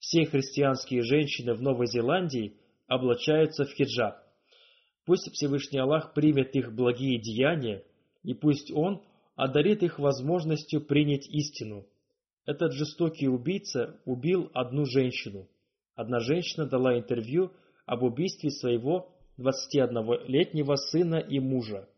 Все 0.00 0.26
христианские 0.26 1.00
женщины 1.00 1.54
в 1.54 1.62
Новой 1.62 1.86
Зеландии 1.86 2.58
облачаются 2.88 3.64
в 3.64 3.70
хиджаб. 3.70 4.16
Пусть 5.06 5.32
Всевышний 5.32 5.78
Аллах 5.78 6.12
примет 6.12 6.54
их 6.56 6.74
благие 6.74 7.18
деяния, 7.18 7.84
и 8.22 8.34
пусть 8.34 8.70
Он 8.70 9.02
одарит 9.34 9.82
их 9.82 9.98
возможностью 9.98 10.82
принять 10.82 11.26
истину. 11.26 11.86
Этот 12.44 12.74
жестокий 12.74 13.28
убийца 13.28 13.98
убил 14.04 14.50
одну 14.52 14.84
женщину. 14.84 15.48
Одна 15.94 16.20
женщина 16.20 16.66
дала 16.66 16.98
интервью 16.98 17.50
об 17.86 18.02
убийстве 18.02 18.50
своего 18.50 19.10
21-летнего 19.38 20.74
сына 20.74 21.16
и 21.16 21.40
мужа. 21.40 21.88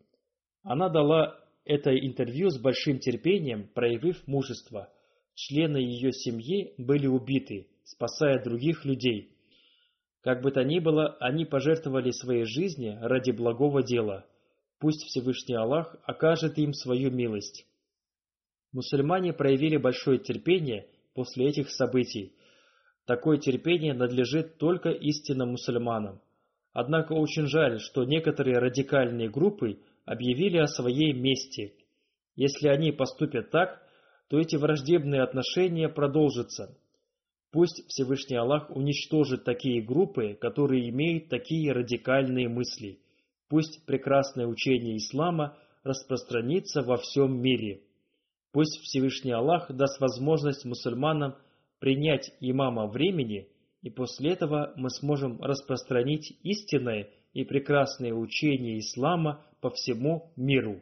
Она 0.63 0.89
дала 0.89 1.44
это 1.65 1.97
интервью 1.97 2.51
с 2.51 2.59
большим 2.59 2.99
терпением, 2.99 3.69
проявив 3.69 4.27
мужество. 4.27 4.93
Члены 5.35 5.79
ее 5.79 6.13
семьи 6.13 6.75
были 6.79 7.07
убиты, 7.07 7.69
спасая 7.85 8.43
других 8.43 8.85
людей. 8.85 9.31
Как 10.23 10.43
бы 10.43 10.51
то 10.51 10.63
ни 10.63 10.79
было, 10.79 11.17
они 11.21 11.45
пожертвовали 11.45 12.11
своей 12.11 12.45
жизни 12.45 12.97
ради 13.01 13.31
благого 13.31 13.83
дела. 13.83 14.27
Пусть 14.79 15.03
Всевышний 15.05 15.55
Аллах 15.55 15.97
окажет 16.05 16.59
им 16.59 16.73
свою 16.73 17.11
милость. 17.11 17.67
Мусульмане 18.73 19.33
проявили 19.33 19.77
большое 19.77 20.19
терпение 20.19 20.89
после 21.15 21.49
этих 21.49 21.71
событий. 21.71 22.35
Такое 23.07 23.39
терпение 23.39 23.95
надлежит 23.95 24.59
только 24.59 24.91
истинным 24.91 25.51
мусульманам. 25.51 26.21
Однако 26.73 27.13
очень 27.13 27.47
жаль, 27.47 27.79
что 27.81 28.05
некоторые 28.05 28.59
радикальные 28.59 29.31
группы 29.31 29.79
объявили 30.05 30.59
о 30.59 30.67
своей 30.67 31.13
мести. 31.13 31.75
Если 32.37 32.69
они 32.69 32.93
поступят 32.93 33.51
так, 33.51 33.83
то 34.29 34.39
эти 34.39 34.57
враждебные 34.57 35.23
отношения 35.23 35.89
продолжатся. 35.89 36.77
Пусть 37.53 37.87
Всевышний 37.89 38.37
Аллах 38.37 38.69
уничтожит 38.71 39.45
такие 39.45 39.81
группы, 39.81 40.35
которые 40.35 40.89
имеют 40.91 41.29
такие 41.29 41.73
радикальные 41.73 42.49
мысли. 42.49 42.99
Пусть 43.49 43.85
прекрасное 43.87 44.47
учение 44.47 44.97
ислама 44.97 45.57
распространится 45.85 46.83
во 46.83 46.97
всем 46.97 47.41
мире. 47.41 47.83
Пусть 48.53 48.81
Всевышний 48.81 49.33
Аллах 49.33 49.71
даст 49.71 50.01
возможность 50.01 50.65
мусульманам 50.65 51.37
принять 51.79 52.33
имама 52.41 52.87
времени, 52.87 53.49
и 53.83 53.91
после 53.91 54.33
этого 54.33 54.73
мы 54.77 54.91
сможем 54.91 55.41
распространить 55.41 56.37
истинное 56.43 57.11
и 57.35 57.45
прекрасное 57.45 58.15
учение 58.15 58.79
ислама 58.79 59.45
по 59.61 59.71
всему 59.71 60.33
миру. 60.37 60.81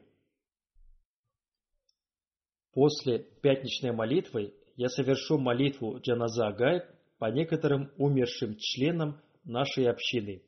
После 2.72 3.18
пятничной 3.18 3.92
молитвы 3.92 4.55
я 4.76 4.88
совершу 4.88 5.38
молитву 5.38 5.98
Джаназа 5.98 6.50
Гайб 6.53 6.84
по 7.18 7.30
некоторым 7.30 7.90
умершим 7.96 8.57
членам 8.59 9.20
нашей 9.44 9.90
общины. 9.90 10.42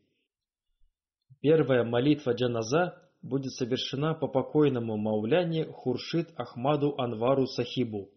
Первая 1.41 1.85
молитва 1.85 2.33
Джаназа 2.33 3.03
будет 3.23 3.53
совершена 3.53 4.15
по 4.15 4.29
покойному 4.29 4.97
мауляне 4.97 5.65
Хуршид 5.65 6.29
Ахмаду 6.37 6.95
Анвару 6.99 7.47
Сахибу. 7.47 8.11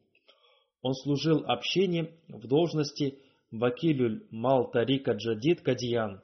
Он 0.81 0.93
служил 0.93 1.43
общине 1.45 2.11
в 2.27 2.47
должности 2.47 3.19
Вакилюль 3.51 4.27
Мал 4.31 4.69
Тарика 4.71 5.13
Джадид 5.13 5.61
Кадиян. 5.61 6.21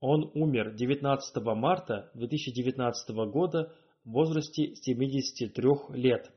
Он 0.00 0.30
умер 0.34 0.74
19 0.74 1.36
марта 1.56 2.10
2019 2.14 3.10
года 3.30 3.74
в 4.04 4.10
возрасте 4.12 4.74
73 4.76 5.68
лет. 5.94 6.30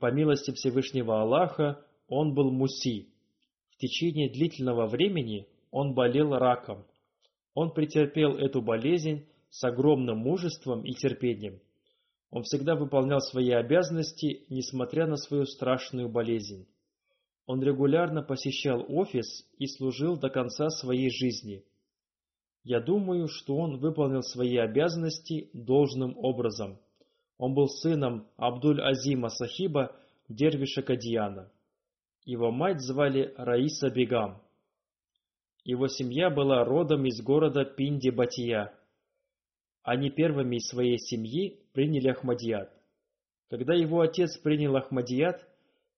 По 0.00 0.10
милости 0.10 0.52
Всевышнего 0.52 1.20
Аллаха 1.22 1.84
он 2.08 2.34
был 2.34 2.50
муси. 2.50 3.08
В 3.70 3.76
течение 3.76 4.28
длительного 4.28 4.86
времени 4.86 5.48
он 5.70 5.94
болел 5.94 6.32
раком. 6.34 6.84
Он 7.54 7.72
претерпел 7.72 8.36
эту 8.36 8.60
болезнь 8.60 9.26
с 9.50 9.62
огромным 9.62 10.18
мужеством 10.18 10.84
и 10.84 10.92
терпением. 10.94 11.60
Он 12.30 12.42
всегда 12.42 12.74
выполнял 12.74 13.20
свои 13.20 13.50
обязанности, 13.50 14.44
несмотря 14.48 15.06
на 15.06 15.16
свою 15.16 15.44
страшную 15.46 16.08
болезнь. 16.08 16.66
Он 17.46 17.62
регулярно 17.62 18.22
посещал 18.22 18.84
офис 18.88 19.46
и 19.58 19.66
служил 19.68 20.18
до 20.18 20.30
конца 20.30 20.70
своей 20.70 21.10
жизни. 21.10 21.64
Я 22.64 22.80
думаю, 22.80 23.28
что 23.28 23.56
он 23.56 23.76
выполнил 23.76 24.22
свои 24.22 24.56
обязанности 24.56 25.50
должным 25.52 26.16
образом. 26.16 26.78
Он 27.36 27.52
был 27.54 27.68
сыном 27.68 28.26
Абдуль-Азима 28.38 29.28
Сахиба, 29.28 29.94
дервиша 30.28 30.82
Кадьяна. 30.82 31.52
Его 32.24 32.50
мать 32.50 32.80
звали 32.80 33.34
Раиса 33.36 33.90
Бегам. 33.90 34.40
Его 35.62 35.88
семья 35.88 36.30
была 36.30 36.64
родом 36.64 37.04
из 37.04 37.20
города 37.22 37.64
Пинди-Батия. 37.66 38.72
Они 39.82 40.08
первыми 40.08 40.56
из 40.56 40.68
своей 40.68 40.98
семьи 40.98 41.60
приняли 41.74 42.08
Ахмадият. 42.08 42.70
Когда 43.50 43.74
его 43.74 44.00
отец 44.00 44.38
принял 44.38 44.74
Ахмадият, 44.76 45.46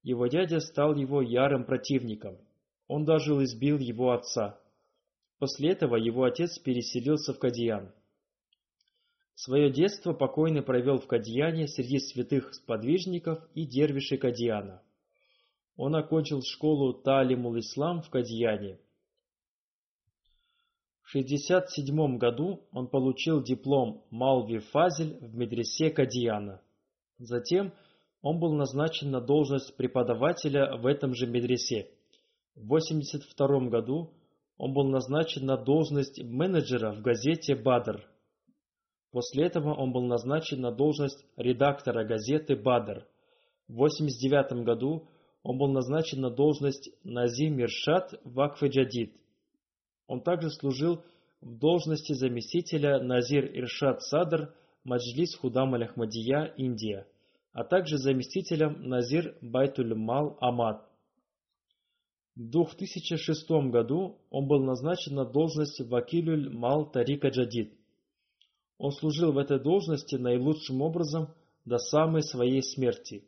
его 0.03 0.27
дядя 0.27 0.59
стал 0.59 0.97
его 0.97 1.23
ярым 1.23 1.65
противником. 1.65 2.39
Он 2.89 3.05
даже 3.05 3.33
избил 3.45 3.79
его 3.79 4.11
отца. 4.11 4.59
После 5.39 5.73
этого 5.73 5.97
его 5.97 6.25
отец 6.25 6.59
переселился 6.59 7.35
в 7.35 7.39
Кадьян. 7.39 7.93
Свое 9.35 9.71
детство 9.71 10.15
покойный 10.15 10.63
провел 10.63 10.99
в 10.99 11.07
Кадьяне 11.07 11.69
среди 11.69 11.99
святых 11.99 12.55
сподвижников 12.55 13.47
и 13.55 13.67
дервишей 13.67 14.17
Кадьяна. 14.17 14.83
Он 15.77 15.95
окончил 15.95 16.41
школу 16.43 16.95
Талимул-Ислам 16.95 18.01
в 18.01 18.09
Кадьяне. 18.09 18.79
В 21.03 21.15
1967 21.15 22.17
году 22.17 22.67
он 22.73 22.89
получил 22.89 23.43
диплом 23.43 24.05
Малви 24.11 24.59
Фазель 24.59 25.19
в 25.21 25.37
медресе 25.37 25.91
Кадьяна. 25.91 26.63
Затем 27.19 27.75
он 28.23 28.41
был 28.41 28.55
назначен 28.55 29.11
на 29.11 29.21
должность 29.21 29.77
преподавателя 29.77 30.77
в 30.79 30.87
этом 30.87 31.15
же 31.15 31.27
медресе. 31.27 31.91
В 32.55 32.65
1982 32.65 33.69
году 33.69 34.15
он 34.59 34.73
был 34.73 34.85
назначен 34.85 35.47
на 35.47 35.57
должность 35.57 36.23
менеджера 36.23 36.93
в 36.93 37.03
газете 37.03 37.55
«Бадр». 37.55 38.05
После 39.11 39.47
этого 39.47 39.75
он 39.75 39.93
был 39.93 40.03
назначен 40.03 40.61
на 40.61 40.73
должность 40.73 41.25
редактора 41.37 42.05
газеты 42.05 42.57
«Бадр». 42.57 43.07
В 43.69 43.75
1989 43.75 44.65
году 44.65 45.09
он 45.43 45.59
был 45.59 45.69
назначен 45.69 46.21
на 46.21 46.31
должность 46.31 46.91
Назим 47.05 47.61
Иршад 47.61 48.19
в 48.25 48.41
Акфе 48.41 49.11
Он 50.07 50.21
также 50.21 50.51
служил 50.51 51.03
в 51.41 51.59
должности 51.59 52.15
заместителя 52.15 53.01
Назир 53.01 53.45
Иршад 53.57 54.03
Садр 54.03 54.55
Маджлис 54.85 55.37
Худам 55.37 55.75
Аль-Ахмадия, 55.75 56.55
Индия, 56.57 57.07
а 57.53 57.65
также 57.65 57.99
заместителем 57.99 58.89
Назир 58.89 59.37
Байтуль 59.41 59.95
Мал 59.95 60.37
Амад. 60.41 60.85
В 62.37 62.51
2006 62.51 63.49
году 63.71 64.19
он 64.29 64.47
был 64.47 64.63
назначен 64.63 65.15
на 65.15 65.25
должность 65.25 65.81
Вакилюль 65.81 66.51
Мал 66.55 66.91
Тарика 66.91 67.29
Джадид. 67.29 67.73
Он 68.77 68.93
служил 68.93 69.33
в 69.33 69.39
этой 69.39 69.59
должности 69.59 70.17
наилучшим 70.17 70.83
образом 70.83 71.29
до 71.65 71.79
самой 71.79 72.23
своей 72.23 72.63
смерти. 72.63 73.25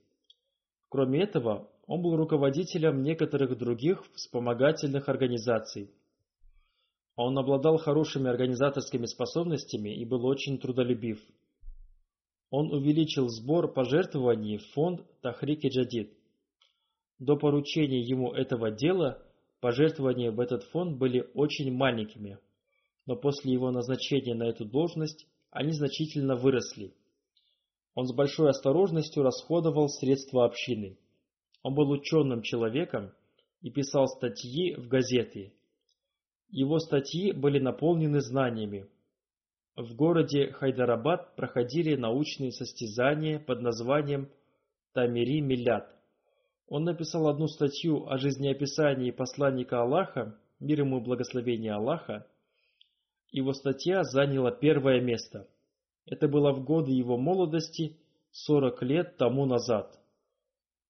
Кроме 0.91 1.23
этого, 1.23 1.71
он 1.87 2.03
был 2.03 2.17
руководителем 2.17 3.03
некоторых 3.03 3.57
других 3.57 4.05
вспомогательных 4.15 5.09
организаций. 5.09 5.91
Он 7.17 7.39
обладал 7.39 7.79
хорошими 7.79 8.29
организаторскими 8.29 9.07
способностями 9.07 9.89
и 9.89 10.05
был 10.05 10.27
очень 10.27 10.59
трудолюбив. 10.59 11.19
Он 12.51 12.71
увеличил 12.73 13.29
сбор 13.29 13.73
пожертвований 13.73 14.59
в 14.59 14.67
фонд 14.73 15.01
Тахрики 15.23 15.69
Джадид. 15.69 16.18
До 17.19 17.37
поручения 17.37 18.01
ему 18.01 18.33
этого 18.33 18.71
дела 18.71 19.23
пожертвования 19.61 20.31
в 20.31 20.39
этот 20.39 20.63
фонд 20.65 20.99
были 20.99 21.29
очень 21.35 21.73
маленькими, 21.73 22.39
но 23.07 23.17
после 23.17 23.53
его 23.53 23.71
назначения 23.71 24.35
на 24.35 24.45
эту 24.45 24.65
должность 24.65 25.27
они 25.51 25.73
значительно 25.73 26.37
выросли. 26.37 26.95
Он 27.95 28.07
с 28.07 28.15
большой 28.15 28.51
осторожностью 28.51 29.25
расходовал 29.25 29.89
средства 29.89 30.45
общины. 30.45 30.97
Он 31.63 31.75
был 31.75 31.91
ученым 31.91 32.43
человеком 32.43 33.13
и 33.61 33.71
писал 33.71 34.07
статьи 34.07 34.77
в 34.77 34.87
газеты. 34.87 35.53
Его 36.51 36.79
статьи 36.79 37.33
были 37.33 37.59
наполнены 37.59 38.21
знаниями. 38.21 38.87
В 39.75 39.95
городе 39.97 40.53
Хайдарабад 40.53 41.35
проходили 41.35 41.97
научные 41.97 42.53
состязания 42.53 43.41
под 43.41 43.61
названием 43.61 44.31
«Тамири 44.93 45.41
Миллят». 45.41 45.98
Он 46.69 46.85
написал 46.85 47.29
одну 47.29 47.49
статью 47.49 48.07
о 48.09 48.19
жизнеописании 48.19 49.11
посланника 49.11 49.81
Аллаха, 49.81 50.39
мир 50.61 50.81
ему 50.81 51.01
благословение 51.01 51.73
Аллаха, 51.73 52.27
его 53.31 53.53
статья 53.53 54.05
заняла 54.05 54.51
первое 54.51 55.01
место. 55.01 55.49
Это 56.07 56.29
было 56.29 56.53
в 56.53 56.65
годы 56.65 56.93
его 56.93 57.17
молодости, 57.17 57.97
40 58.33 58.83
лет 58.83 59.17
тому 59.17 59.47
назад. 59.47 59.99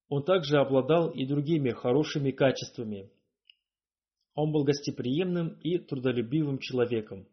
Он 0.09 0.25
также 0.25 0.59
обладал 0.59 1.11
и 1.11 1.27
другими 1.27 1.71
хорошими 1.71 2.31
качествами. 2.31 3.11
Он 4.35 4.53
был 4.53 4.65
гостеприимным 4.65 5.59
и 5.63 5.79
трудолюбивым 5.79 6.59
человеком. 6.59 7.27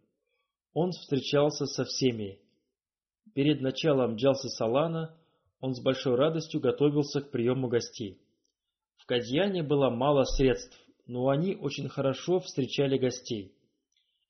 Он 0.73 0.91
встречался 0.91 1.65
со 1.65 1.83
всеми. 1.83 2.39
Перед 3.33 3.61
началом 3.61 4.15
Джалсы 4.15 4.49
Салана 4.49 5.15
он 5.59 5.73
с 5.73 5.81
большой 5.81 6.15
радостью 6.15 6.59
готовился 6.59 7.21
к 7.21 7.31
приему 7.31 7.67
гостей. 7.67 8.19
Кадьяне 9.05 9.61
было 9.61 9.89
мало 9.89 10.23
средств, 10.23 10.79
но 11.05 11.29
они 11.29 11.55
очень 11.55 11.87
хорошо 11.89 12.39
встречали 12.39 12.97
гостей. 12.97 13.53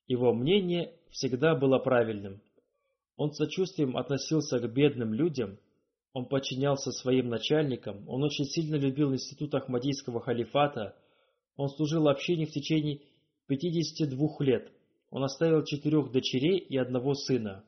Его 0.08 0.34
мнение 0.34 0.94
всегда 1.10 1.56
было 1.56 1.80
правильным. 1.80 2.42
Он 3.16 3.32
с 3.32 3.38
сочувствием 3.38 3.96
относился 3.96 4.60
к 4.60 4.72
бедным 4.74 5.14
людям, 5.14 5.58
он 6.12 6.26
подчинялся 6.26 6.92
своим 6.92 7.30
начальникам, 7.30 8.08
он 8.08 8.24
очень 8.24 8.46
сильно 8.46 8.76
любил 8.76 9.14
институт 9.14 9.54
Ахмадийского 9.56 10.20
халифата, 10.22 10.96
он 11.56 11.70
служил 11.70 12.10
общине 12.10 12.46
в 12.46 12.52
течение 12.52 13.02
52 13.48 14.28
лет. 14.40 14.72
Он 15.10 15.24
оставил 15.24 15.64
четырех 15.64 16.12
дочерей 16.12 16.58
и 16.58 16.78
одного 16.78 17.14
сына. 17.14 17.64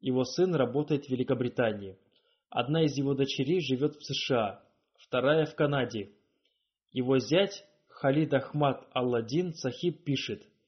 Его 0.00 0.24
сын 0.24 0.54
работает 0.54 1.04
в 1.04 1.10
Великобритании. 1.10 1.96
Одна 2.50 2.84
из 2.84 2.96
его 2.96 3.14
дочерей 3.14 3.60
живет 3.60 3.94
в 3.94 4.04
США, 4.04 4.64
вторая 4.96 5.44
в 5.44 5.54
Канаде. 5.54 6.10
Его 6.92 7.18
зять 7.18 7.64
Халид 7.88 8.32
Ахмад 8.34 8.86
Алладин 8.92 9.54
Сахиб 9.54 10.04
пишет– 10.04 10.42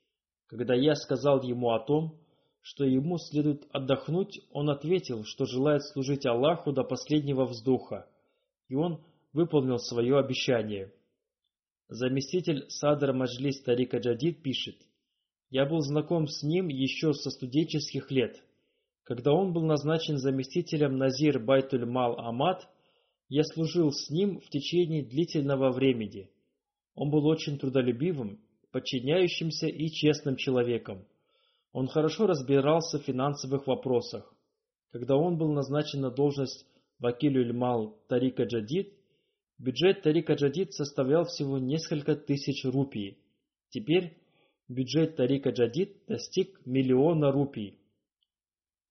когда 0.50 0.74
я 0.74 0.96
сказал 0.96 1.42
ему 1.42 1.70
о 1.70 1.78
том, 1.78 2.18
что 2.60 2.84
ему 2.84 3.18
следует 3.18 3.68
отдохнуть, 3.70 4.40
он 4.50 4.68
ответил, 4.68 5.22
что 5.24 5.44
желает 5.44 5.84
служить 5.84 6.26
Аллаху 6.26 6.72
до 6.72 6.82
последнего 6.82 7.44
вздоха, 7.44 8.08
и 8.66 8.74
он 8.74 9.00
выполнил 9.32 9.78
свое 9.78 10.18
обещание. 10.18 10.92
Заместитель 11.88 12.68
Садра 12.68 13.12
Маджлис 13.12 13.62
Тарика 13.62 13.98
Джадид 13.98 14.42
пишет, 14.42 14.74
«Я 15.50 15.66
был 15.66 15.82
знаком 15.82 16.26
с 16.26 16.42
ним 16.42 16.66
еще 16.66 17.12
со 17.12 17.30
студенческих 17.30 18.10
лет. 18.10 18.42
Когда 19.04 19.32
он 19.32 19.52
был 19.52 19.62
назначен 19.62 20.18
заместителем 20.18 20.96
Назир 20.96 21.38
Байтуль 21.38 21.86
Мал 21.86 22.18
Амад, 22.18 22.68
я 23.30 23.44
служил 23.44 23.92
с 23.92 24.10
ним 24.10 24.40
в 24.40 24.50
течение 24.50 25.04
длительного 25.04 25.70
времени. 25.70 26.28
Он 26.94 27.10
был 27.10 27.24
очень 27.26 27.58
трудолюбивым 27.58 28.40
подчиняющимся 28.72 29.68
и 29.68 29.88
честным 29.88 30.36
человеком. 30.36 31.06
Он 31.72 31.86
хорошо 31.86 32.26
разбирался 32.26 32.98
в 32.98 33.04
финансовых 33.04 33.68
вопросах. 33.68 34.34
Когда 34.90 35.16
он 35.16 35.38
был 35.38 35.52
назначен 35.52 36.00
на 36.00 36.10
должность 36.10 36.66
Вакилюль 36.98 37.52
Мал 37.52 37.96
Тарика 38.08 38.42
Джадид, 38.42 38.92
бюджет 39.58 40.02
Тарика 40.02 40.34
Джадид 40.34 40.72
составлял 40.72 41.24
всего 41.24 41.58
несколько 41.58 42.16
тысяч 42.16 42.64
рупий. 42.64 43.18
Теперь 43.68 44.18
бюджет 44.68 45.14
Тарика 45.14 45.50
Джадид 45.50 46.04
достиг 46.08 46.60
миллиона 46.66 47.30
рупий. 47.30 47.78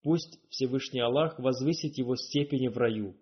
Пусть 0.01 0.39
Всевышний 0.49 1.01
Аллах 1.01 1.37
возвысит 1.39 1.97
его 1.97 2.15
степени 2.15 2.69
в 2.69 2.77
раю. 2.77 3.17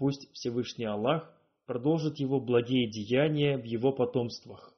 Пусть 0.00 0.32
Всевышний 0.32 0.86
Аллах 0.86 1.30
продолжит 1.66 2.16
его 2.20 2.40
благие 2.40 2.90
деяния 2.90 3.58
в 3.58 3.64
его 3.64 3.92
потомствах. 3.92 4.74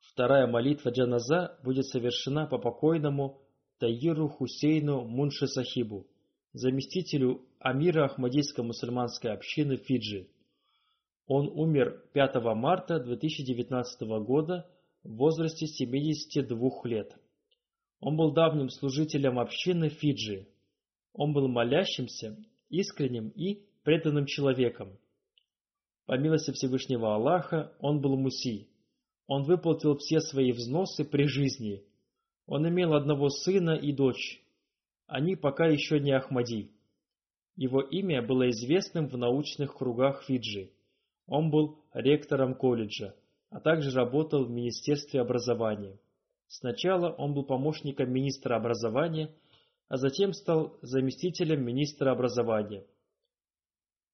Вторая 0.00 0.48
молитва 0.48 0.90
джаназа 0.90 1.56
будет 1.62 1.86
совершена 1.86 2.48
по 2.48 2.58
покойному 2.58 3.40
Таиру 3.78 4.26
Хусейну 4.28 5.04
Мунши 5.04 5.46
Сахибу, 5.46 6.08
заместителю 6.52 7.46
амира 7.60 8.06
Ахмадийской 8.06 8.64
мусульманской 8.64 9.30
общины 9.30 9.76
Фиджи. 9.76 10.28
Он 11.28 11.46
умер 11.46 12.02
5 12.12 12.34
марта 12.56 12.98
2019 12.98 14.00
года 14.26 14.68
в 15.04 15.14
возрасте 15.14 15.68
72 15.68 16.70
лет. 16.86 17.16
Он 18.00 18.16
был 18.16 18.32
давним 18.32 18.68
служителем 18.68 19.38
общины 19.38 19.88
Фиджи. 19.88 20.46
Он 21.12 21.32
был 21.32 21.48
молящимся, 21.48 22.36
искренним 22.68 23.28
и 23.30 23.62
преданным 23.84 24.26
человеком. 24.26 24.98
По 26.04 26.18
милости 26.18 26.52
Всевышнего 26.52 27.14
Аллаха 27.14 27.72
он 27.80 28.00
был 28.00 28.16
муси. 28.16 28.68
Он 29.26 29.42
выплатил 29.42 29.96
все 29.96 30.20
свои 30.20 30.52
взносы 30.52 31.04
при 31.04 31.26
жизни. 31.26 31.82
Он 32.46 32.68
имел 32.68 32.94
одного 32.94 33.28
сына 33.28 33.72
и 33.72 33.92
дочь. 33.92 34.40
Они 35.06 35.34
пока 35.34 35.66
еще 35.66 35.98
не 35.98 36.12
Ахмади. 36.12 36.70
Его 37.56 37.80
имя 37.80 38.22
было 38.22 38.50
известным 38.50 39.08
в 39.08 39.16
научных 39.16 39.74
кругах 39.74 40.24
Фиджи. 40.24 40.70
Он 41.26 41.50
был 41.50 41.80
ректором 41.92 42.54
колледжа, 42.54 43.14
а 43.50 43.60
также 43.60 43.90
работал 43.90 44.44
в 44.44 44.50
Министерстве 44.50 45.20
образования. 45.20 45.98
Сначала 46.48 47.10
он 47.12 47.34
был 47.34 47.44
помощником 47.44 48.12
министра 48.12 48.56
образования, 48.56 49.34
а 49.88 49.96
затем 49.96 50.32
стал 50.32 50.78
заместителем 50.82 51.64
министра 51.64 52.12
образования. 52.12 52.86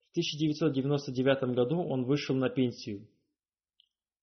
В 0.09 0.13
1999 0.13 1.55
году 1.55 1.83
он 1.83 2.05
вышел 2.05 2.35
на 2.35 2.51
пенсию. 2.51 3.09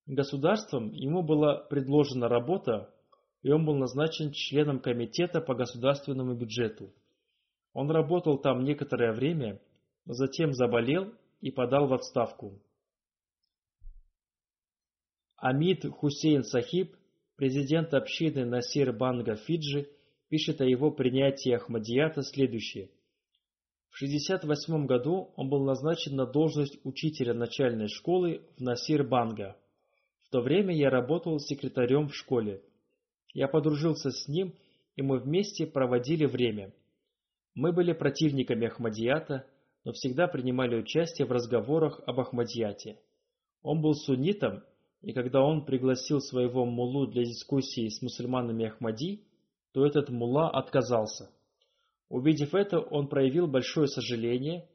Государством 0.05 0.91
ему 0.91 1.21
была 1.21 1.55
предложена 1.55 2.27
работа, 2.27 2.93
и 3.41 3.51
он 3.51 3.65
был 3.65 3.75
назначен 3.75 4.31
членом 4.31 4.79
комитета 4.79 5.39
по 5.41 5.55
государственному 5.55 6.35
бюджету. 6.35 6.91
Он 7.73 7.89
работал 7.91 8.39
там 8.39 8.63
некоторое 8.63 9.13
время, 9.13 9.61
затем 10.05 10.53
заболел 10.53 11.13
и 11.41 11.51
подал 11.51 11.87
в 11.87 11.93
отставку. 11.93 12.59
Амид 15.37 15.85
Хусейн 15.85 16.43
Сахиб, 16.43 16.95
президент 17.39 17.93
общины 17.93 18.43
Насир 18.43 18.91
Банга 18.91 19.37
Фиджи, 19.37 19.87
пишет 20.27 20.59
о 20.59 20.65
его 20.65 20.91
принятии 20.91 21.53
Ахмадията 21.53 22.21
следующее. 22.21 22.89
В 23.89 23.95
1968 23.95 24.85
году 24.85 25.31
он 25.37 25.49
был 25.49 25.63
назначен 25.63 26.17
на 26.17 26.25
должность 26.25 26.77
учителя 26.83 27.33
начальной 27.33 27.87
школы 27.87 28.41
в 28.57 28.61
Насир 28.61 29.07
Банга. 29.07 29.55
В 30.25 30.29
то 30.31 30.41
время 30.41 30.75
я 30.75 30.89
работал 30.89 31.39
секретарем 31.39 32.09
в 32.09 32.15
школе. 32.15 32.61
Я 33.33 33.47
подружился 33.47 34.11
с 34.11 34.27
ним, 34.27 34.53
и 34.97 35.01
мы 35.01 35.17
вместе 35.17 35.65
проводили 35.65 36.25
время. 36.25 36.73
Мы 37.55 37.71
были 37.71 37.93
противниками 37.93 38.67
Ахмадията, 38.67 39.47
но 39.85 39.93
всегда 39.93 40.27
принимали 40.27 40.75
участие 40.75 41.25
в 41.25 41.31
разговорах 41.31 42.01
об 42.05 42.19
Ахмадияте. 42.19 42.99
Он 43.61 43.81
был 43.81 43.93
суннитом 43.93 44.61
и 45.01 45.13
когда 45.13 45.41
он 45.41 45.65
пригласил 45.65 46.19
своего 46.19 46.65
муллу 46.65 47.07
для 47.07 47.23
дискуссии 47.23 47.87
с 47.87 48.01
мусульманами 48.01 48.65
Ахмади, 48.65 49.23
то 49.71 49.85
этот 49.85 50.09
мулла 50.09 50.49
отказался. 50.49 51.29
Увидев 52.09 52.53
это, 52.53 52.79
он 52.79 53.07
проявил 53.07 53.47
большое 53.47 53.87
сожаление, 53.87 54.67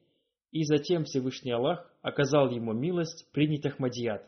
и 0.50 0.64
затем 0.64 1.04
Всевышний 1.04 1.50
Аллах 1.50 1.90
оказал 2.00 2.48
ему 2.48 2.72
милость 2.72 3.30
принять 3.32 3.66
Ахмадият. 3.66 4.22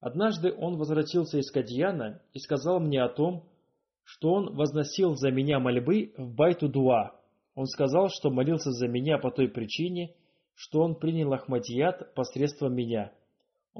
Однажды 0.00 0.52
он 0.52 0.76
возвратился 0.76 1.38
из 1.38 1.50
Кадьяна 1.50 2.22
и 2.32 2.38
сказал 2.38 2.80
мне 2.80 3.02
о 3.02 3.08
том, 3.08 3.48
что 4.02 4.32
он 4.32 4.54
возносил 4.54 5.14
за 5.14 5.30
меня 5.30 5.60
мольбы 5.60 6.12
в 6.16 6.34
Байту 6.34 6.68
Дуа. 6.68 7.14
Он 7.54 7.66
сказал, 7.66 8.08
что 8.08 8.30
молился 8.30 8.72
за 8.72 8.88
меня 8.88 9.18
по 9.18 9.30
той 9.30 9.48
причине, 9.48 10.14
что 10.54 10.80
он 10.80 10.96
принял 10.96 11.32
Ахмадият 11.32 12.14
посредством 12.14 12.74
меня– 12.74 13.12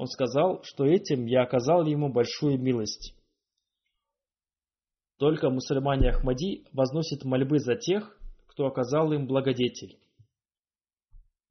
он 0.01 0.07
сказал, 0.07 0.63
что 0.63 0.83
этим 0.83 1.27
я 1.27 1.43
оказал 1.43 1.85
ему 1.85 2.11
большую 2.11 2.57
милость. 2.57 3.13
Только 5.19 5.51
мусульмане 5.51 6.09
Ахмади 6.09 6.65
возносят 6.73 7.23
мольбы 7.23 7.59
за 7.59 7.75
тех, 7.75 8.19
кто 8.47 8.65
оказал 8.65 9.11
им 9.11 9.27
благодетель. 9.27 9.99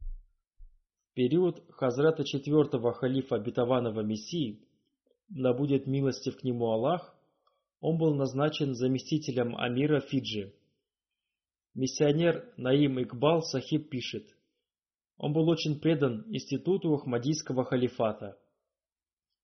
В 0.01 1.15
период 1.15 1.63
Хазрата 1.71 2.25
четвертого 2.25 2.93
халифа 2.93 3.37
обетованного 3.37 4.01
Мессии, 4.01 4.67
да 5.29 5.55
будет 5.55 5.87
милостив 5.87 6.37
к 6.37 6.43
нему 6.43 6.73
Аллах, 6.73 7.15
он 7.79 7.99
был 7.99 8.17
назначен 8.17 8.75
заместителем 8.75 9.57
амира 9.57 10.01
Фиджи. 10.01 10.53
Миссионер 11.75 12.53
Наим 12.57 13.01
Икбал 13.01 13.43
Сахиб 13.43 13.91
пишет– 13.91 14.25
он 15.21 15.35
был 15.35 15.51
очень 15.51 15.79
предан 15.79 16.25
институту 16.29 16.95
Ахмадийского 16.95 17.65
халифата. 17.65 18.39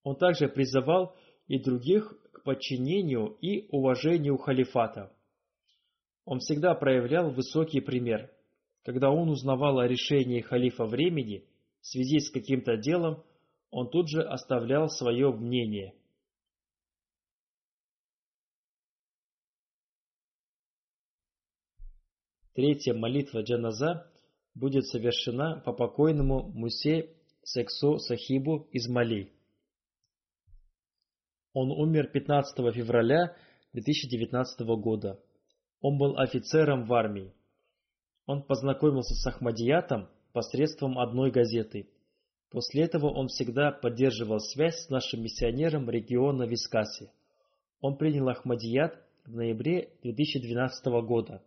Он 0.05 0.17
также 0.17 0.49
призывал 0.49 1.15
и 1.49 1.59
других 1.59 2.15
к 2.33 2.45
подчинению 2.45 3.37
и 3.43 3.69
уважению 3.69 4.39
халифата. 4.39 5.15
Он 6.25 6.39
всегда 6.39 6.75
проявлял 6.75 7.31
высокий 7.31 7.81
пример. 7.81 8.33
Когда 8.85 9.11
он 9.11 9.29
узнавал 9.29 9.79
о 9.79 9.87
решении 9.87 10.41
халифа 10.41 10.87
времени 10.87 11.45
в 11.83 11.87
связи 11.89 12.21
с 12.21 12.31
каким-то 12.31 12.79
делом, 12.79 13.23
он 13.71 13.91
тут 13.91 14.09
же 14.09 14.23
оставлял 14.23 14.89
свое 14.89 15.31
мнение. 15.31 15.95
Третья 22.55 22.95
молитва 22.95 23.43
Джаназа 23.43 24.11
будет 24.57 24.87
совершена 24.87 25.61
по 25.65 25.73
покойному 25.73 26.51
Мусе 26.55 27.11
Сексо 27.43 27.99
Сахибу 27.99 28.69
из 28.73 28.89
Мали. 28.89 29.31
Он 31.53 31.71
умер 31.71 32.09
15 32.09 32.57
февраля 32.75 33.37
2019 33.75 34.61
года. 34.81 35.21
Он 35.81 35.99
был 35.99 36.19
офицером 36.19 36.87
в 36.87 36.95
армии. 36.95 37.33
Он 38.25 38.43
познакомился 38.43 39.15
с 39.15 39.27
Ахмадиятом 39.27 40.09
посредством 40.33 40.99
одной 40.99 41.31
газеты. 41.31 41.91
После 42.51 42.85
этого 42.85 43.09
он 43.09 43.29
всегда 43.29 43.71
поддерживал 43.71 44.41
связь 44.41 44.87
с 44.87 44.89
нашим 44.89 45.23
миссионером 45.23 45.89
региона 45.91 46.45
Вискаси. 46.45 47.11
Он 47.81 47.99
принял 47.99 48.29
Ахмадият 48.29 48.95
в 49.27 49.35
ноябре 49.35 49.91
2012 50.03 50.87
года. 51.07 51.43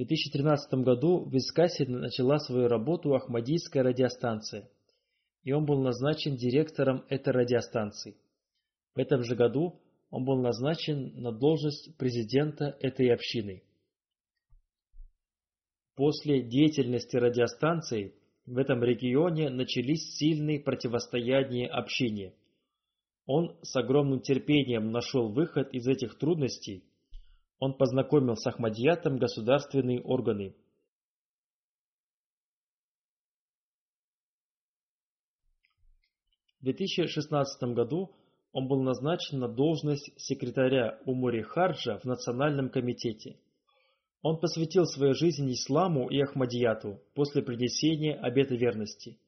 2013 0.00 0.72
году 0.82 1.24
в 1.26 1.36
Искасе 1.36 1.84
начала 1.86 2.38
свою 2.38 2.68
работу 2.68 3.14
Ахмадийская 3.14 3.82
радиостанция, 3.82 4.70
и 5.42 5.52
он 5.52 5.66
был 5.66 5.82
назначен 5.82 6.36
директором 6.36 7.04
этой 7.10 7.34
радиостанции. 7.34 8.16
В 8.94 8.98
этом 8.98 9.22
же 9.22 9.36
году 9.36 9.78
он 10.08 10.24
был 10.24 10.40
назначен 10.40 11.20
на 11.20 11.32
должность 11.32 11.94
президента 11.98 12.76
этой 12.80 13.12
общины. 13.12 13.62
После 15.96 16.40
деятельности 16.40 17.16
радиостанции 17.16 18.14
в 18.46 18.56
этом 18.56 18.82
регионе 18.82 19.50
начались 19.50 20.16
сильные 20.16 20.60
противостояния 20.60 21.68
общине. 21.68 22.32
Он 23.26 23.54
с 23.60 23.76
огромным 23.76 24.20
терпением 24.20 24.92
нашел 24.92 25.28
выход 25.28 25.74
из 25.74 25.86
этих 25.86 26.16
трудностей 26.16 26.89
он 27.60 27.74
познакомил 27.74 28.36
с 28.36 28.46
Ахмадиятом 28.46 29.18
государственные 29.18 30.00
органы. 30.00 30.56
В 36.58 36.64
2016 36.64 37.62
году 37.74 38.14
он 38.52 38.66
был 38.66 38.82
назначен 38.82 39.38
на 39.38 39.48
должность 39.48 40.10
секретаря 40.16 40.98
Умури 41.04 41.42
Харджа 41.42 41.98
в 41.98 42.04
Национальном 42.04 42.70
комитете. 42.70 43.38
Он 44.22 44.40
посвятил 44.40 44.84
свою 44.86 45.14
жизнь 45.14 45.50
исламу 45.52 46.08
и 46.08 46.20
Ахмадияту 46.20 47.00
после 47.14 47.42
принесения 47.42 48.18
обета 48.18 48.54
верности. 48.54 49.18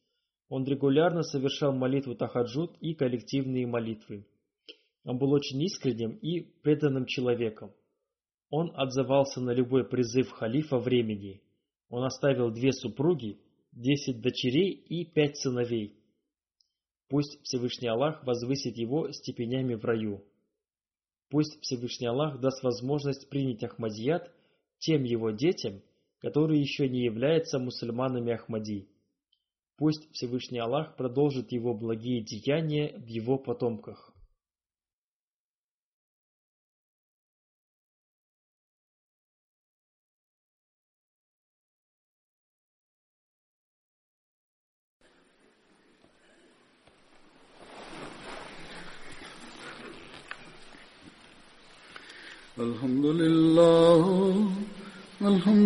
Он 0.49 0.65
регулярно 0.65 1.23
совершал 1.23 1.73
молитву 1.73 2.15
Тахаджуд 2.15 2.77
и 2.81 2.95
коллективные 2.95 3.67
молитвы. 3.67 4.27
Он 5.05 5.19
был 5.19 5.33
очень 5.33 5.63
искренним 5.63 6.13
и 6.17 6.41
преданным 6.41 7.07
человеком. 7.07 7.73
Он 8.53 8.70
отзывался 8.74 9.41
на 9.41 9.53
любой 9.53 9.83
призыв 9.83 10.31
халифа 10.31 10.77
времени. 10.77 11.41
Он 11.89 12.05
оставил 12.05 12.51
две 12.51 12.73
супруги, 12.73 13.41
десять 13.73 14.20
дочерей 14.20 14.73
и 14.73 15.07
пять 15.07 15.39
сыновей. 15.39 15.97
Пусть 17.09 17.43
Всевышний 17.45 17.89
Аллах 17.89 18.23
возвысит 18.27 18.77
его 18.77 19.11
степенями 19.11 19.74
в 19.74 19.83
раю. 19.87 20.23
Пусть 21.31 21.62
Всевышний 21.62 22.09
Аллах 22.09 22.41
даст 22.41 22.62
возможность 22.62 23.31
принять 23.31 23.65
Ахмадият 23.65 24.31
тем 24.81 25.03
его 25.05 25.31
детям, 25.31 25.81
которые 26.19 26.61
еще 26.61 26.91
не 26.91 27.05
являются 27.05 27.59
мусульманами 27.59 28.35
Ахмади. 28.35 28.87
Пусть 29.79 30.12
Всевышний 30.12 30.59
Аллах 30.59 30.95
продолжит 30.97 31.53
его 31.53 31.73
благие 31.73 32.23
деяния 32.23 32.99
в 32.99 33.07
его 33.07 33.39
потомках. 33.39 34.11